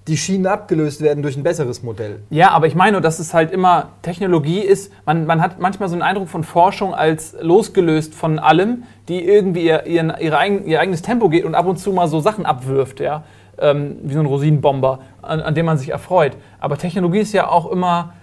die 0.08 0.16
Schienen 0.16 0.46
abgelöst 0.46 1.02
werden 1.02 1.22
durch 1.22 1.36
ein 1.36 1.42
besseres 1.42 1.82
Modell. 1.82 2.20
Ja, 2.30 2.50
aber 2.50 2.66
ich 2.66 2.74
meine 2.74 3.00
dass 3.00 3.18
es 3.18 3.34
halt 3.34 3.52
immer 3.52 3.90
Technologie 4.02 4.60
ist. 4.60 4.92
Man, 5.04 5.26
man 5.26 5.40
hat 5.40 5.60
manchmal 5.60 5.88
so 5.88 5.94
einen 5.94 6.02
Eindruck 6.02 6.28
von 6.28 6.44
Forschung 6.44 6.94
als 6.94 7.36
losgelöst 7.40 8.14
von 8.14 8.38
allem, 8.38 8.84
die 9.08 9.24
irgendwie 9.24 9.64
ihr, 9.64 9.86
ihren, 9.86 10.12
ihr 10.18 10.38
eigenes 10.80 11.02
Tempo 11.02 11.28
geht 11.28 11.44
und 11.44 11.54
ab 11.54 11.66
und 11.66 11.78
zu 11.78 11.92
mal 11.92 12.08
so 12.08 12.20
Sachen 12.20 12.46
abwirft, 12.46 13.00
ja. 13.00 13.24
Ähm, 13.58 13.98
wie 14.02 14.14
so 14.14 14.20
ein 14.20 14.26
Rosinenbomber, 14.26 15.00
an, 15.20 15.40
an 15.40 15.54
dem 15.54 15.66
man 15.66 15.76
sich 15.76 15.90
erfreut. 15.90 16.32
Aber 16.60 16.78
Technologie 16.78 17.18
ist 17.18 17.32
ja 17.34 17.48
auch 17.48 17.70
immer 17.70 18.14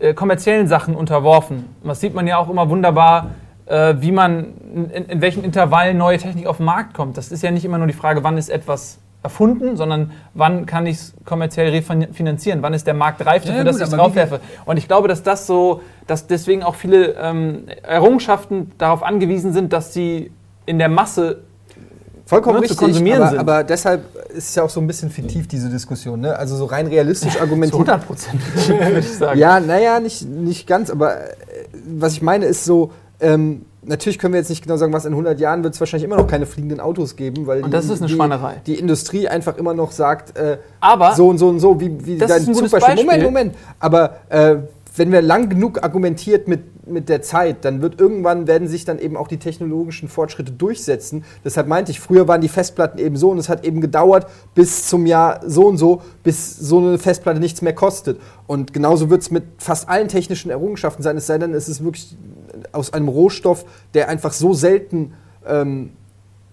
äh, 0.00 0.14
kommerziellen 0.14 0.66
Sachen 0.66 0.96
unterworfen. 0.96 1.66
Das 1.84 2.00
sieht 2.00 2.14
man 2.14 2.26
ja 2.26 2.38
auch 2.38 2.48
immer 2.48 2.70
wunderbar, 2.70 3.32
äh, 3.66 3.96
wie 3.98 4.12
man, 4.12 4.54
in, 4.74 5.04
in 5.04 5.20
welchen 5.20 5.44
Intervallen 5.44 5.98
neue 5.98 6.16
Technik 6.16 6.46
auf 6.46 6.56
den 6.56 6.66
Markt 6.66 6.94
kommt. 6.94 7.18
Das 7.18 7.32
ist 7.32 7.42
ja 7.42 7.50
nicht 7.50 7.64
immer 7.64 7.78
nur 7.78 7.86
die 7.86 7.92
Frage, 7.92 8.24
wann 8.24 8.38
ist 8.38 8.48
etwas 8.48 8.98
erfunden, 9.26 9.76
sondern 9.76 10.12
wann 10.34 10.66
kann 10.66 10.86
ich 10.86 10.96
es 10.96 11.14
kommerziell 11.24 11.70
refinanzieren, 11.70 12.62
wann 12.62 12.74
ist 12.74 12.86
der 12.86 12.94
Markt 12.94 13.26
reif 13.26 13.44
Ja, 13.44 13.50
dafür, 13.50 13.64
dass 13.64 13.76
gut, 13.76 13.82
ich 13.82 13.92
es 13.92 13.98
draufwerfe. 13.98 14.40
Und 14.64 14.76
ich 14.76 14.86
glaube, 14.86 15.08
dass 15.08 15.22
das 15.22 15.46
so, 15.46 15.82
dass 16.06 16.28
deswegen 16.28 16.62
auch 16.62 16.76
viele 16.76 17.14
ähm, 17.20 17.64
Errungenschaften 17.82 18.70
darauf 18.78 19.02
angewiesen 19.02 19.52
sind, 19.52 19.72
dass 19.72 19.92
sie 19.92 20.30
in 20.64 20.78
der 20.78 20.88
Masse 20.88 21.42
Vollkommen 22.24 22.56
nur 22.56 22.64
zu 22.64 22.72
richtig, 22.72 22.78
konsumieren 22.78 23.22
aber, 23.22 23.30
sind. 23.30 23.38
aber 23.38 23.64
deshalb 23.64 24.02
ist 24.30 24.48
es 24.48 24.54
ja 24.56 24.62
auch 24.64 24.70
so 24.70 24.80
ein 24.80 24.86
bisschen 24.86 25.10
fiktiv, 25.10 25.46
diese 25.46 25.68
Diskussion. 25.68 26.20
Ne? 26.20 26.36
Also 26.36 26.56
so 26.56 26.64
rein 26.64 26.86
realistisch 26.88 27.36
argumentiert. 27.40 27.88
100 27.88 28.06
Prozent, 28.06 28.40
würde 28.68 28.98
ich 28.98 29.12
sagen. 29.12 29.38
Ja, 29.38 29.60
naja, 29.60 30.00
nicht, 30.00 30.28
nicht 30.28 30.66
ganz, 30.66 30.90
aber 30.90 31.16
äh, 31.16 31.34
was 31.98 32.14
ich 32.14 32.22
meine 32.22 32.46
ist 32.46 32.64
so, 32.64 32.90
ähm, 33.20 33.64
natürlich 33.86 34.18
können 34.18 34.34
wir 34.34 34.40
jetzt 34.40 34.50
nicht 34.50 34.62
genau 34.62 34.76
sagen, 34.76 34.92
was 34.92 35.04
in 35.04 35.12
100 35.12 35.38
Jahren 35.40 35.62
wird 35.64 35.74
es 35.74 35.80
wahrscheinlich 35.80 36.04
immer 36.04 36.16
noch 36.16 36.26
keine 36.26 36.46
fliegenden 36.46 36.80
Autos 36.80 37.16
geben, 37.16 37.46
weil 37.46 37.62
Und 37.64 37.72
das 37.72 37.86
ist 37.86 38.00
eine 38.00 38.08
die, 38.08 38.14
Schweinerei. 38.14 38.60
die 38.66 38.74
Industrie 38.78 39.28
einfach 39.28 39.56
immer 39.56 39.74
noch 39.74 39.92
sagt, 39.92 40.36
äh, 40.36 40.58
Aber- 40.80 41.14
so 41.14 41.28
und 41.28 41.38
so 41.38 41.48
und 41.48 41.60
so, 41.60 41.80
wie, 41.80 42.04
wie 42.04 42.18
Das 42.18 42.28
dein 42.28 42.42
ist 42.42 42.48
ein 42.48 42.54
gutes 42.54 42.70
Zugbeispiel. 42.70 42.94
Moment, 43.04 43.08
Beispiel. 43.08 43.24
Moment, 43.24 43.54
aber 43.80 44.16
äh, 44.28 44.56
wenn 44.96 45.12
wir 45.12 45.22
lang 45.22 45.48
genug 45.48 45.82
argumentiert 45.82 46.48
mit, 46.48 46.60
mit 46.86 47.08
der 47.08 47.22
Zeit, 47.22 47.64
dann 47.64 47.82
wird 47.82 48.00
irgendwann 48.00 48.46
werden 48.46 48.68
sich 48.68 48.84
dann 48.84 48.98
eben 48.98 49.16
auch 49.16 49.28
die 49.28 49.38
technologischen 49.38 50.08
Fortschritte 50.08 50.52
durchsetzen. 50.52 51.24
Deshalb 51.44 51.66
meinte 51.66 51.90
ich, 51.90 52.00
früher 52.00 52.28
waren 52.28 52.40
die 52.40 52.48
Festplatten 52.48 52.98
eben 52.98 53.16
so 53.16 53.30
und 53.30 53.38
es 53.38 53.48
hat 53.48 53.64
eben 53.64 53.80
gedauert 53.80 54.26
bis 54.54 54.88
zum 54.88 55.06
Jahr 55.06 55.40
so 55.46 55.66
und 55.66 55.78
so, 55.78 56.02
bis 56.22 56.56
so 56.56 56.78
eine 56.78 56.98
Festplatte 56.98 57.40
nichts 57.40 57.62
mehr 57.62 57.74
kostet. 57.74 58.20
Und 58.46 58.72
genauso 58.72 59.10
wird 59.10 59.22
es 59.22 59.30
mit 59.30 59.44
fast 59.58 59.88
allen 59.88 60.08
technischen 60.08 60.50
Errungenschaften 60.50 61.02
sein, 61.02 61.16
es 61.16 61.26
sei 61.26 61.38
denn, 61.38 61.54
es 61.54 61.68
ist 61.68 61.82
wirklich 61.82 62.16
aus 62.72 62.92
einem 62.92 63.08
Rohstoff, 63.08 63.64
der 63.94 64.08
einfach 64.08 64.32
so 64.32 64.52
selten 64.52 65.12
ähm, 65.46 65.90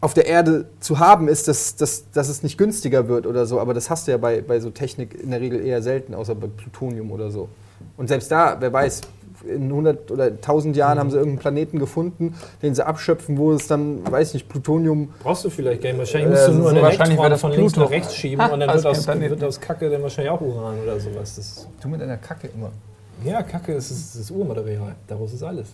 auf 0.02 0.14
der 0.14 0.26
Erde 0.26 0.66
zu 0.82 1.00
haben 1.00 1.30
ist, 1.30 1.48
dass, 1.48 1.78
dass, 1.78 2.12
dass 2.12 2.28
es 2.28 2.44
nicht 2.44 2.58
günstiger 2.58 3.08
wird 3.08 3.26
oder 3.26 3.46
so. 3.46 3.62
Aber 3.62 3.74
das 3.74 3.90
hast 3.90 4.08
du 4.08 4.12
ja 4.12 4.18
bei, 4.18 4.42
bei 4.42 4.60
so 4.60 4.70
Technik 4.70 5.18
in 5.18 5.32
der 5.32 5.40
Regel 5.40 5.66
eher 5.66 5.82
selten, 5.82 6.14
außer 6.14 6.36
bei 6.36 6.48
Plutonium 6.48 7.10
oder 7.10 7.32
so. 7.32 7.48
Und 7.96 8.08
selbst 8.08 8.30
da, 8.30 8.58
wer 8.60 8.74
weiß, 8.74 9.02
in 9.48 9.64
100 9.64 10.12
oder 10.12 10.26
1000 10.26 10.76
Jahren 10.76 11.00
haben 11.00 11.10
sie 11.12 11.18
irgendeinen 11.18 11.40
Planeten 11.40 11.80
gefunden, 11.80 12.36
den 12.62 12.74
sie 12.76 12.86
abschöpfen, 12.86 13.38
wo 13.38 13.52
es 13.54 13.68
dann, 13.68 14.10
weiß 14.10 14.34
nicht, 14.34 14.48
Plutonium. 14.50 15.10
Brauchst 15.22 15.46
du 15.46 15.50
vielleicht 15.50 15.82
gar 15.82 15.90
nicht. 15.90 16.00
Wahrscheinlich 16.00 16.28
Äh, 16.28 16.32
musst 16.32 16.48
du 16.48 16.52
nur 16.54 16.64
so 16.64 16.70
einen 16.70 16.82
wahrscheinlich 16.82 17.18
wäre 17.18 17.28
Elektron 17.28 17.30
das 17.32 17.42
von 17.42 17.52
links 17.52 17.76
nach 17.76 17.90
rechts 17.90 18.16
schieben 18.16 18.42
Ha, 18.44 18.48
und 18.54 18.60
dann 18.62 18.74
wird 18.74 18.86
aus, 18.86 19.08
wird 19.08 19.44
aus 19.44 19.60
Kacke 19.60 19.90
dann 19.90 20.02
wahrscheinlich 20.02 20.32
auch 20.32 20.42
Uran 20.42 20.80
oder 20.82 21.00
sowas. 21.00 21.36
Das, 21.36 21.68
Du 21.82 21.88
mit 21.90 22.00
deiner 22.02 22.18
Kacke 22.18 22.48
immer. 22.48 22.72
ja, 23.24 23.42
Kacke 23.44 23.74
ist 23.74 23.92
das, 23.92 24.14
das 24.18 24.32
Urmaterial. 24.32 24.96
Daraus 25.08 25.34
ist 25.34 25.44
alles. 25.44 25.70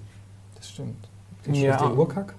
Das 0.56 0.70
stimmt. 0.70 0.96
Ja. 1.52 1.76
Ist 1.76 1.82
der 1.82 1.98
Urkack? 1.98 2.34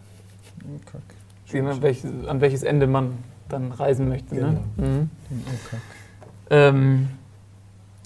Kack. 0.90 1.00
Sehen, 1.46 1.66
an, 1.66 1.80
welches, 1.82 2.10
an 2.26 2.40
welches 2.40 2.62
Ende 2.62 2.86
man 2.86 3.12
dann 3.48 3.72
reisen 3.72 4.08
möchte. 4.08 4.34
Ne? 4.34 4.40
Genau. 4.76 4.88
Mhm. 4.88 5.10
Kack. 5.70 5.80
Ähm, 6.50 7.08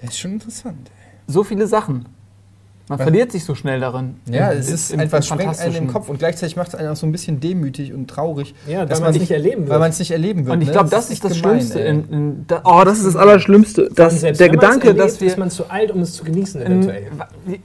Das 0.00 0.10
ist 0.10 0.18
schon 0.18 0.32
interessant. 0.32 0.90
so 1.26 1.42
viele 1.44 1.66
Sachen. 1.66 2.06
Man 2.87 2.99
Was? 2.99 3.05
verliert 3.05 3.32
sich 3.32 3.47
so 3.47 3.55
schnell 3.55 3.80
darin. 3.80 4.16
Ja, 4.26 4.51
Im- 4.51 4.59
es 4.59 4.70
ist 4.70 4.91
im- 4.91 5.01
einfach 5.01 5.16
im 5.18 5.22
sprengt 5.22 5.59
einen 5.59 5.74
im. 5.74 5.87
Kopf 5.89 6.11
und 6.11 6.18
gleichzeitig 6.18 6.55
macht 6.57 6.68
es 6.68 6.74
einen 6.74 6.91
auch 6.91 6.97
so 6.97 7.07
ein 7.07 7.12
bisschen 7.12 7.41
demütig 7.41 7.95
und 7.95 8.09
traurig. 8.09 8.55
Ja, 8.68 8.80
weil 8.80 8.87
dass 8.87 9.01
man 9.01 9.11
es 9.14 9.18
nicht 9.18 9.30
erleben 9.30 9.62
Weil 9.62 9.70
wird. 9.70 9.80
man 9.80 9.91
es 9.91 9.99
nicht 9.99 10.11
erleben 10.11 10.45
wird. 10.45 10.55
Und 10.55 10.61
ich 10.61 10.66
ne? 10.68 10.72
glaube, 10.74 10.91
das, 10.91 11.09
ist 11.09 11.24
das 11.24 11.32
gemein, 11.41 11.61
Schlimmste. 11.61 11.78
In, 11.80 12.09
in, 12.11 12.45
da, 12.47 12.61
oh, 12.64 12.82
das 12.85 12.99
ist 12.99 13.07
das 13.07 13.16
Allerschlimmste. 13.16 13.89
Dass 13.95 14.20
Selbst 14.20 14.39
der 14.39 14.51
Gedanke, 14.51 14.89
erlebt, 14.89 15.03
dass 15.03 15.18
wir. 15.18 15.28
ist 15.28 15.39
man 15.39 15.51
zu 15.51 15.70
alt, 15.70 15.93
um 15.93 16.01
es 16.01 16.12
zu 16.12 16.24
genießen 16.24 16.61
in, 16.61 16.66
eventuell. 16.72 17.07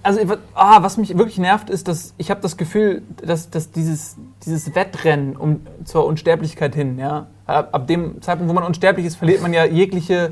also, 0.03 0.21
ah, 0.53 0.83
was 0.83 0.95
mich 0.95 1.17
wirklich 1.17 1.37
nervt, 1.37 1.69
ist, 1.69 1.89
dass 1.89 2.13
ich 2.17 2.31
habe 2.31 2.39
das 2.39 2.55
Gefühl, 2.55 3.01
dass, 3.21 3.49
dass 3.49 3.71
dieses, 3.71 4.15
dieses 4.45 4.73
Wettrennen 4.73 5.35
um, 5.35 5.59
zur 5.83 6.05
Unsterblichkeit 6.05 6.75
hin, 6.75 6.97
ja, 6.97 7.27
ab, 7.45 7.69
ab 7.73 7.87
dem 7.87 8.21
Zeitpunkt, 8.21 8.49
wo 8.49 8.53
man 8.53 8.63
unsterblich 8.63 9.05
ist, 9.05 9.17
verliert 9.17 9.41
man 9.41 9.51
ja 9.51 9.65
jegliche. 9.65 10.31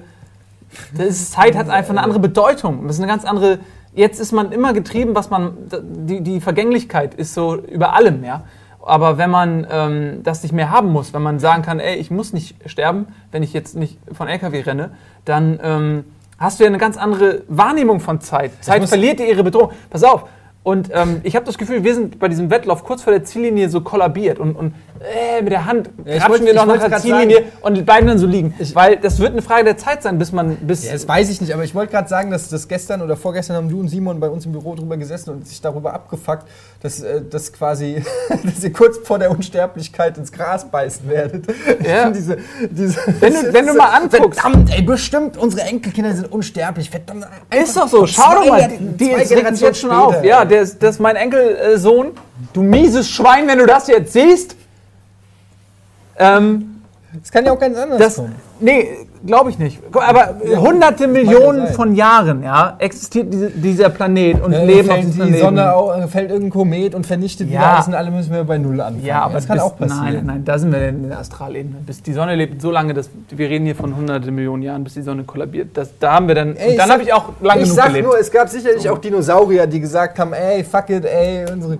Das 0.95 1.07
ist, 1.07 1.33
Zeit 1.33 1.55
hat 1.57 1.69
einfach 1.69 1.91
eine 1.91 2.03
andere 2.03 2.19
Bedeutung. 2.19 2.87
Das 2.87 2.95
ist 2.95 3.01
eine 3.01 3.11
ganz 3.11 3.25
andere. 3.25 3.59
Jetzt 3.97 4.19
ist 4.19 4.31
man 4.31 4.51
immer 4.51 4.73
getrieben, 4.73 5.15
was 5.15 5.31
man. 5.31 5.57
Die, 5.81 6.21
die 6.21 6.39
Vergänglichkeit 6.39 7.15
ist 7.15 7.33
so 7.33 7.55
über 7.55 7.95
allem, 7.95 8.23
ja. 8.23 8.43
Aber 8.79 9.17
wenn 9.17 9.31
man 9.31 9.65
ähm, 9.71 10.19
das 10.21 10.43
nicht 10.43 10.51
mehr 10.51 10.69
haben 10.69 10.91
muss, 10.91 11.15
wenn 11.15 11.23
man 11.23 11.39
sagen 11.39 11.63
kann, 11.63 11.79
ey, 11.79 11.95
ich 11.95 12.11
muss 12.11 12.31
nicht 12.31 12.55
sterben, 12.69 13.07
wenn 13.31 13.41
ich 13.41 13.53
jetzt 13.53 13.75
nicht 13.75 13.97
von 14.13 14.27
LKW 14.27 14.61
renne, 14.61 14.91
dann 15.25 15.59
ähm, 15.63 16.03
hast 16.37 16.59
du 16.59 16.63
ja 16.63 16.69
eine 16.69 16.77
ganz 16.77 16.95
andere 16.95 17.41
Wahrnehmung 17.47 17.99
von 17.99 18.21
Zeit. 18.21 18.51
Zeit 18.61 18.87
verliert 18.87 19.19
ja 19.19 19.25
ihre 19.25 19.43
Bedrohung. 19.43 19.71
Pass 19.89 20.03
auf. 20.03 20.25
Und 20.61 20.89
ähm, 20.93 21.21
ich 21.23 21.35
habe 21.35 21.45
das 21.45 21.57
Gefühl, 21.57 21.83
wir 21.83 21.95
sind 21.95 22.19
bei 22.19 22.27
diesem 22.27 22.51
Wettlauf 22.51 22.83
kurz 22.83 23.01
vor 23.01 23.11
der 23.11 23.23
Ziellinie 23.23 23.69
so 23.69 23.81
kollabiert 23.81 24.37
und, 24.37 24.55
und 24.55 24.75
äh, 25.01 25.41
mit 25.41 25.51
der 25.51 25.65
Hand 25.65 25.89
Ja, 26.05 26.13
ich 26.15 26.19
kratschen 26.23 26.45
wir 26.45 26.53
noch 26.53 26.73
ich 26.75 26.81
nach 26.81 26.89
der 26.89 26.99
Ziellinie 26.99 27.43
und 27.61 27.85
bleiben 27.85 28.07
dann 28.07 28.17
so 28.17 28.27
liegen. 28.27 28.53
Weil 28.73 28.97
das 28.97 29.19
wird 29.19 29.31
eine 29.31 29.41
Frage 29.41 29.63
der 29.63 29.77
Zeit 29.77 30.03
sein, 30.03 30.17
bis 30.17 30.31
man 30.31 30.55
bis 30.57 30.85
Ja, 30.85 30.93
das 30.93 31.07
weiß 31.07 31.29
ich 31.29 31.41
nicht, 31.41 31.53
aber 31.53 31.63
ich 31.63 31.73
wollte 31.75 31.91
gerade 31.91 32.07
sagen, 32.09 32.31
dass 32.31 32.49
das 32.49 32.67
gestern 32.67 33.01
oder 33.01 33.15
vorgestern 33.15 33.55
haben 33.57 33.69
du 33.69 33.79
und 33.79 33.89
Simon 33.89 34.19
bei 34.19 34.29
uns 34.29 34.45
im 34.45 34.51
Büro 34.51 34.75
drüber 34.75 34.97
gesessen 34.97 35.29
und 35.31 35.47
sich 35.47 35.61
darüber 35.61 35.93
abgefuckt, 35.93 36.47
dass, 36.81 37.01
äh, 37.01 37.21
dass 37.21 37.51
quasi, 37.53 38.03
dass 38.43 38.63
ihr 38.63 38.73
kurz 38.73 38.97
vor 39.03 39.19
der 39.19 39.31
Unsterblichkeit 39.31 40.17
ins 40.17 40.31
Gras 40.31 40.65
beißen 40.69 41.07
werdet. 41.09 41.45
Ja. 41.85 42.09
diese, 42.11 42.37
diese, 42.69 42.99
Wenn 43.19 43.33
du- 43.33 43.53
wenn 43.53 43.67
du 43.67 43.73
mal 43.73 43.89
anguckst- 43.99 44.39
Verdammt, 44.41 44.71
ey, 44.73 44.81
bestimmt, 44.81 45.37
unsere 45.37 45.63
Enkelkinder 45.63 46.13
sind 46.13 46.31
unsterblich. 46.31 46.89
Verdammt. 46.89 47.27
Ist 47.49 47.75
doch 47.77 47.87
so, 47.87 48.05
schau 48.05 48.35
doch 48.35 48.47
mal, 48.47 48.69
die, 48.79 49.13
regt 49.13 49.59
jetzt 49.59 49.79
schon 49.79 49.91
auf. 49.91 50.23
Ja, 50.23 50.45
der 50.45 50.61
das 50.61 50.73
ist 50.95 50.99
mein 50.99 51.15
Enkelsohn. 51.15 52.11
Du 52.53 52.61
mieses 52.61 53.09
Schwein, 53.09 53.47
wenn 53.47 53.57
du 53.59 53.65
das 53.65 53.87
jetzt 53.87 54.13
siehst. 54.13 54.55
Ähm, 56.19 56.81
Das 57.19 57.31
kann 57.31 57.45
ja 57.45 57.51
auch 57.51 57.59
ganz 57.59 57.77
anders 57.77 57.99
das, 57.99 58.15
kommen. 58.15 58.35
nee, 58.59 59.06
Glaube 59.25 59.49
ich 59.49 59.57
nicht. 59.59 59.79
Aber 59.93 60.35
Ja, 60.45 60.57
hunderte 60.59 61.07
Millionen 61.07 61.67
von 61.67 61.95
Jahren 61.95 62.43
ja, 62.43 62.75
existiert 62.79 63.33
diese, 63.33 63.49
dieser 63.49 63.89
Planet 63.89 64.41
und 64.43 64.51
Ja, 64.51 64.63
Leben 64.63 64.89
auf 64.89 64.99
diesem 64.99 65.33
die. 65.33 65.39
Sonne 65.39 65.73
au- 65.73 66.07
fällt 66.07 66.29
irgendein 66.29 66.51
Komet 66.51 66.93
und 66.95 67.05
vernichtet 67.05 67.49
Ja. 67.49 67.53
wieder 67.59 67.67
alles 67.73 67.87
und 67.87 67.95
alle 67.95 68.11
müssen 68.11 68.31
wir 68.31 68.43
bei 68.43 68.57
Null 68.57 68.79
anfangen. 68.79 69.05
Ja, 69.05 69.23
aber 69.23 69.35
das 69.35 69.47
kann 69.47 69.57
bis, 69.57 69.63
auch 69.63 69.77
passieren. 69.77 70.13
Nein, 70.13 70.25
nein, 70.25 70.45
da 70.45 70.57
sind 70.59 70.71
wir 70.71 70.87
in 70.87 71.09
der 71.09 71.19
Astralebene. 71.19 71.77
Bis 71.85 72.01
die 72.03 72.13
Sonne 72.13 72.35
lebt 72.35 72.61
so 72.61 72.71
lange, 72.71 72.93
dass 72.93 73.09
wir 73.29 73.49
reden 73.49 73.65
hier 73.65 73.75
von 73.75 73.95
hunderte 73.95 74.29
Millionen 74.31 74.61
Jahren, 74.63 74.83
bis 74.83 74.93
die 74.93 75.01
Sonne 75.01 75.23
kollabiert. 75.23 75.69
Das, 75.75 75.89
da 75.99 76.13
haben 76.13 76.27
wir 76.27 76.35
dann. 76.35 76.55
Ey, 76.55 76.75
dann 76.77 76.89
habe 76.91 77.01
ich 77.03 77.11
auch 77.13 77.29
lange 77.41 77.61
ich 77.61 77.65
genug 77.69 77.75
sag 77.77 77.87
gelebt. 77.87 78.05
nur, 78.07 78.19
es 78.19 78.31
gab 78.31 78.49
sicherlich 78.49 78.89
auch 78.89 78.97
Dinosaurier, 78.99 79.67
die 79.67 79.79
gesagt 79.79 80.19
haben, 80.19 80.33
ey, 80.33 80.63
fuck 80.63 80.89
it, 80.89 81.05
ey, 81.05 81.45
unsere, 81.51 81.77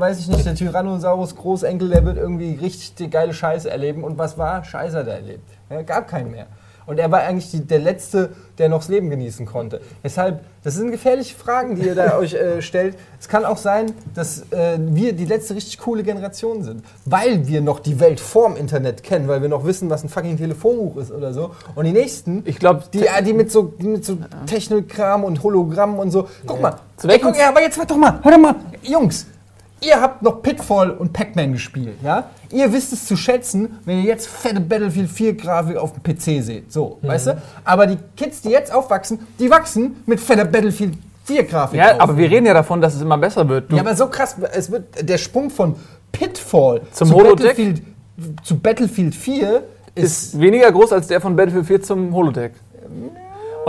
weiß 0.00 0.18
ich 0.20 0.28
nicht, 0.28 0.46
der 0.46 0.54
Tyrannosaurus 0.54 1.36
Großenkel, 1.36 1.88
der 1.90 2.04
wird 2.04 2.16
irgendwie 2.16 2.58
richtig 2.60 2.94
die 2.94 3.10
geile 3.10 3.32
Scheiße 3.34 3.70
erleben. 3.70 4.04
Und 4.04 4.18
was 4.18 4.38
war? 4.38 4.64
Scheiße 4.64 4.98
hat 4.98 5.06
er 5.06 5.14
erlebt. 5.16 5.48
Ja, 5.70 5.82
gab 5.82 6.08
keinen 6.08 6.30
mehr. 6.30 6.46
Und 6.88 6.98
er 6.98 7.10
war 7.12 7.20
eigentlich 7.20 7.50
die, 7.50 7.60
der 7.60 7.80
Letzte, 7.80 8.30
der 8.56 8.70
noch 8.70 8.78
das 8.78 8.88
Leben 8.88 9.10
genießen 9.10 9.44
konnte. 9.44 9.82
Deshalb, 10.02 10.40
das 10.64 10.74
sind 10.74 10.90
gefährliche 10.90 11.36
Fragen, 11.36 11.76
die 11.76 11.82
ihr 11.82 11.94
da 11.94 12.18
euch 12.18 12.32
äh, 12.32 12.62
stellt. 12.62 12.96
Es 13.20 13.28
kann 13.28 13.44
auch 13.44 13.58
sein, 13.58 13.92
dass 14.14 14.50
äh, 14.52 14.78
wir 14.80 15.12
die 15.12 15.26
letzte 15.26 15.54
richtig 15.54 15.78
coole 15.78 16.02
Generation 16.02 16.62
sind. 16.64 16.82
Weil 17.04 17.46
wir 17.46 17.60
noch 17.60 17.80
die 17.80 18.00
Welt 18.00 18.20
vorm 18.20 18.56
Internet 18.56 19.02
kennen, 19.02 19.28
weil 19.28 19.42
wir 19.42 19.50
noch 19.50 19.66
wissen, 19.66 19.90
was 19.90 20.02
ein 20.02 20.08
fucking 20.08 20.38
Telefonbuch 20.38 20.96
ist 20.96 21.12
oder 21.12 21.34
so. 21.34 21.50
Und 21.74 21.84
die 21.84 21.92
nächsten, 21.92 22.42
Ich 22.46 22.58
glaube, 22.58 22.84
die, 22.90 23.00
ja, 23.00 23.20
die 23.20 23.34
mit 23.34 23.52
so, 23.52 23.64
die 23.64 23.86
mit 23.86 24.04
so 24.06 24.16
Technikkram 24.46 25.24
und 25.24 25.42
Hologramm 25.42 25.98
und 25.98 26.10
so. 26.10 26.26
Guck 26.46 26.62
mal. 26.62 26.76
Zu 26.96 27.06
Ey, 27.08 27.18
guck, 27.18 27.36
ja, 27.36 27.50
aber 27.50 27.60
jetzt 27.60 27.76
warte 27.76 27.92
doch 27.92 28.00
mal. 28.00 28.18
Hör 28.22 28.32
doch 28.32 28.38
mal. 28.38 28.54
Jungs, 28.82 29.26
ihr 29.80 30.00
habt 30.00 30.22
noch 30.22 30.42
Pitfall 30.42 30.90
und 30.90 31.12
Pac-Man 31.12 31.52
gespielt, 31.52 31.96
ja? 32.02 32.30
Ihr 32.50 32.72
wisst 32.72 32.92
es 32.92 33.06
zu 33.06 33.16
schätzen, 33.16 33.78
wenn 33.84 33.98
ihr 33.98 34.04
jetzt 34.04 34.26
fette 34.28 34.60
Battlefield 34.60 35.10
4 35.10 35.34
Grafik 35.36 35.76
auf 35.76 35.92
dem 35.92 36.02
PC 36.02 36.42
seht. 36.42 36.72
So, 36.72 36.98
Mhm. 37.02 37.08
weißt 37.08 37.26
du? 37.28 37.42
Aber 37.64 37.86
die 37.86 37.98
Kids, 38.16 38.40
die 38.42 38.50
jetzt 38.50 38.72
aufwachsen, 38.72 39.18
die 39.38 39.50
wachsen 39.50 40.02
mit 40.06 40.18
fetter 40.20 40.44
Battlefield 40.44 40.94
4 41.24 41.44
Grafik 41.44 41.78
ja, 41.78 41.94
auf. 41.94 42.00
aber 42.00 42.16
wir 42.16 42.30
reden 42.30 42.46
ja 42.46 42.54
davon, 42.54 42.80
dass 42.80 42.94
es 42.94 43.02
immer 43.02 43.18
besser 43.18 43.46
wird. 43.48 43.70
Du, 43.70 43.76
Ja, 43.76 43.82
aber 43.82 43.94
so 43.94 44.06
krass, 44.08 44.36
es 44.52 44.70
wird 44.70 45.06
der 45.08 45.18
Sprung 45.18 45.50
von 45.50 45.76
Pitfall 46.10 46.80
Zum 46.92 47.08
zu 47.08 47.14
Holodeck? 47.14 47.48
Battlefield, 47.48 47.82
zu 48.42 48.58
Battlefield 48.58 49.14
4 49.14 49.62
ist, 49.94 50.04
ist 50.34 50.40
weniger 50.40 50.72
groß 50.72 50.92
als 50.92 51.06
der 51.08 51.20
von 51.20 51.36
Battlefield 51.36 51.66
4 51.66 51.82
zum 51.82 52.14
Holodeck. 52.14 52.52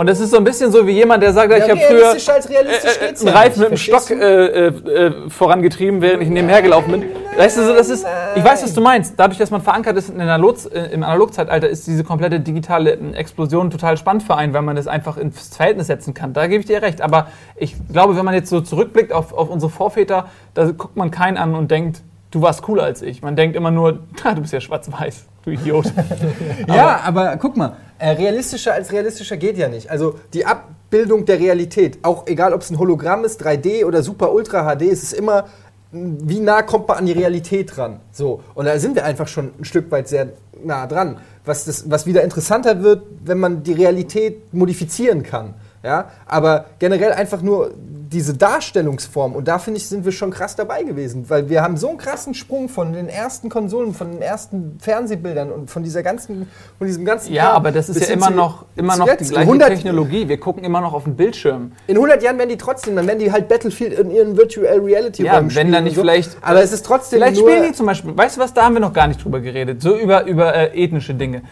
Und 0.00 0.06
das 0.06 0.18
ist 0.18 0.30
so 0.30 0.38
ein 0.38 0.44
bisschen 0.44 0.72
so 0.72 0.86
wie 0.86 0.92
jemand, 0.92 1.22
der 1.22 1.34
sagt, 1.34 1.50
Ja, 1.50 1.58
ich 1.58 1.68
habe 1.68 1.78
früher 1.78 2.14
äh, 2.14 2.16
äh, 2.16 3.08
geht's 3.08 3.20
einen 3.20 3.36
Reifen 3.36 3.60
mit 3.60 3.70
dem 3.72 3.76
Stock 3.76 4.08
äh, 4.08 4.14
äh, 4.14 4.66
äh, 4.68 5.12
vorangetrieben, 5.28 6.00
während 6.00 6.22
ich 6.22 6.30
nebenher 6.30 6.62
gelaufen 6.62 6.92
bin. 6.92 7.04
Weißt 7.36 7.58
du, 7.58 7.74
das 7.74 7.90
ist, 7.90 8.06
ich 8.34 8.42
weiß, 8.42 8.62
was 8.62 8.72
du 8.72 8.80
meinst. 8.80 9.12
Dadurch, 9.18 9.36
dass 9.38 9.50
man 9.50 9.60
verankert 9.60 9.98
ist 9.98 10.08
in 10.08 10.18
Analog, 10.18 10.56
äh, 10.72 10.86
im 10.90 11.02
Analogzeitalter, 11.02 11.68
ist 11.68 11.86
diese 11.86 12.02
komplette 12.02 12.40
digitale 12.40 12.92
äh, 12.94 13.12
Explosion 13.12 13.70
total 13.70 13.98
spannend 13.98 14.22
für 14.22 14.36
einen, 14.36 14.54
weil 14.54 14.62
man 14.62 14.74
das 14.74 14.86
einfach 14.86 15.18
ins 15.18 15.54
Verhältnis 15.54 15.88
setzen 15.88 16.14
kann. 16.14 16.32
Da 16.32 16.46
gebe 16.46 16.60
ich 16.60 16.66
dir 16.66 16.80
recht. 16.80 17.02
Aber 17.02 17.26
ich 17.56 17.74
glaube, 17.92 18.16
wenn 18.16 18.24
man 18.24 18.32
jetzt 18.32 18.48
so 18.48 18.62
zurückblickt 18.62 19.12
auf, 19.12 19.34
auf 19.34 19.50
unsere 19.50 19.68
Vorväter, 19.70 20.28
da 20.54 20.64
guckt 20.70 20.96
man 20.96 21.10
keinen 21.10 21.36
an 21.36 21.54
und 21.54 21.70
denkt, 21.70 22.00
du 22.30 22.40
warst 22.40 22.62
cooler 22.62 22.84
als 22.84 23.02
ich. 23.02 23.20
Man 23.20 23.36
denkt 23.36 23.54
immer 23.54 23.70
nur, 23.70 23.98
"Ah, 24.24 24.32
du 24.34 24.40
bist 24.40 24.54
ja 24.54 24.62
schwarz-weiß, 24.62 25.26
du 25.44 25.50
Idiot. 25.50 25.92
Ja, 26.68 27.00
aber 27.04 27.36
guck 27.36 27.56
mal, 27.56 27.76
äh, 27.98 28.10
realistischer 28.10 28.74
als 28.74 28.92
realistischer 28.92 29.36
geht 29.36 29.58
ja 29.58 29.68
nicht. 29.68 29.90
Also 29.90 30.18
die 30.32 30.46
Abbildung 30.46 31.24
der 31.24 31.38
Realität, 31.38 31.98
auch 32.02 32.26
egal 32.26 32.52
ob 32.54 32.62
es 32.62 32.70
ein 32.70 32.78
Hologramm 32.78 33.24
ist, 33.24 33.44
3D 33.44 33.84
oder 33.84 34.02
Super 34.02 34.32
Ultra 34.32 34.74
HD, 34.74 34.82
es 34.82 35.02
ist 35.02 35.12
immer, 35.12 35.46
wie 35.92 36.40
nah 36.40 36.62
kommt 36.62 36.88
man 36.88 36.98
an 36.98 37.06
die 37.06 37.12
Realität 37.12 37.76
ran. 37.76 38.00
So, 38.12 38.42
und 38.54 38.66
da 38.66 38.78
sind 38.78 38.94
wir 38.94 39.04
einfach 39.04 39.28
schon 39.28 39.52
ein 39.58 39.64
Stück 39.64 39.90
weit 39.90 40.08
sehr 40.08 40.28
nah 40.64 40.86
dran. 40.86 41.18
Was, 41.44 41.64
das, 41.64 41.90
was 41.90 42.06
wieder 42.06 42.22
interessanter 42.22 42.82
wird, 42.82 43.02
wenn 43.24 43.38
man 43.38 43.62
die 43.62 43.72
Realität 43.72 44.52
modifizieren 44.54 45.22
kann. 45.22 45.54
Ja, 45.82 46.10
aber 46.26 46.66
generell 46.78 47.12
einfach 47.12 47.40
nur 47.40 47.72
diese 48.12 48.34
Darstellungsform 48.34 49.34
und 49.36 49.46
da 49.46 49.58
finde 49.60 49.78
ich, 49.78 49.86
sind 49.86 50.04
wir 50.04 50.10
schon 50.10 50.30
krass 50.30 50.56
dabei 50.56 50.82
gewesen, 50.82 51.30
weil 51.30 51.48
wir 51.48 51.62
haben 51.62 51.76
so 51.76 51.88
einen 51.90 51.98
krassen 51.98 52.34
Sprung 52.34 52.68
von 52.68 52.92
den 52.92 53.08
ersten 53.08 53.48
Konsolen, 53.48 53.94
von 53.94 54.10
den 54.10 54.20
ersten 54.20 54.78
Fernsehbildern 54.80 55.52
und 55.52 55.70
von 55.70 55.84
dieser 55.84 56.02
ganzen, 56.02 56.48
von 56.78 56.86
diesem 56.88 57.04
ganzen. 57.04 57.32
Ja, 57.32 57.44
Kram 57.44 57.56
aber 57.56 57.70
das 57.72 57.88
ist 57.88 58.00
ja 58.00 58.08
immer 58.14 58.26
zu- 58.26 58.32
noch, 58.32 58.64
immer 58.74 58.96
noch 58.96 59.06
die 59.08 59.24
gleiche 59.24 59.40
100 59.46 59.68
Technologie. 59.68 60.28
Wir 60.28 60.40
gucken 60.40 60.64
immer 60.64 60.80
noch 60.80 60.92
auf 60.92 61.04
den 61.04 61.14
Bildschirm. 61.14 61.72
In 61.86 61.96
100 61.96 62.20
Jahren 62.22 62.36
werden 62.38 62.48
die 62.48 62.56
trotzdem, 62.56 62.96
dann 62.96 63.06
werden 63.06 63.20
die 63.20 63.30
halt 63.30 63.48
Battlefield 63.48 63.92
in 63.96 64.10
ihren 64.10 64.36
Virtual 64.36 64.80
Reality 64.80 65.22
Ja, 65.24 65.36
wenn 65.36 65.48
spielen 65.50 65.70
da 65.70 65.78
und 65.78 65.84
nicht 65.84 65.94
so. 65.94 66.00
vielleicht- 66.00 66.36
Aber 66.42 66.62
es 66.62 66.72
ist 66.72 66.84
trotzdem 66.84 67.18
Vielleicht 67.18 67.38
spielen 67.38 67.62
die 67.68 67.72
zum 67.72 67.86
Beispiel, 67.86 68.16
weißt 68.16 68.36
du 68.36 68.40
was, 68.40 68.52
da 68.52 68.64
haben 68.64 68.74
wir 68.74 68.80
noch 68.80 68.92
gar 68.92 69.06
nicht 69.06 69.22
drüber 69.24 69.38
geredet, 69.40 69.80
so 69.82 69.96
über, 69.96 70.24
über 70.24 70.52
äh, 70.54 70.82
ethnische 70.84 71.14
Dinge. 71.14 71.42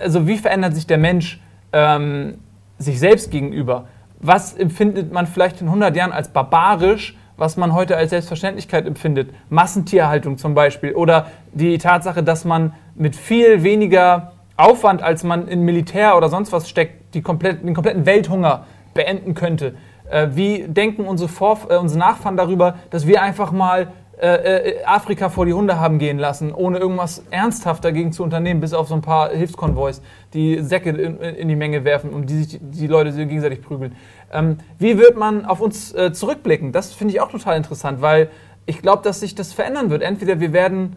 Also 0.00 0.26
wie 0.28 0.38
verändert 0.38 0.74
sich 0.76 0.86
der 0.86 0.98
Mensch 0.98 1.40
ähm, 1.72 2.38
sich 2.78 3.00
selbst 3.00 3.30
gegenüber? 3.32 3.86
Was 4.26 4.54
empfindet 4.54 5.12
man 5.12 5.26
vielleicht 5.26 5.60
in 5.60 5.66
100 5.66 5.94
Jahren 5.94 6.10
als 6.10 6.30
barbarisch, 6.30 7.14
was 7.36 7.58
man 7.58 7.74
heute 7.74 7.94
als 7.94 8.08
Selbstverständlichkeit 8.08 8.86
empfindet? 8.86 9.34
Massentierhaltung 9.50 10.38
zum 10.38 10.54
Beispiel 10.54 10.94
oder 10.94 11.26
die 11.52 11.76
Tatsache, 11.76 12.22
dass 12.22 12.46
man 12.46 12.72
mit 12.94 13.16
viel 13.16 13.62
weniger 13.64 14.32
Aufwand, 14.56 15.02
als 15.02 15.24
man 15.24 15.46
in 15.46 15.60
Militär 15.60 16.16
oder 16.16 16.30
sonst 16.30 16.52
was 16.52 16.70
steckt, 16.70 17.14
die 17.14 17.20
komplett, 17.20 17.62
den 17.64 17.74
kompletten 17.74 18.06
Welthunger 18.06 18.64
beenden 18.94 19.34
könnte. 19.34 19.74
Äh, 20.10 20.28
wie 20.30 20.68
denken 20.68 21.04
unsere, 21.04 21.28
Vorf 21.28 21.66
äh, 21.68 21.76
unsere 21.76 22.00
Nachfahren 22.00 22.38
darüber, 22.38 22.76
dass 22.88 23.06
wir 23.06 23.20
einfach 23.20 23.52
mal 23.52 23.88
äh, 24.20 24.70
äh, 24.70 24.84
Afrika 24.84 25.28
vor 25.28 25.44
die 25.44 25.52
Hunde 25.52 25.80
haben 25.80 25.98
gehen 25.98 26.18
lassen, 26.18 26.52
ohne 26.52 26.78
irgendwas 26.78 27.24
ernsthaft 27.30 27.84
dagegen 27.84 28.12
zu 28.12 28.22
unternehmen, 28.22 28.60
bis 28.60 28.72
auf 28.72 28.86
so 28.86 28.94
ein 28.94 29.02
paar 29.02 29.30
Hilfskonvois, 29.30 30.00
die 30.32 30.60
Säcke 30.62 30.90
in, 30.90 31.18
in 31.18 31.48
die 31.48 31.56
Menge 31.56 31.84
werfen 31.84 32.10
und 32.10 32.30
die 32.30 32.44
sich 32.44 32.60
die 32.62 32.86
Leute 32.86 33.12
gegenseitig 33.12 33.60
prügeln. 33.60 33.96
Ähm, 34.32 34.58
wie 34.78 34.98
wird 34.98 35.16
man 35.16 35.44
auf 35.44 35.60
uns 35.60 35.92
äh, 35.94 36.12
zurückblicken? 36.12 36.70
Das 36.70 36.92
finde 36.92 37.12
ich 37.12 37.20
auch 37.20 37.30
total 37.30 37.56
interessant, 37.56 38.02
weil 38.02 38.30
ich 38.66 38.80
glaube, 38.82 39.02
dass 39.02 39.18
sich 39.18 39.34
das 39.34 39.52
verändern 39.52 39.90
wird. 39.90 40.02
Entweder 40.02 40.38
wir 40.38 40.52
werden 40.52 40.96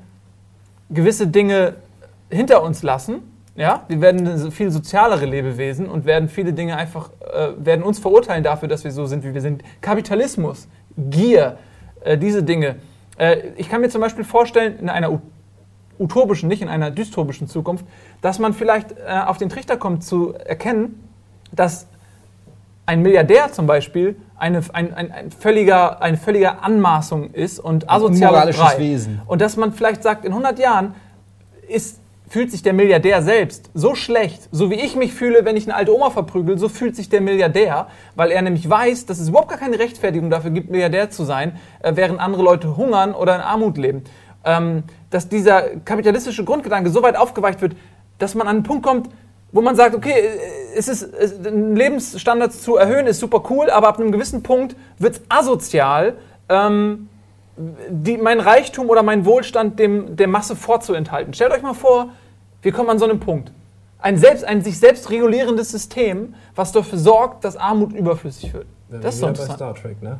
gewisse 0.89 1.25
Dinge 1.27 1.75
hinter 2.29 2.61
uns 2.61 2.83
lassen. 2.83 3.21
Ja, 3.55 3.83
wir 3.87 3.99
werden 4.01 4.51
viel 4.51 4.69
sozialere 4.69 5.25
Lebewesen 5.25 5.89
und 5.89 6.05
werden 6.05 6.29
viele 6.29 6.53
Dinge 6.53 6.77
einfach, 6.77 7.09
äh, 7.21 7.49
werden 7.57 7.81
uns 7.81 7.97
verurteilen 7.97 8.43
dafür, 8.43 8.67
dass 8.67 8.83
wir 8.83 8.91
so 8.91 9.07
sind, 9.07 9.23
wie 9.23 9.33
wir 9.33 9.41
sind. 9.41 9.63
Kapitalismus, 9.81 10.67
Gier, 10.95 11.57
äh, 12.01 12.19
diese 12.19 12.43
Dinge. 12.43 12.75
Äh, 13.17 13.49
ich 13.55 13.69
kann 13.69 13.81
mir 13.81 13.89
zum 13.89 14.01
Beispiel 14.01 14.23
vorstellen, 14.23 14.79
in 14.79 14.89
einer 14.89 15.21
utopischen, 15.99 16.47
nicht 16.47 16.61
in 16.61 16.69
einer 16.69 16.91
dystopischen 16.91 17.47
Zukunft, 17.47 17.85
dass 18.21 18.39
man 18.39 18.53
vielleicht 18.53 18.91
äh, 18.91 19.21
auf 19.25 19.37
den 19.37 19.49
Trichter 19.49 19.77
kommt 19.77 20.03
zu 20.03 20.33
erkennen, 20.33 21.03
dass 21.51 21.87
ein 22.85 23.01
Milliardär 23.01 23.51
zum 23.51 23.67
Beispiel 23.67 24.15
eine, 24.37 24.61
ein, 24.73 24.93
ein, 24.93 25.11
ein 25.11 25.31
völliger, 25.31 26.01
eine 26.01 26.17
völlige 26.17 26.61
Anmaßung 26.61 27.31
ist 27.31 27.59
und 27.59 27.89
asozial 27.89 28.29
unmoralisches 28.29 28.61
frei. 28.61 28.77
Wesen. 28.79 29.21
Und 29.25 29.41
dass 29.41 29.57
man 29.57 29.73
vielleicht 29.73 30.03
sagt, 30.03 30.23
in 30.23 30.31
100 30.31 30.59
Jahren 30.59 30.95
ist, 31.67 31.99
fühlt 32.27 32.51
sich 32.51 32.61
der 32.61 32.73
Milliardär 32.73 33.21
selbst 33.21 33.69
so 33.73 33.95
schlecht, 33.95 34.49
so 34.51 34.69
wie 34.69 34.75
ich 34.75 34.95
mich 34.95 35.13
fühle, 35.13 35.45
wenn 35.45 35.55
ich 35.55 35.65
eine 35.65 35.75
alte 35.75 35.95
Oma 35.95 36.09
verprügel, 36.09 36.57
so 36.57 36.69
fühlt 36.69 36.95
sich 36.95 37.09
der 37.09 37.21
Milliardär, 37.21 37.87
weil 38.15 38.31
er 38.31 38.41
nämlich 38.41 38.69
weiß, 38.69 39.05
dass 39.05 39.19
es 39.19 39.29
überhaupt 39.29 39.49
gar 39.49 39.57
keine 39.57 39.79
Rechtfertigung 39.79 40.29
dafür 40.29 40.51
gibt, 40.51 40.69
Milliardär 40.69 41.09
zu 41.09 41.23
sein, 41.23 41.57
äh, 41.81 41.93
während 41.95 42.19
andere 42.19 42.43
Leute 42.43 42.75
hungern 42.75 43.13
oder 43.13 43.35
in 43.35 43.41
Armut 43.41 43.77
leben. 43.77 44.03
Ähm, 44.43 44.83
dass 45.09 45.29
dieser 45.29 45.61
kapitalistische 45.79 46.43
Grundgedanke 46.43 46.89
so 46.89 47.01
weit 47.01 47.15
aufgeweicht 47.15 47.61
wird, 47.61 47.75
dass 48.17 48.35
man 48.35 48.47
an 48.47 48.57
einen 48.57 48.63
Punkt 48.63 48.85
kommt, 48.85 49.09
wo 49.51 49.61
man 49.61 49.75
sagt, 49.75 49.95
okay, 49.95 50.13
äh, 50.13 50.77
es 50.77 50.87
ist, 50.87 51.03
es, 51.03 51.41
den 51.41 51.75
Lebensstandard 51.75 52.53
zu 52.53 52.75
erhöhen 52.75 53.07
ist 53.07 53.19
super 53.19 53.43
cool, 53.49 53.69
aber 53.69 53.87
ab 53.87 53.99
einem 53.99 54.11
gewissen 54.11 54.43
Punkt 54.43 54.75
wird 54.99 55.15
es 55.15 55.21
asozial, 55.29 56.15
ähm, 56.49 57.09
die, 57.89 58.17
mein 58.17 58.39
Reichtum 58.39 58.89
oder 58.89 59.03
mein 59.03 59.25
Wohlstand 59.25 59.79
dem, 59.79 60.15
der 60.15 60.27
Masse 60.27 60.55
vorzuenthalten. 60.55 61.33
Stellt 61.33 61.51
euch 61.51 61.61
mal 61.61 61.73
vor, 61.73 62.09
wir 62.61 62.71
kommen 62.71 62.89
an 62.89 62.99
so 62.99 63.05
einen 63.05 63.19
Punkt. 63.19 63.51
Ein, 63.99 64.17
selbst, 64.17 64.45
ein 64.45 64.61
sich 64.61 64.79
selbst 64.79 65.09
regulierendes 65.09 65.71
System, 65.71 66.35
was 66.55 66.71
dafür 66.71 66.99
sorgt, 66.99 67.43
dass 67.43 67.57
Armut 67.57 67.93
überflüssig 67.93 68.53
wird. 68.53 68.67
Das 68.89 69.15
ist 69.15 69.21
so 69.21 69.27
wieder 69.27 69.37
bei 69.37 69.43
interessant. 69.43 69.57
Star 69.57 69.75
Trek, 69.75 70.01
ne? 70.03 70.19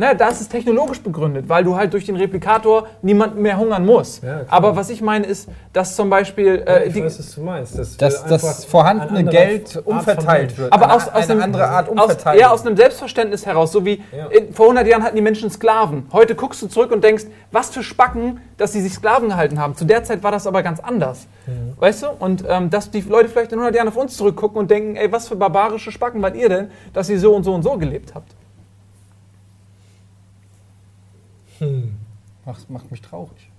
Na, 0.00 0.14
das 0.14 0.40
ist 0.40 0.52
technologisch 0.52 1.02
begründet, 1.02 1.48
weil 1.48 1.64
du 1.64 1.74
halt 1.74 1.92
durch 1.92 2.06
den 2.06 2.14
Replikator 2.14 2.86
niemanden 3.02 3.42
mehr 3.42 3.58
hungern 3.58 3.84
musst. 3.84 4.22
Ja. 4.22 4.42
Aber 4.46 4.76
was 4.76 4.90
ich 4.90 5.02
meine 5.02 5.26
ist, 5.26 5.48
dass 5.72 5.96
zum 5.96 6.08
Beispiel 6.08 6.62
äh, 6.68 6.84
ich 6.86 6.94
die, 6.94 7.02
weiß, 7.02 7.18
was 7.18 7.34
du 7.34 7.40
meinst. 7.40 7.76
Das, 7.76 7.96
dass 7.96 8.24
das 8.24 8.44
einfach 8.44 8.68
vorhandene 8.70 9.24
Geld 9.28 9.82
umverteilt 9.84 10.56
wird. 10.56 10.72
aber 10.72 10.84
eine, 10.84 10.94
aus, 10.94 11.08
aus 11.08 11.14
eine 11.14 11.32
einem, 11.32 11.42
andere 11.42 11.66
Art 11.66 11.88
aus, 11.88 11.92
umverteilt. 11.94 12.40
ja, 12.40 12.50
aus 12.50 12.64
einem 12.64 12.76
Selbstverständnis 12.76 13.44
heraus, 13.44 13.72
so 13.72 13.84
wie 13.84 14.00
Ja. 14.16 14.26
in, 14.28 14.54
vor 14.54 14.66
100 14.66 14.86
Jahren 14.86 15.02
hatten 15.02 15.16
die 15.16 15.22
Menschen 15.22 15.50
Sklaven. 15.50 16.06
Heute 16.12 16.36
guckst 16.36 16.62
du 16.62 16.68
zurück 16.68 16.92
und 16.92 17.02
denkst, 17.02 17.24
was 17.50 17.70
für 17.70 17.82
Spacken, 17.82 18.38
dass 18.56 18.72
sie 18.72 18.80
sich 18.80 18.92
Sklaven 18.94 19.30
gehalten 19.30 19.58
haben. 19.58 19.74
Zu 19.74 19.84
der 19.84 20.04
Zeit 20.04 20.22
war 20.22 20.30
das 20.30 20.46
aber 20.46 20.62
ganz 20.62 20.78
anders. 20.78 21.26
Mhm. 21.48 21.72
Weißt 21.76 22.04
du? 22.04 22.10
Und 22.20 22.44
ähm, 22.48 22.70
dass 22.70 22.92
die 22.92 23.00
Leute 23.00 23.28
vielleicht 23.28 23.50
in 23.50 23.58
100 23.58 23.74
Jahren 23.74 23.88
auf 23.88 23.96
uns 23.96 24.16
zurückgucken 24.16 24.58
und 24.58 24.70
denken, 24.70 24.94
ey, 24.94 25.10
was 25.10 25.26
für 25.26 25.34
barbarische 25.34 25.90
Spacken 25.90 26.22
wart 26.22 26.36
ihr 26.36 26.48
denn, 26.48 26.70
dass 26.92 27.10
ihr 27.10 27.18
so 27.18 27.34
und 27.34 27.42
so 27.42 27.52
und 27.52 27.64
so 27.64 27.76
gelebt 27.76 28.14
habt. 28.14 28.32
Hm. 31.58 31.94
macht, 32.46 32.68
macht 32.70 32.90
mich 32.90 33.00
traurig. 33.02 33.50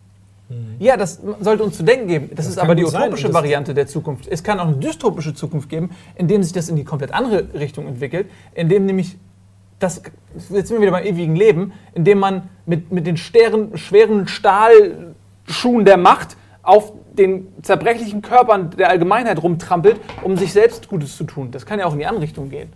Ja, 0.80 0.98
das 0.98 1.22
sollte 1.42 1.64
uns 1.64 1.78
zu 1.78 1.84
denken 1.84 2.08
geben. 2.08 2.28
Das, 2.30 2.38
Das 2.38 2.48
ist 2.48 2.58
aber 2.58 2.74
die 2.74 2.84
sein, 2.88 3.04
utopische 3.04 3.28
das- 3.28 3.36
Variante 3.36 3.76
der 3.76 3.86
Zukunft. 3.86 4.28
Es 4.28 4.44
kann 4.44 4.60
auch 4.60 4.66
eine 4.68 4.78
dystopische 4.78 5.36
Zukunft 5.36 5.70
geben, 5.70 5.92
in 6.16 6.28
dem 6.28 6.42
sich 6.42 6.54
das 6.54 6.70
in 6.70 6.76
die 6.76 6.84
komplett 6.84 7.12
andere 7.14 7.54
Richtung 7.54 7.86
entwickelt, 7.86 8.32
in 8.56 8.68
dem 8.68 8.88
nämlich 8.88 9.16
das, 9.78 10.02
jetzt 10.50 10.50
sind 10.50 10.72
wir 10.72 10.82
wieder 10.82 10.92
beim 10.92 11.06
ewigen 11.06 11.36
Leben, 11.36 11.72
in 11.94 12.04
dem 12.04 12.18
man 12.18 12.50
mit, 12.66 12.92
mit 12.92 13.06
den 13.06 13.16
schweren, 13.16 13.78
schweren 13.78 14.28
Stahlschuhen 14.28 15.86
der 15.86 15.98
Macht 15.98 16.36
auf 16.64 16.94
den 17.14 17.48
zerbrechlichen 17.62 18.22
Körpern 18.22 18.72
der 18.72 18.90
Allgemeinheit 18.90 19.42
rumtrampelt, 19.42 20.00
um 20.24 20.36
sich 20.38 20.52
selbst 20.52 20.88
Gutes 20.90 21.16
zu 21.16 21.26
tun. 21.26 21.52
Das 21.52 21.66
kann 21.66 21.80
ja 21.80 21.86
auch 21.86 21.94
in 21.94 22.00
die 22.00 22.06
andere 22.06 22.24
Richtung 22.24 22.50
gehen. 22.50 22.74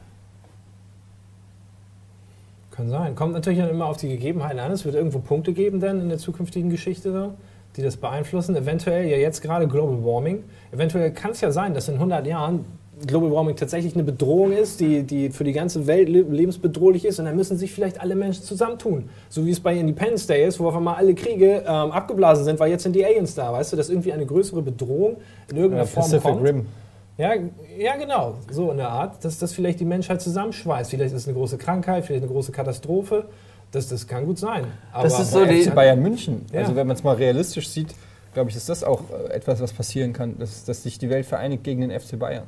Kann 2.74 2.90
sein. 2.90 3.14
Kommt 3.14 3.34
natürlich 3.34 3.60
dann 3.60 3.70
immer 3.70 3.86
auf 3.86 3.98
die 3.98 4.10
Gegebenheiten 4.10 4.58
an. 4.58 4.72
Es 4.72 4.84
wird 4.84 4.96
irgendwo 4.96 5.20
Punkte 5.20 5.54
geben 5.54 5.80
dann 5.80 6.02
in 6.02 6.10
der 6.10 6.18
zukünftigen 6.18 6.72
Geschichte, 6.72 7.12
da, 7.12 7.36
die 7.76 7.84
das 7.84 7.98
beeinflussen. 7.98 8.56
Eventuell 8.56 9.06
ja 9.06 9.18
jetzt 9.18 9.44
gerade 9.44 9.68
Global 9.68 10.04
Warming. 10.04 10.44
Eventuell 10.72 11.12
kann 11.12 11.32
es 11.32 11.42
ja 11.42 11.52
sein, 11.52 11.76
dass 11.76 11.88
in 11.88 11.96
100 11.96 12.26
Jahren 12.26 12.66
Global 13.06 13.30
Warming 13.30 13.58
tatsächlich 13.58 13.94
eine 13.94 14.04
Bedrohung 14.04 14.54
ist, 14.54 14.80
die, 14.80 15.04
die 15.04 15.30
für 15.30 15.44
die 15.44 15.52
ganze 15.52 15.86
Welt 15.86 16.10
le 16.10 16.22
lebensbedrohlich 16.22 17.06
ist. 17.06 17.20
Und 17.20 17.26
dann 17.26 17.36
müssen 17.36 17.58
sich 17.58 17.72
vielleicht 17.72 18.02
alle 18.02 18.16
Menschen 18.16 18.42
zusammentun. 18.44 19.08
So 19.30 19.46
wie 19.46 19.52
es 19.52 19.60
bei 19.60 19.78
Independence 19.78 20.26
Day 20.26 20.44
ist, 20.44 20.60
wo 20.60 20.68
auf 20.68 20.76
einmal 20.76 20.96
alle 20.96 21.14
Kriege 21.14 21.64
ähm, 21.68 21.92
abgeblasen 21.92 22.44
sind, 22.44 22.60
weil 22.60 22.72
jetzt 22.72 22.82
sind 22.82 22.96
die 22.96 23.06
Aliens 23.06 23.36
da. 23.36 23.54
Weißt 23.54 23.72
du, 23.72 23.78
dass 23.78 23.90
irgendwie 23.90 24.14
eine 24.14 24.26
größere 24.26 24.64
Bedrohung 24.64 25.18
in 25.52 25.58
irgendeiner 25.58 25.86
Form 25.86 26.12
kommt. 26.20 26.44
Rim. 26.44 26.66
Ja, 27.18 27.34
ja, 27.78 27.96
genau. 27.98 28.36
So 28.50 28.72
in 28.72 28.78
der 28.78 28.90
Art, 28.90 29.24
dass 29.24 29.38
das 29.38 29.54
vielleicht 29.54 29.80
die 29.80 29.86
Menschheit 29.86 30.22
zusammenschweißt. 30.22 30.90
Vielleicht 30.90 31.14
ist 31.14 31.22
es 31.22 31.28
eine 31.28 31.38
große 31.38 31.58
Krankheit, 31.58 32.06
vielleicht 32.06 32.24
eine 32.24 32.32
große 32.32 32.52
Katastrophe. 32.52 33.26
Das, 33.72 33.88
das 33.88 34.08
kann 34.08 34.26
gut 34.26 34.38
sein. 34.40 34.66
Aber 34.92 35.04
Das 35.04 35.20
ist 35.20 35.32
so 35.32 35.46
die- 35.46 35.64
FC 35.64 35.74
Bayern 35.76 36.00
München. 36.02 36.46
Ja. 36.52 36.62
Also 36.62 36.76
wenn 36.76 36.88
man 36.88 36.96
es 36.96 37.04
mal 37.04 37.16
realistisch 37.16 37.70
sieht, 37.70 37.94
glaube 38.34 38.50
ich, 38.50 38.56
ist 38.56 38.68
das 38.70 38.84
auch 38.84 39.02
äh, 39.12 39.32
etwas, 39.34 39.62
was 39.62 39.74
passieren 39.74 40.12
kann, 40.14 40.38
dass, 40.40 40.66
dass 40.66 40.84
sich 40.84 40.98
die 40.98 41.10
Welt 41.10 41.26
vereinigt 41.26 41.64
gegen 41.64 41.82
den 41.82 41.92
FC 42.00 42.18
Bayern. 42.18 42.46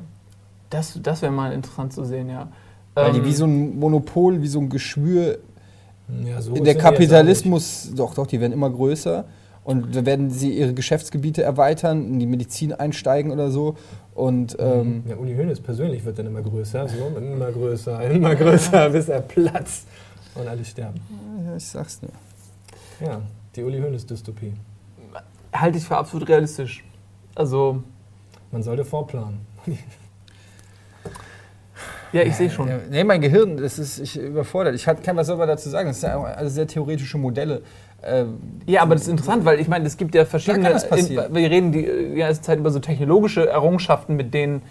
Das, 0.72 1.00
das 1.02 1.22
wäre 1.22 1.32
mal 1.32 1.52
interessant 1.54 1.94
zu 1.94 2.04
sehen, 2.04 2.30
ja. 2.30 2.48
Weil 2.96 3.12
die 3.12 3.20
Ähm, 3.20 3.26
wie 3.26 3.34
so 3.34 3.46
ein 3.46 3.78
Monopol, 3.80 4.42
wie 4.42 4.48
so 4.48 4.60
ein 4.60 4.70
Geschwür, 4.70 5.38
ja, 6.24 6.42
so 6.42 6.54
der 6.54 6.76
Kapitalismus, 6.76 7.90
doch, 7.96 8.14
doch, 8.16 8.26
die 8.28 8.40
werden 8.40 8.54
immer 8.54 8.70
größer. 8.70 9.26
Und 9.66 9.96
da 9.96 10.06
werden 10.06 10.30
sie 10.30 10.52
ihre 10.52 10.76
Geschäftsgebiete 10.76 11.42
erweitern, 11.42 12.06
in 12.06 12.20
die 12.20 12.28
Medizin 12.28 12.72
einsteigen 12.72 13.32
oder 13.32 13.50
so. 13.50 13.76
Und 14.14 14.58
auch 14.60 14.82
ähm. 14.82 15.04
Ja, 15.10 15.18
Uli 15.18 15.36
Hoeneß 15.36 15.60
persönlich 15.60 16.06
wird 16.06 16.20
dann 16.20 16.28
immer 16.28 16.44
größer, 16.44 16.88
so, 16.88 17.18
immer 17.18 17.52
größer, 17.52 18.02
immer 18.12 18.36
größer, 18.36 18.90
bis 18.92 19.10
er 19.10 19.22
platzt 19.22 19.88
und 20.36 20.48
alle 20.48 20.64
sterben. 20.64 21.02
ja, 21.46 21.56
ich 21.56 21.66
sag's 21.66 22.00
nur. 22.02 22.12
Ja, 23.10 23.22
die 23.56 23.64
Uli 23.64 23.80
Hoeneß-Dystopie. 23.82 24.54
halte 25.52 25.78
ich 25.80 25.84
für 25.84 25.98
absolut 25.98 26.30
realistisch. 26.30 26.84
Also, 27.34 27.82
Man 28.52 28.62
sollte 28.62 28.86
vorplanen. 28.86 29.40
ja, 32.14 32.22
ich 32.22 32.36
sehe 32.36 32.50
schon. 32.50 32.70
Nee, 32.90 33.04
mein 33.04 33.20
Gehirn, 33.20 33.58
das 33.58 33.80
ist 33.80 34.00
ich 34.00 34.18
überfordert. 34.18 34.76
Ich 34.76 34.86
kann 34.86 35.18
was 35.18 35.28
selber 35.28 35.48
dazu 35.48 35.70
sagen. 35.70 35.90
Das 35.90 36.00
sind 36.00 36.10
ja 36.10 36.22
alles 36.22 36.54
sehr 36.54 36.68
theoretische 36.68 37.18
Modelle. 37.18 37.64
Ähm, 38.04 38.38
Ja, 38.66 38.82
aber 38.82 38.96
das 38.96 39.04
ist 39.04 39.10
interessant, 39.10 39.46
weil 39.46 39.60
ich 39.60 39.68
meine, 39.68 39.86
es 39.86 39.98
gibt 39.98 40.16
ja 40.16 40.26
verschiedene. 40.26 40.70
Da 40.70 40.96
in, 40.96 41.10
wir 41.10 41.50
reden 41.50 41.72
die 41.72 41.86
äh, 41.86 42.16
ganze 42.18 42.42
Zeit 42.42 42.60
über 42.60 42.72
so 42.72 42.80
technologische 42.80 43.48
Errungenschaften, 43.48 44.16
mit 44.16 44.34
denen 44.34 44.62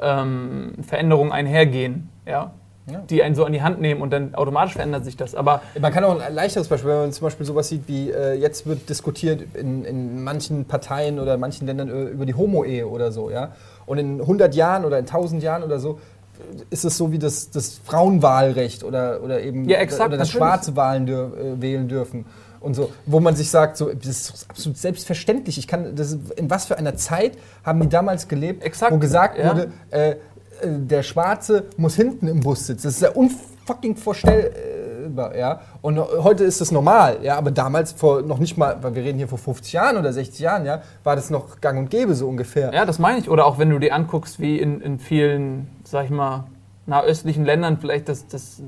ähm, 0.00 0.72
Veränderungen 0.82 1.32
einhergehen, 1.32 2.08
ja? 2.26 2.52
Ja. 2.90 2.98
die 3.08 3.22
einen 3.22 3.36
so 3.36 3.44
an 3.44 3.52
die 3.52 3.62
Hand 3.62 3.80
nehmen 3.80 4.02
und 4.02 4.12
dann 4.12 4.34
automatisch 4.34 4.72
verändert 4.72 5.04
sich 5.04 5.16
das. 5.16 5.36
Aber 5.36 5.62
Man 5.80 5.92
kann 5.92 6.02
auch 6.02 6.20
ein 6.20 6.34
leichteres 6.34 6.66
Beispiel, 6.66 6.90
wenn 6.90 6.98
man 6.98 7.12
zum 7.12 7.26
Beispiel 7.26 7.46
sowas 7.46 7.68
sieht 7.68 7.86
wie 7.86 8.10
äh, 8.10 8.34
jetzt 8.34 8.66
wird 8.66 8.88
diskutiert 8.88 9.54
in, 9.54 9.84
in 9.84 10.24
manchen 10.24 10.64
Parteien 10.64 11.20
oder 11.20 11.38
manchen 11.38 11.68
Ländern 11.68 11.88
äh, 11.88 12.04
über 12.06 12.26
die 12.26 12.34
Homo-Ehe 12.34 12.88
oder 12.88 13.12
so, 13.12 13.30
ja. 13.30 13.52
Und 13.86 13.98
in 13.98 14.20
100 14.20 14.56
Jahren 14.56 14.84
oder 14.84 14.98
in 14.98 15.04
1000 15.04 15.44
Jahren 15.44 15.62
oder 15.62 15.78
so 15.78 16.00
äh, 16.40 16.64
ist 16.70 16.84
es 16.84 16.96
so 16.96 17.12
wie 17.12 17.20
das, 17.20 17.50
das 17.50 17.78
Frauenwahlrecht 17.84 18.82
oder, 18.82 19.22
oder 19.22 19.40
eben 19.42 19.68
Ja, 19.68 19.78
exakt, 19.78 20.08
oder 20.08 20.18
das 20.18 20.26
natürlich. 20.34 20.48
Schwarze 20.48 20.74
Wahlen 20.74 21.06
dür, 21.06 21.32
äh, 21.38 21.62
wählen 21.62 21.86
dürfen. 21.86 22.24
Und 22.62 22.74
so, 22.74 22.90
wo 23.06 23.20
man 23.20 23.34
sich 23.36 23.50
sagt, 23.50 23.76
so, 23.76 23.92
das 23.92 24.06
ist 24.06 24.46
absolut 24.48 24.78
selbstverständlich. 24.78 25.58
Ich 25.58 25.66
kann, 25.66 25.96
das, 25.96 26.16
in 26.36 26.50
was 26.50 26.66
für 26.66 26.78
einer 26.78 26.96
Zeit 26.96 27.36
haben 27.64 27.80
die 27.80 27.88
damals 27.88 28.28
gelebt, 28.28 28.62
Exakt, 28.64 28.92
wo 28.92 28.98
gesagt 28.98 29.38
ja. 29.38 29.50
wurde, 29.50 29.72
äh, 29.90 30.10
äh, 30.10 30.16
der 30.62 31.02
Schwarze 31.02 31.64
muss 31.76 31.96
hinten 31.96 32.28
im 32.28 32.40
Bus 32.40 32.66
sitzen. 32.66 32.86
Das 32.86 32.94
ist 32.94 33.02
ja 33.02 33.10
unfucking 33.10 33.96
vorstellbar, 33.96 35.36
ja. 35.36 35.60
Und 35.80 35.98
heute 35.98 36.44
ist 36.44 36.60
das 36.60 36.70
normal, 36.70 37.18
ja. 37.22 37.36
Aber 37.36 37.50
damals 37.50 37.92
vor 37.92 38.22
noch 38.22 38.38
nicht 38.38 38.56
mal, 38.56 38.78
weil 38.82 38.94
wir 38.94 39.02
reden 39.02 39.18
hier 39.18 39.28
vor 39.28 39.38
50 39.38 39.72
Jahren 39.72 39.96
oder 39.96 40.12
60 40.12 40.38
Jahren, 40.40 40.64
ja, 40.64 40.82
war 41.04 41.16
das 41.16 41.30
noch 41.30 41.60
gang 41.60 41.78
und 41.78 41.90
gäbe 41.90 42.14
so 42.14 42.28
ungefähr. 42.28 42.72
ja, 42.72 42.84
das 42.84 42.98
meine 42.98 43.18
ich. 43.18 43.28
Oder 43.28 43.46
auch 43.46 43.58
wenn 43.58 43.70
du 43.70 43.78
dir 43.78 43.94
anguckst, 43.94 44.40
wie 44.40 44.58
in, 44.58 44.80
in 44.80 44.98
vielen, 44.98 45.68
sag 45.84 46.04
ich 46.04 46.10
mal, 46.10 46.44
nahöstlichen 46.86 47.44
Ländern 47.44 47.78
vielleicht 47.78 48.08
das, 48.08 48.26
das 48.26 48.60
äh, 48.60 48.62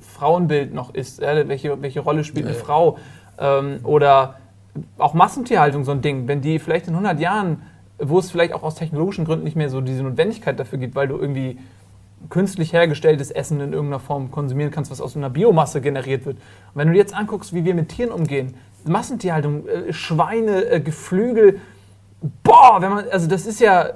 Frauenbild 0.00 0.74
noch 0.74 0.94
ist. 0.94 1.20
Ja? 1.20 1.48
Welche, 1.48 1.80
welche 1.82 2.00
Rolle 2.00 2.24
spielt 2.24 2.46
eine 2.46 2.56
Ja. 2.56 2.62
Frau? 2.62 2.98
Ähm, 3.38 3.80
oder 3.84 4.36
auch 4.98 5.14
Massentierhaltung, 5.14 5.84
so 5.84 5.92
ein 5.92 6.02
Ding. 6.02 6.28
Wenn 6.28 6.40
die 6.40 6.58
vielleicht 6.58 6.86
in 6.88 6.94
100 6.94 7.20
Jahren, 7.20 7.62
wo 7.98 8.18
es 8.18 8.30
vielleicht 8.30 8.52
auch 8.52 8.62
aus 8.62 8.74
technologischen 8.74 9.24
Gründen 9.24 9.44
nicht 9.44 9.56
mehr 9.56 9.68
so 9.68 9.80
diese 9.80 10.02
Notwendigkeit 10.02 10.58
dafür 10.58 10.78
gibt, 10.78 10.94
weil 10.94 11.08
du 11.08 11.18
irgendwie 11.18 11.58
künstlich 12.30 12.72
hergestelltes 12.72 13.30
Essen 13.30 13.60
in 13.60 13.72
irgendeiner 13.72 14.00
Form 14.00 14.30
konsumieren 14.30 14.70
kannst, 14.70 14.90
was 14.90 15.00
aus 15.00 15.16
einer 15.16 15.30
Biomasse 15.30 15.80
generiert 15.80 16.24
wird. 16.24 16.36
Und 16.36 16.42
wenn 16.74 16.88
du 16.88 16.94
jetzt 16.96 17.14
anguckst, 17.14 17.52
wie 17.52 17.64
wir 17.64 17.74
mit 17.74 17.88
Tieren 17.88 18.12
umgehen, 18.12 18.54
Massentierhaltung, 18.84 19.66
äh, 19.66 19.92
Schweine, 19.92 20.64
äh, 20.64 20.80
Geflügel, 20.80 21.60
boah, 22.42 22.80
wenn 22.80 22.90
man, 22.90 23.04
also 23.10 23.26
das 23.28 23.46
ist 23.46 23.60
ja, 23.60 23.90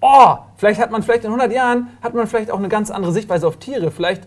oh, 0.00 0.36
vielleicht 0.56 0.80
hat 0.80 0.90
man 0.90 1.02
vielleicht 1.02 1.24
in 1.24 1.30
100 1.30 1.52
Jahren, 1.52 1.88
hat 2.02 2.14
man 2.14 2.26
vielleicht 2.26 2.50
auch 2.50 2.58
eine 2.58 2.68
ganz 2.68 2.90
andere 2.90 3.12
Sichtweise 3.12 3.46
auf 3.46 3.56
Tiere. 3.56 3.90
Vielleicht 3.90 4.22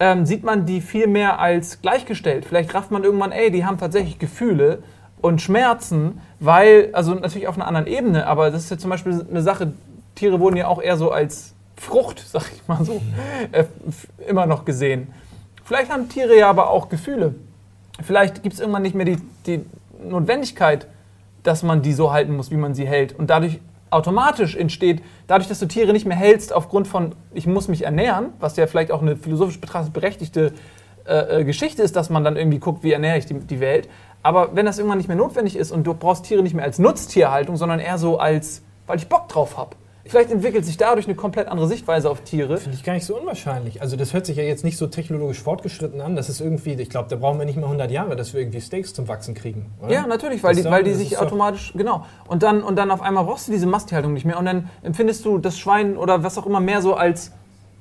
ähm, 0.00 0.26
sieht 0.26 0.44
man 0.44 0.66
die 0.66 0.80
viel 0.80 1.06
mehr 1.06 1.38
als 1.38 1.80
gleichgestellt. 1.82 2.44
Vielleicht 2.44 2.74
rafft 2.74 2.90
man 2.90 3.04
irgendwann, 3.04 3.32
ey, 3.32 3.50
die 3.50 3.64
haben 3.64 3.78
tatsächlich 3.78 4.18
Gefühle 4.18 4.82
und 5.20 5.40
Schmerzen, 5.40 6.20
weil, 6.40 6.90
also 6.92 7.14
natürlich 7.14 7.48
auf 7.48 7.56
einer 7.56 7.66
anderen 7.66 7.86
Ebene, 7.86 8.26
aber 8.26 8.50
das 8.50 8.64
ist 8.64 8.70
ja 8.70 8.78
zum 8.78 8.90
Beispiel 8.90 9.24
eine 9.28 9.42
Sache, 9.42 9.72
Tiere 10.14 10.40
wurden 10.40 10.56
ja 10.56 10.68
auch 10.68 10.82
eher 10.82 10.96
so 10.96 11.10
als 11.10 11.54
Frucht, 11.76 12.24
sag 12.26 12.50
ich 12.52 12.66
mal 12.68 12.84
so, 12.84 13.00
äh, 13.52 13.64
immer 14.26 14.46
noch 14.46 14.64
gesehen. 14.64 15.12
Vielleicht 15.64 15.90
haben 15.90 16.08
Tiere 16.08 16.36
ja 16.36 16.50
aber 16.50 16.70
auch 16.70 16.88
Gefühle. 16.88 17.34
Vielleicht 18.02 18.42
gibt 18.42 18.54
es 18.54 18.60
irgendwann 18.60 18.82
nicht 18.82 18.94
mehr 18.94 19.06
die, 19.06 19.18
die 19.46 19.64
Notwendigkeit, 20.02 20.86
dass 21.42 21.62
man 21.62 21.82
die 21.82 21.92
so 21.92 22.12
halten 22.12 22.36
muss, 22.36 22.50
wie 22.50 22.56
man 22.56 22.74
sie 22.74 22.86
hält. 22.86 23.18
Und 23.18 23.30
dadurch 23.30 23.60
automatisch 23.94 24.56
entsteht, 24.56 25.02
dadurch, 25.26 25.48
dass 25.48 25.60
du 25.60 25.66
Tiere 25.66 25.92
nicht 25.92 26.06
mehr 26.06 26.16
hältst 26.16 26.52
aufgrund 26.52 26.88
von, 26.88 27.14
ich 27.32 27.46
muss 27.46 27.68
mich 27.68 27.84
ernähren, 27.84 28.32
was 28.40 28.56
ja 28.56 28.66
vielleicht 28.66 28.90
auch 28.90 29.00
eine 29.00 29.16
philosophisch 29.16 29.60
betrachtet 29.60 29.92
berechtigte 29.92 30.52
äh, 31.06 31.40
äh, 31.40 31.44
Geschichte 31.44 31.82
ist, 31.82 31.96
dass 31.96 32.10
man 32.10 32.24
dann 32.24 32.36
irgendwie 32.36 32.58
guckt, 32.58 32.82
wie 32.82 32.92
ernähre 32.92 33.18
ich 33.18 33.26
die, 33.26 33.34
die 33.34 33.60
Welt. 33.60 33.88
Aber 34.22 34.56
wenn 34.56 34.66
das 34.66 34.78
irgendwann 34.78 34.98
nicht 34.98 35.08
mehr 35.08 35.16
notwendig 35.16 35.56
ist 35.56 35.70
und 35.70 35.84
du 35.84 35.94
brauchst 35.94 36.24
Tiere 36.24 36.42
nicht 36.42 36.54
mehr 36.54 36.64
als 36.64 36.78
Nutztierhaltung, 36.78 37.56
sondern 37.56 37.78
eher 37.78 37.98
so 37.98 38.18
als, 38.18 38.62
weil 38.86 38.98
ich 38.98 39.08
Bock 39.08 39.28
drauf 39.28 39.56
habe. 39.56 39.76
Vielleicht 40.06 40.30
entwickelt 40.30 40.66
sich 40.66 40.76
dadurch 40.76 41.06
eine 41.06 41.14
komplett 41.14 41.48
andere 41.48 41.66
Sichtweise 41.66 42.10
auf 42.10 42.20
Tiere. 42.20 42.58
Finde 42.58 42.76
ich 42.76 42.84
gar 42.84 42.92
nicht 42.92 43.06
so 43.06 43.16
unwahrscheinlich. 43.18 43.80
Also 43.80 43.96
das 43.96 44.12
hört 44.12 44.26
sich 44.26 44.36
ja 44.36 44.42
jetzt 44.42 44.62
nicht 44.62 44.76
so 44.76 44.86
technologisch 44.86 45.40
fortgeschritten 45.40 46.00
an. 46.02 46.14
Das 46.14 46.28
ist 46.28 46.40
irgendwie, 46.40 46.74
ich 46.74 46.90
glaube, 46.90 47.08
da 47.08 47.16
brauchen 47.16 47.38
wir 47.38 47.46
nicht 47.46 47.56
mal 47.56 47.64
100 47.64 47.90
Jahre, 47.90 48.14
dass 48.14 48.34
wir 48.34 48.40
irgendwie 48.40 48.60
Steaks 48.60 48.92
zum 48.92 49.08
Wachsen 49.08 49.34
kriegen. 49.34 49.72
Oder? 49.82 49.92
Ja, 49.92 50.06
natürlich, 50.06 50.42
weil 50.42 50.54
Das 50.54 50.64
die, 50.64 50.70
weil 50.70 50.84
die 50.84 50.92
sich 50.92 51.18
automatisch, 51.18 51.72
genau. 51.74 52.04
Und 52.28 52.42
dann, 52.42 52.62
und 52.62 52.76
dann 52.76 52.90
auf 52.90 53.00
einmal 53.00 53.24
brauchst 53.24 53.48
du 53.48 53.52
diese 53.52 53.66
Masthaltung 53.66 54.12
nicht 54.12 54.26
mehr 54.26 54.38
und 54.38 54.44
dann 54.44 54.68
empfindest 54.82 55.24
du 55.24 55.38
das 55.38 55.58
Schwein 55.58 55.96
oder 55.96 56.22
was 56.22 56.36
auch 56.36 56.44
immer 56.44 56.60
mehr 56.60 56.82
so 56.82 56.94
als, 56.94 57.32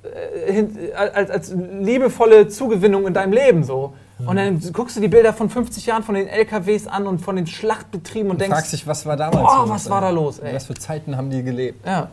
äh, 0.04 0.52
hin, 0.52 0.78
als, 0.96 1.30
als 1.30 1.54
liebevolle 1.54 2.48
Zugewinnung 2.48 3.06
in 3.06 3.14
deinem 3.14 3.34
Leben 3.34 3.66
so. 3.66 3.94
Und 4.28 4.36
dann 4.36 4.60
guckst 4.74 4.96
du 4.96 5.02
die 5.02 5.08
Bilder 5.08 5.34
von 5.34 5.50
50 5.50 5.86
Jahren 5.86 6.04
von 6.04 6.16
den 6.16 6.28
LKWs 6.28 6.88
an 6.88 7.08
und 7.08 7.20
von 7.20 7.36
den 7.36 7.48
Schlachtbetrieben 7.48 8.32
und 8.32 8.38
Du 8.38 8.46
denkst, 8.46 8.56
fragst 8.58 8.74
dich, 8.74 8.88
was 8.88 9.06
war 9.06 9.18
damals 9.18 9.42
boah, 9.42 9.62
los, 9.62 9.70
was 9.70 9.90
war 9.90 10.02
da 10.02 10.10
los, 10.10 10.40
ey. 10.40 10.54
Was 10.54 10.66
für 10.66 10.74
Zeiten 10.76 11.18
haben 11.18 11.30
die 11.30 11.44
gelebt? 11.44 11.86
ja. 11.86 12.10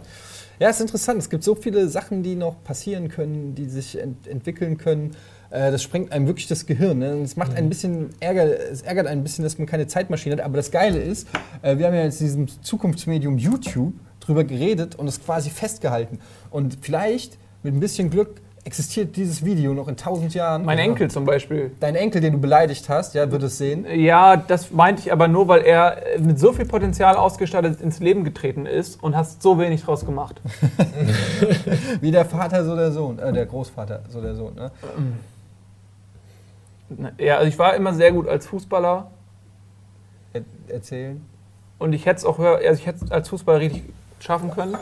Ja, 0.60 0.68
ist 0.68 0.82
interessant. 0.82 1.18
Es 1.18 1.30
gibt 1.30 1.42
so 1.42 1.54
viele 1.54 1.88
Sachen, 1.88 2.22
die 2.22 2.34
noch 2.34 2.62
passieren 2.62 3.08
können, 3.08 3.54
die 3.54 3.64
sich 3.64 3.98
ent 3.98 4.26
entwickeln 4.26 4.76
können. 4.76 5.16
Äh, 5.48 5.70
das 5.70 5.82
sprengt 5.82 6.12
einem 6.12 6.26
wirklich 6.26 6.48
das 6.48 6.66
Gehirn. 6.66 6.98
Ne? 6.98 7.14
Und 7.14 7.22
es 7.22 7.34
macht 7.36 7.54
ein 7.54 7.70
bisschen 7.70 8.10
Ärger, 8.20 8.44
es 8.70 8.82
ärgert 8.82 9.06
ein 9.06 9.22
bisschen, 9.22 9.42
dass 9.42 9.56
man 9.56 9.66
keine 9.66 9.86
Zeitmaschine 9.86 10.36
hat. 10.36 10.44
Aber 10.44 10.58
das 10.58 10.70
Geile 10.70 11.00
ist, 11.00 11.28
äh, 11.62 11.78
wir 11.78 11.86
haben 11.86 11.94
ja 11.94 12.02
jetzt 12.02 12.20
in 12.20 12.26
diesem 12.26 12.62
Zukunftsmedium 12.62 13.38
YouTube 13.38 13.94
drüber 14.20 14.44
geredet 14.44 14.96
und 14.96 15.08
es 15.08 15.24
quasi 15.24 15.48
festgehalten. 15.48 16.18
Und 16.50 16.76
vielleicht 16.82 17.38
mit 17.62 17.72
ein 17.72 17.80
bisschen 17.80 18.10
Glück 18.10 18.42
existiert 18.64 19.16
dieses 19.16 19.44
Video 19.44 19.74
noch 19.74 19.88
in 19.88 19.96
tausend 19.96 20.34
Jahren. 20.34 20.64
Mein. 20.64 20.78
Enkel 20.78 21.10
zum 21.10 21.24
Beispiel. 21.24 21.72
Dein 21.80 21.94
Enkel, 21.94 22.20
den 22.20 22.34
du 22.34 22.38
beleidigt 22.38 22.88
hast, 22.88 23.14
ja, 23.14 23.30
wird 23.30 23.42
es 23.42 23.58
sehen. 23.58 23.86
Ja, 23.94 24.36
das 24.36 24.70
meinte 24.70 25.02
ich 25.02 25.12
aber 25.12 25.28
nur, 25.28 25.48
weil 25.48 25.62
er 25.62 25.96
mit 26.18 26.38
so 26.38 26.52
viel 26.52 26.66
Potenzial 26.66 27.16
ausgestattet 27.16 27.80
ins 27.80 28.00
Leben 28.00 28.24
getreten 28.24 28.66
ist 28.66 29.02
und 29.02 29.16
hast 29.16 29.42
so 29.42 29.58
wenig 29.58 29.82
draus 29.82 30.04
gemacht. 30.04 30.40
Wie 32.00 32.10
der 32.10 32.24
Vater, 32.24 32.64
so 32.64 32.76
der 32.76 32.92
Sohn. 32.92 33.18
Äh, 33.18 33.32
der 33.32 33.46
Großvater, 33.46 34.02
so 34.08 34.20
der 34.20 34.34
Sohn. 34.34 34.54
Ne? 34.54 34.70
Ja, 37.18 37.36
also 37.36 37.48
ich 37.48 37.58
war 37.58 37.74
immer 37.74 37.94
sehr 37.94 38.12
gut 38.12 38.28
als 38.28 38.46
Fußballer. 38.46 39.10
er 40.32 40.42
erzählen? 40.68 41.24
Und 41.78 41.92
ich 41.92 42.04
hätte 42.04 42.18
es 42.18 42.24
auch 42.24 42.38
also 42.38 42.80
ich 42.80 42.86
hätte 42.86 43.06
als 43.10 43.28
Fußballer 43.28 43.60
richtig 43.60 43.84
schaffen 44.18 44.50
können. 44.50 44.76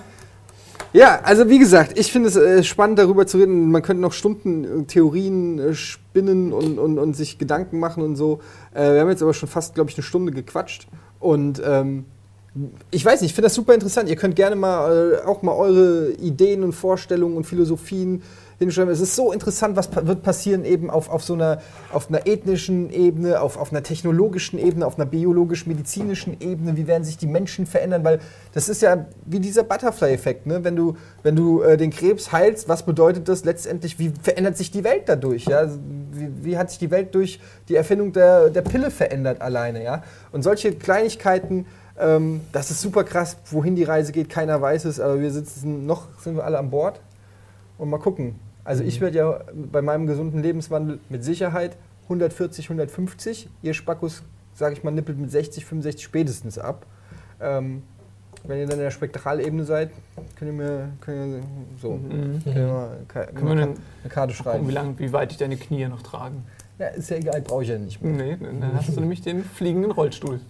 Ja, 0.93 1.21
also 1.23 1.51
wie 1.51 1.59
gesagt, 1.59 1.99
ich 1.99 2.11
finde 2.11 2.29
es 2.29 2.37
äh, 2.37 2.63
spannend, 2.63 2.99
darüber 2.99 3.27
zu 3.27 3.39
reden. 3.39 3.71
Man 3.71 3.83
könnte 3.83 4.01
noch 4.01 4.13
Stunden 4.13 4.65
äh, 4.65 4.85
Theorien 4.85 5.59
äh, 5.59 5.75
spinnen 5.75 6.53
und, 6.53 6.79
und, 6.79 6.99
und 6.99 7.15
sich 7.15 7.39
Gedanken 7.39 7.79
machen 7.79 8.03
und 8.03 8.17
so. 8.17 8.41
Äh, 8.73 8.95
wir 8.95 9.01
haben 9.01 9.11
jetzt 9.11 9.23
aber 9.23 9.35
schon 9.35 9.49
fast, 9.49 9.75
glaube 9.75 9.91
ich, 9.91 9.97
eine 9.97 10.03
Stunde 10.03 10.33
gequatscht. 10.33 10.89
Und 11.21 11.61
ähm, 11.65 12.07
ich 12.91 13.05
weiß 13.05 13.21
nicht, 13.21 13.31
ich 13.31 13.35
finde 13.35 13.47
das 13.47 13.55
super 13.55 13.75
interessant. 13.75 14.09
Ihr 14.09 14.17
könnt 14.17 14.35
gerne 14.35 14.57
mal 14.57 15.21
äh, 15.23 15.27
auch 15.27 15.43
mal 15.43 15.53
eure 15.53 16.13
Ideen 16.13 16.65
und 16.65 16.73
Vorstellungen 16.73 17.37
und 17.37 17.45
Philosophien 17.45 18.23
hinschreiben. 18.59 18.93
Es 18.93 19.01
ist 19.01 19.15
so 19.15 19.33
interessant, 19.33 19.77
was 19.77 19.89
pa 19.89 20.07
wird 20.07 20.23
passieren 20.23 20.65
eben 20.65 20.91
auf, 20.91 21.09
auf 21.11 21.23
so 21.23 21.35
einer, 21.35 21.61
auf 21.93 22.09
einer 22.09 22.27
ethnischen 22.27 22.91
Ebene, 22.91 23.41
auf, 23.41 23.57
auf 23.57 23.71
einer 23.71 23.83
technologischen 23.83 24.59
Ebene, 24.59 24.85
auf 24.87 24.99
einer 24.99 25.07
biologisch-medizinischen 25.07 26.41
Ebene. 26.41 26.77
Wie 26.77 26.87
werden 26.87 27.05
sich 27.05 27.17
die 27.17 27.29
Menschen 27.29 27.67
verändern? 27.67 28.03
Weil 28.03 28.21
das 28.53 28.69
ist 28.69 28.83
ja 28.83 29.07
wie 29.25 29.39
dieser 29.39 29.63
Butterfly-Effekt. 29.63 30.47
Ne? 30.47 30.65
Wenn 30.65 30.75
du, 30.75 30.97
wenn 31.23 31.37
du 31.37 31.63
äh, 31.63 31.77
den 31.77 31.91
Krebs 31.91 32.33
heilst, 32.33 32.69
was 32.69 32.85
bedeutet 32.85 33.29
das 33.29 33.45
letztendlich? 33.45 33.99
Wie 33.99 34.13
verändert 34.23 34.57
sich 34.57 34.73
die 34.73 34.83
Welt 34.83 35.03
dadurch? 35.07 35.45
Ja? 35.45 35.59
Also, 35.59 35.79
Wie, 36.11 36.45
wie 36.45 36.59
hat 36.59 36.71
sich 36.71 36.81
die 36.81 36.91
Welt 36.91 37.15
durch 37.15 37.39
die 37.69 37.77
Erfindung 37.77 38.13
der, 38.13 38.51
der 38.51 38.63
Pille 38.63 38.91
verändert 38.91 39.41
alleine? 39.41 39.85
Ja? 39.85 40.03
Und 40.33 40.43
solche 40.43 40.73
Kleinigkeiten, 40.73 41.67
ähm, 41.97 42.41
das 42.51 42.73
ist 42.73 42.81
super 42.81 43.05
krass, 43.05 43.37
wohin 43.53 43.77
die 43.77 43.85
Reise 43.85 44.11
geht, 44.11 44.29
keiner 44.29 44.61
weiß 44.61 44.85
es, 44.87 44.99
aber 44.99 45.21
wir 45.21 45.31
sitzen 45.31 45.87
noch, 45.87 46.09
sind 46.21 46.35
wir 46.35 46.45
alle 46.45 46.59
an 46.59 46.71
Bord 46.71 47.01
und 47.79 47.89
mal 47.89 47.99
gucken. 47.99 48.48
Also 48.69 48.85
ich 48.85 49.01
werde 49.01 49.17
ja 49.17 49.41
bei 49.55 49.81
meinem 49.81 50.07
gesunden 50.07 50.43
Lebenswandel 50.43 50.99
mit 51.09 51.25
Sicherheit 51.25 51.79
140, 52.05 52.67
150. 52.69 53.49
Ihr 53.63 53.73
Spackus, 53.73 54.23
sage 54.53 54.75
ich 54.75 54.85
mal, 54.85 54.91
nippelt 54.91 55.17
mit 55.17 55.31
60, 55.31 55.65
65 55.65 56.05
spätestens 56.05 56.59
ab. 56.59 56.85
Ähm, 57.41 57.83
wenn 58.45 58.59
ihr 58.59 58.67
dann 58.67 58.77
in 58.77 58.85
der 58.85 58.91
Spektralebene 58.91 59.65
seid, 59.65 59.91
könnt 60.39 60.51
ihr 60.51 60.53
mir 60.53 60.89
könnt 61.01 61.37
ihr, 61.37 61.43
so, 61.81 61.93
Mhm. 61.95 62.43
könnt 62.45 62.57
ihr 62.57 62.67
mal, 62.67 62.97
ka- 63.09 63.25
Können 63.25 63.47
wir 63.47 63.53
eine, 63.53 63.63
eine 63.63 63.75
Karte 64.11 64.35
gucken, 64.35 64.45
schreiben. 64.53 64.69
wie, 64.69 64.73
lang, 64.73 64.99
wie 64.99 65.13
weit 65.15 65.33
ich 65.33 65.39
deine 65.39 65.57
Knie 65.57 65.87
noch 65.89 66.03
tragen? 66.03 66.45
Ja, 66.79 66.89
ist 66.89 67.09
ja 67.09 67.17
egal, 67.17 67.41
brauche 67.41 67.63
ich 67.63 67.71
ja 67.71 67.79
nicht 67.79 68.03
mehr. 68.03 68.13
Nee, 68.13 68.37
dann 68.61 68.75
hast 68.75 68.95
du 68.95 69.01
nämlich 69.01 69.23
den 69.23 69.43
fliegenden 69.45 69.93
Rollstuhl. 69.93 70.41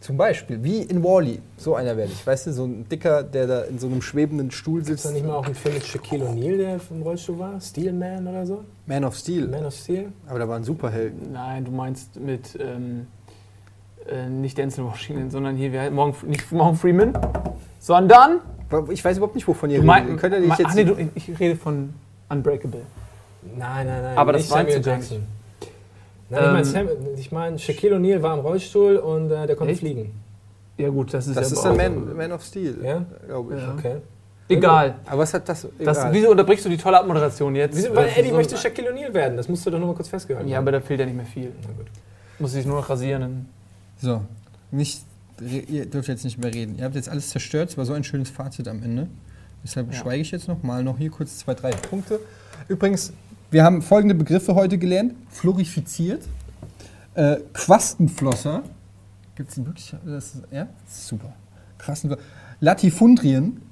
Zum 0.00 0.16
Beispiel, 0.16 0.62
wie 0.64 0.78
in 0.78 1.04
Wally, 1.04 1.40
so 1.58 1.74
einer 1.74 1.96
werde 1.96 2.10
ich. 2.12 2.26
Weißt 2.26 2.46
du, 2.46 2.52
so 2.52 2.64
ein 2.64 2.88
Dicker, 2.88 3.22
der 3.22 3.46
da 3.46 3.62
in 3.62 3.78
so 3.78 3.86
einem 3.86 4.00
schwebenden 4.00 4.50
Stuhl 4.50 4.80
Ist 4.80 4.88
da 4.88 4.94
sitzt. 4.94 5.12
nicht 5.12 5.26
mal 5.26 5.34
auch 5.34 5.46
ein 5.46 5.54
Film 5.54 5.74
mit 5.74 5.84
Shaquille 5.84 6.24
O'Neal, 6.24 6.56
der 6.56 6.80
im 6.90 7.02
Rollstuhl 7.02 7.38
war? 7.38 7.60
Steelman 7.60 8.26
oder 8.26 8.46
so? 8.46 8.64
Man 8.86 9.04
of 9.04 9.14
Steel. 9.14 9.46
Man 9.46 9.66
of 9.66 9.74
Steel? 9.74 10.10
Aber 10.26 10.38
da 10.38 10.48
war 10.48 10.56
ein 10.56 10.64
Superheld. 10.64 11.30
Nein, 11.30 11.66
du 11.66 11.70
meinst 11.70 12.18
mit 12.18 12.58
ähm, 12.58 13.06
äh, 14.10 14.28
nicht 14.28 14.56
Denzel 14.56 14.84
Washington, 14.84 15.30
sondern 15.30 15.56
hier, 15.56 15.72
wer, 15.72 15.90
Morgan, 15.90 16.14
nicht 16.28 16.50
Morgan 16.50 16.76
Freeman, 16.76 17.18
sondern. 17.78 18.40
Ich 18.90 19.04
weiß 19.04 19.18
überhaupt 19.18 19.34
nicht, 19.34 19.46
wovon 19.46 19.70
ihr 19.70 19.82
redet. 19.82 20.18
Könnt 20.18 20.34
ihr 20.34 20.40
nicht 20.40 20.58
jetzt 20.58 20.70
ach 20.70 20.74
nee, 20.74 20.84
du, 20.84 20.96
ich 21.14 21.38
rede 21.38 21.56
von 21.56 21.94
Unbreakable. 22.28 22.80
Nein, 23.56 23.86
nein, 23.86 24.02
nein. 24.02 24.16
Aber 24.16 24.32
das 24.32 24.48
meinst 24.48 24.72
Samuel 24.72 24.82
gar 24.82 24.94
Jackson. 24.94 25.26
Nein, 26.30 26.40
ich 26.42 26.46
meine, 26.46 26.58
Ähm, 26.58 26.64
Sam, 26.64 26.88
ich 27.18 27.32
mein, 27.32 27.58
Shaquille 27.58 27.96
O'Neal 27.96 28.22
war 28.22 28.34
im 28.34 28.40
Rollstuhl 28.40 28.96
und 28.96 29.30
äh, 29.30 29.46
der 29.46 29.56
konnte 29.56 29.72
Echt? 29.72 29.80
fliegen. 29.80 30.12
Ja, 30.76 30.88
gut, 30.88 31.14
das 31.14 31.26
ist 31.26 31.36
Das 31.36 31.50
ja 31.50 31.56
ist 31.58 31.66
auch- 31.66 31.76
Man, 31.76 32.16
Man 32.16 32.32
of 32.32 32.42
Steel, 32.42 32.76
Ja? 32.82 33.04
glaube 33.26 33.54
ich. 33.54 33.60
Ja. 33.62 33.74
Okay. 33.78 33.96
Egal. 34.48 34.96
Aber 35.06 35.22
was 35.22 35.32
hat 35.32 35.48
das? 35.48 35.66
Das, 35.78 35.98
wieso 36.10 36.30
unterbrichst 36.30 36.64
du 36.66 36.68
die 36.68 36.76
tolle 36.76 36.98
Abmoderation 36.98 37.54
jetzt? 37.54 37.76
Wieso, 37.76 37.94
weil 37.94 38.08
Eddie 38.14 38.30
so- 38.30 38.36
möchte 38.36 38.56
Shaquille 38.56 38.90
O'Neal 38.92 39.12
werden. 39.14 39.36
Das 39.36 39.48
musst 39.48 39.64
du 39.64 39.70
doch 39.70 39.78
nur 39.78 39.88
mal 39.88 39.94
kurz 39.94 40.08
festgehalten 40.08 40.48
Ja, 40.48 40.58
aber 40.58 40.72
da 40.72 40.80
fehlt 40.80 41.00
ja 41.00 41.06
nicht 41.06 41.16
mehr 41.16 41.24
viel. 41.24 41.52
Na 41.62 41.68
gut. 41.76 41.86
Muss 42.38 42.52
sich 42.52 42.66
nur 42.66 42.76
noch 42.76 42.90
rasieren. 42.90 43.48
So, 44.02 44.20
nicht, 44.70 45.00
ihr 45.40 45.86
dürft 45.86 46.08
jetzt 46.08 46.24
nicht 46.24 46.36
mehr 46.38 46.52
reden. 46.52 46.76
Ihr 46.78 46.84
habt 46.84 46.94
jetzt 46.96 47.08
alles 47.08 47.30
zerstört. 47.30 47.70
Es 47.70 47.78
war 47.78 47.84
so 47.86 47.92
ein 47.92 48.04
schönes 48.04 48.28
Fazit 48.30 48.66
am 48.68 48.82
Ende. 48.82 49.06
Deshalb 49.62 49.92
Ja. 49.92 49.98
schweige 49.98 50.20
ich 50.20 50.30
jetzt 50.32 50.48
noch 50.48 50.62
mal 50.62 50.82
noch 50.82 50.98
hier 50.98 51.10
kurz 51.10 51.38
zwei, 51.38 51.54
drei 51.54 51.70
Punkte. 51.70 52.18
Übrigens, 52.68 53.12
wir 53.54 53.62
haben 53.62 53.82
folgende 53.82 54.16
Begriffe 54.16 54.56
heute 54.56 54.78
gelernt: 54.78 55.14
Florifiziert, 55.30 56.24
äh, 57.14 57.36
Quastenflosser. 57.52 58.64
Gibt 59.36 59.48
es 59.48 59.54
die 59.54 59.64
wirklich? 59.64 59.94
Das 60.04 60.34
ist, 60.34 60.42
ja, 60.50 60.66
super. 60.86 61.32
Quastenflosser. 61.78 62.22
Latifundrien. 62.60 63.62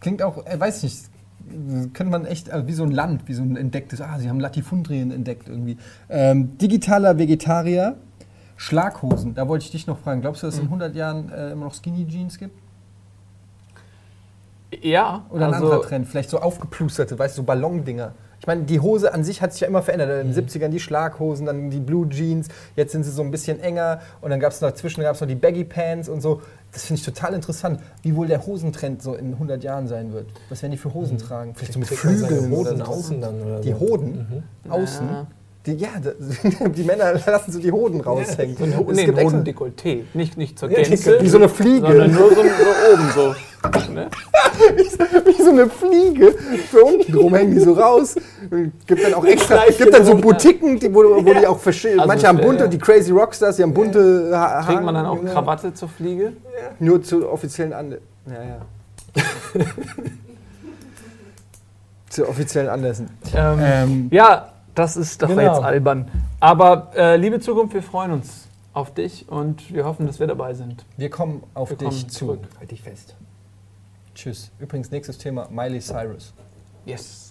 Klingt 0.00 0.20
auch, 0.20 0.44
äh, 0.46 0.58
weiß 0.58 0.82
nicht, 0.82 0.96
könnte 1.94 2.10
man 2.10 2.26
echt 2.26 2.48
äh, 2.48 2.66
wie 2.66 2.72
so 2.72 2.82
ein 2.82 2.90
Land, 2.90 3.28
wie 3.28 3.34
so 3.34 3.42
ein 3.42 3.56
entdecktes, 3.56 4.00
ah, 4.00 4.18
sie 4.18 4.28
haben 4.28 4.40
Latifundrien 4.40 5.12
entdeckt 5.12 5.48
irgendwie. 5.48 5.78
Ähm, 6.08 6.58
digitaler 6.58 7.18
Vegetarier, 7.18 7.96
Schlaghosen, 8.56 9.34
da 9.34 9.46
wollte 9.46 9.64
ich 9.64 9.70
dich 9.70 9.86
noch 9.86 9.98
fragen. 9.98 10.22
Glaubst 10.22 10.42
du, 10.42 10.48
dass 10.48 10.54
es 10.54 10.60
in 10.60 10.66
100 10.66 10.96
Jahren 10.96 11.30
äh, 11.30 11.52
immer 11.52 11.66
noch 11.66 11.74
Skinny 11.74 12.06
Jeans 12.08 12.36
gibt? 12.36 12.58
Ja, 14.80 15.24
Oder 15.30 15.46
ein 15.46 15.54
also, 15.54 15.66
anderer 15.66 15.86
Trend, 15.86 16.08
vielleicht 16.08 16.30
so 16.30 16.40
aufgeplusterte, 16.40 17.16
weißt 17.16 17.36
du, 17.36 17.42
so 17.42 17.46
Ballondinger. 17.46 18.12
Ich 18.42 18.46
meine, 18.48 18.64
die 18.64 18.80
Hose 18.80 19.14
an 19.14 19.22
sich 19.22 19.40
hat 19.40 19.52
sich 19.52 19.60
ja 19.60 19.68
immer 19.68 19.82
verändert. 19.82 20.20
In 20.20 20.32
den 20.32 20.48
70ern 20.48 20.70
die 20.70 20.80
Schlaghosen, 20.80 21.46
dann 21.46 21.70
die 21.70 21.78
Blue 21.78 22.08
Jeans, 22.08 22.48
jetzt 22.74 22.90
sind 22.90 23.04
sie 23.04 23.12
so 23.12 23.22
ein 23.22 23.30
bisschen 23.30 23.60
enger 23.60 24.00
und 24.20 24.30
dann 24.30 24.40
gab 24.40 24.50
es 24.50 24.60
noch 24.60 24.68
dazwischen 24.68 25.00
gab's 25.00 25.20
noch 25.20 25.28
die 25.28 25.36
Baggy 25.36 25.62
Pants 25.62 26.08
und 26.08 26.22
so. 26.22 26.42
Das 26.72 26.84
finde 26.84 26.98
ich 26.98 27.06
total 27.06 27.34
interessant, 27.34 27.78
wie 28.02 28.16
wohl 28.16 28.26
der 28.26 28.44
Hosentrend 28.44 29.00
so 29.00 29.14
in 29.14 29.34
100 29.34 29.62
Jahren 29.62 29.86
sein 29.86 30.12
wird. 30.12 30.26
Was 30.48 30.60
werden 30.60 30.72
die 30.72 30.78
für 30.78 30.92
Hosen 30.92 31.18
tragen? 31.18 31.54
Vielleicht 31.54 31.74
so 31.74 31.78
mit 31.78 31.88
Flügeln 31.88 32.52
oder 32.52 32.70
Hoden 32.70 32.82
außen 32.82 33.20
dann 33.20 33.40
oder 33.42 33.60
Die 33.60 33.70
so. 33.70 33.78
Hoden 33.78 34.42
außen? 34.68 35.08
Ja. 35.08 35.26
Die, 35.64 35.74
ja, 35.76 35.90
die 36.76 36.82
Männer 36.82 37.12
lassen 37.24 37.52
so 37.52 37.60
die 37.60 37.70
Hoden 37.70 38.00
raushängen. 38.00 38.56
So 38.56 38.64
ein, 38.64 38.76
Ho- 38.76 38.86
Es 38.90 38.96
nee, 38.96 39.04
gibt 39.06 39.18
ein 39.18 39.26
extra- 39.26 39.38
Hodendekolleté. 39.38 40.02
Nicht, 40.12 40.36
nicht 40.36 40.58
zur 40.58 40.68
Ja, 40.70 40.82
Gänze. 40.82 41.18
wie 41.20 41.28
so 41.28 41.36
eine 41.38 41.48
Fliege. 41.48 41.86
Sondern 41.86 42.12
nur 42.12 42.30
so, 42.30 42.42
so 42.42 42.42
oben 42.92 43.10
so. 43.14 43.34
Ne? 43.94 44.08
wie 45.24 45.40
so 45.40 45.50
eine 45.50 45.68
Fliege. 45.70 46.34
So 46.72 46.84
unten 46.84 47.12
drum 47.12 47.32
hängen 47.32 47.52
die 47.54 47.60
so 47.60 47.74
raus. 47.74 48.16
Gibt 48.88 49.04
dann 49.04 49.14
auch 49.14 49.24
extra, 49.24 49.62
gibt 49.66 49.94
dann 49.94 50.04
so. 50.04 50.16
Boutiquen, 50.16 50.80
die, 50.80 50.92
wo, 50.92 51.24
wo 51.24 51.32
die 51.32 51.46
auch 51.46 51.60
verschieden. 51.60 52.00
Also 52.00 52.08
manche 52.08 52.26
haben 52.26 52.38
bunte, 52.40 52.68
die 52.68 52.78
Crazy 52.78 53.12
Rockstars, 53.12 53.54
die 53.56 53.62
haben 53.62 53.72
bunte 53.72 54.32
ha 54.34 54.62
Trägt 54.64 54.82
man 54.82 54.96
dann 54.96 55.06
auch 55.06 55.16
Haare. 55.18 55.26
Krawatte 55.32 55.72
zur 55.74 55.88
Fliege? 55.88 56.32
Nur 56.80 57.04
zu 57.04 57.30
offiziellen 57.30 57.72
Anlässen. 57.72 58.04
Ja, 58.26 58.42
ja. 58.42 59.22
zu 62.08 62.28
offiziellen 62.28 62.68
Anlässen. 62.68 63.08
Ähm, 63.34 63.58
Ähm, 63.62 64.08
ja, 64.10 64.51
das 64.74 64.96
ist 64.96 65.22
doch 65.22 65.28
Genau. 65.28 65.40
jetzt 65.42 65.62
albern. 65.62 66.10
Aber 66.40 66.90
äh, 66.96 67.16
liebe 67.16 67.40
Zukunft, 67.40 67.74
wir 67.74 67.82
freuen 67.82 68.12
uns 68.12 68.48
auf 68.72 68.92
dich 68.94 69.28
und 69.28 69.72
wir 69.72 69.84
hoffen, 69.84 70.06
dass 70.06 70.18
wir 70.20 70.26
dabei 70.26 70.54
sind. 70.54 70.84
wir 70.96 71.10
kommen 71.10 71.42
auf 71.54 71.70
Wir 71.70 71.76
dich 71.76 71.88
kommen 71.88 72.08
zu. 72.08 72.18
zurück. 72.26 72.40
Halt 72.58 72.70
dich 72.70 72.82
fest. 72.82 73.14
Tschüss. 74.14 74.50
Übrigens, 74.58 74.90
nächstes 74.90 75.18
Thema: 75.18 75.48
Miley 75.50 75.80
Cyrus. 75.80 76.32
Yes. 76.86 77.21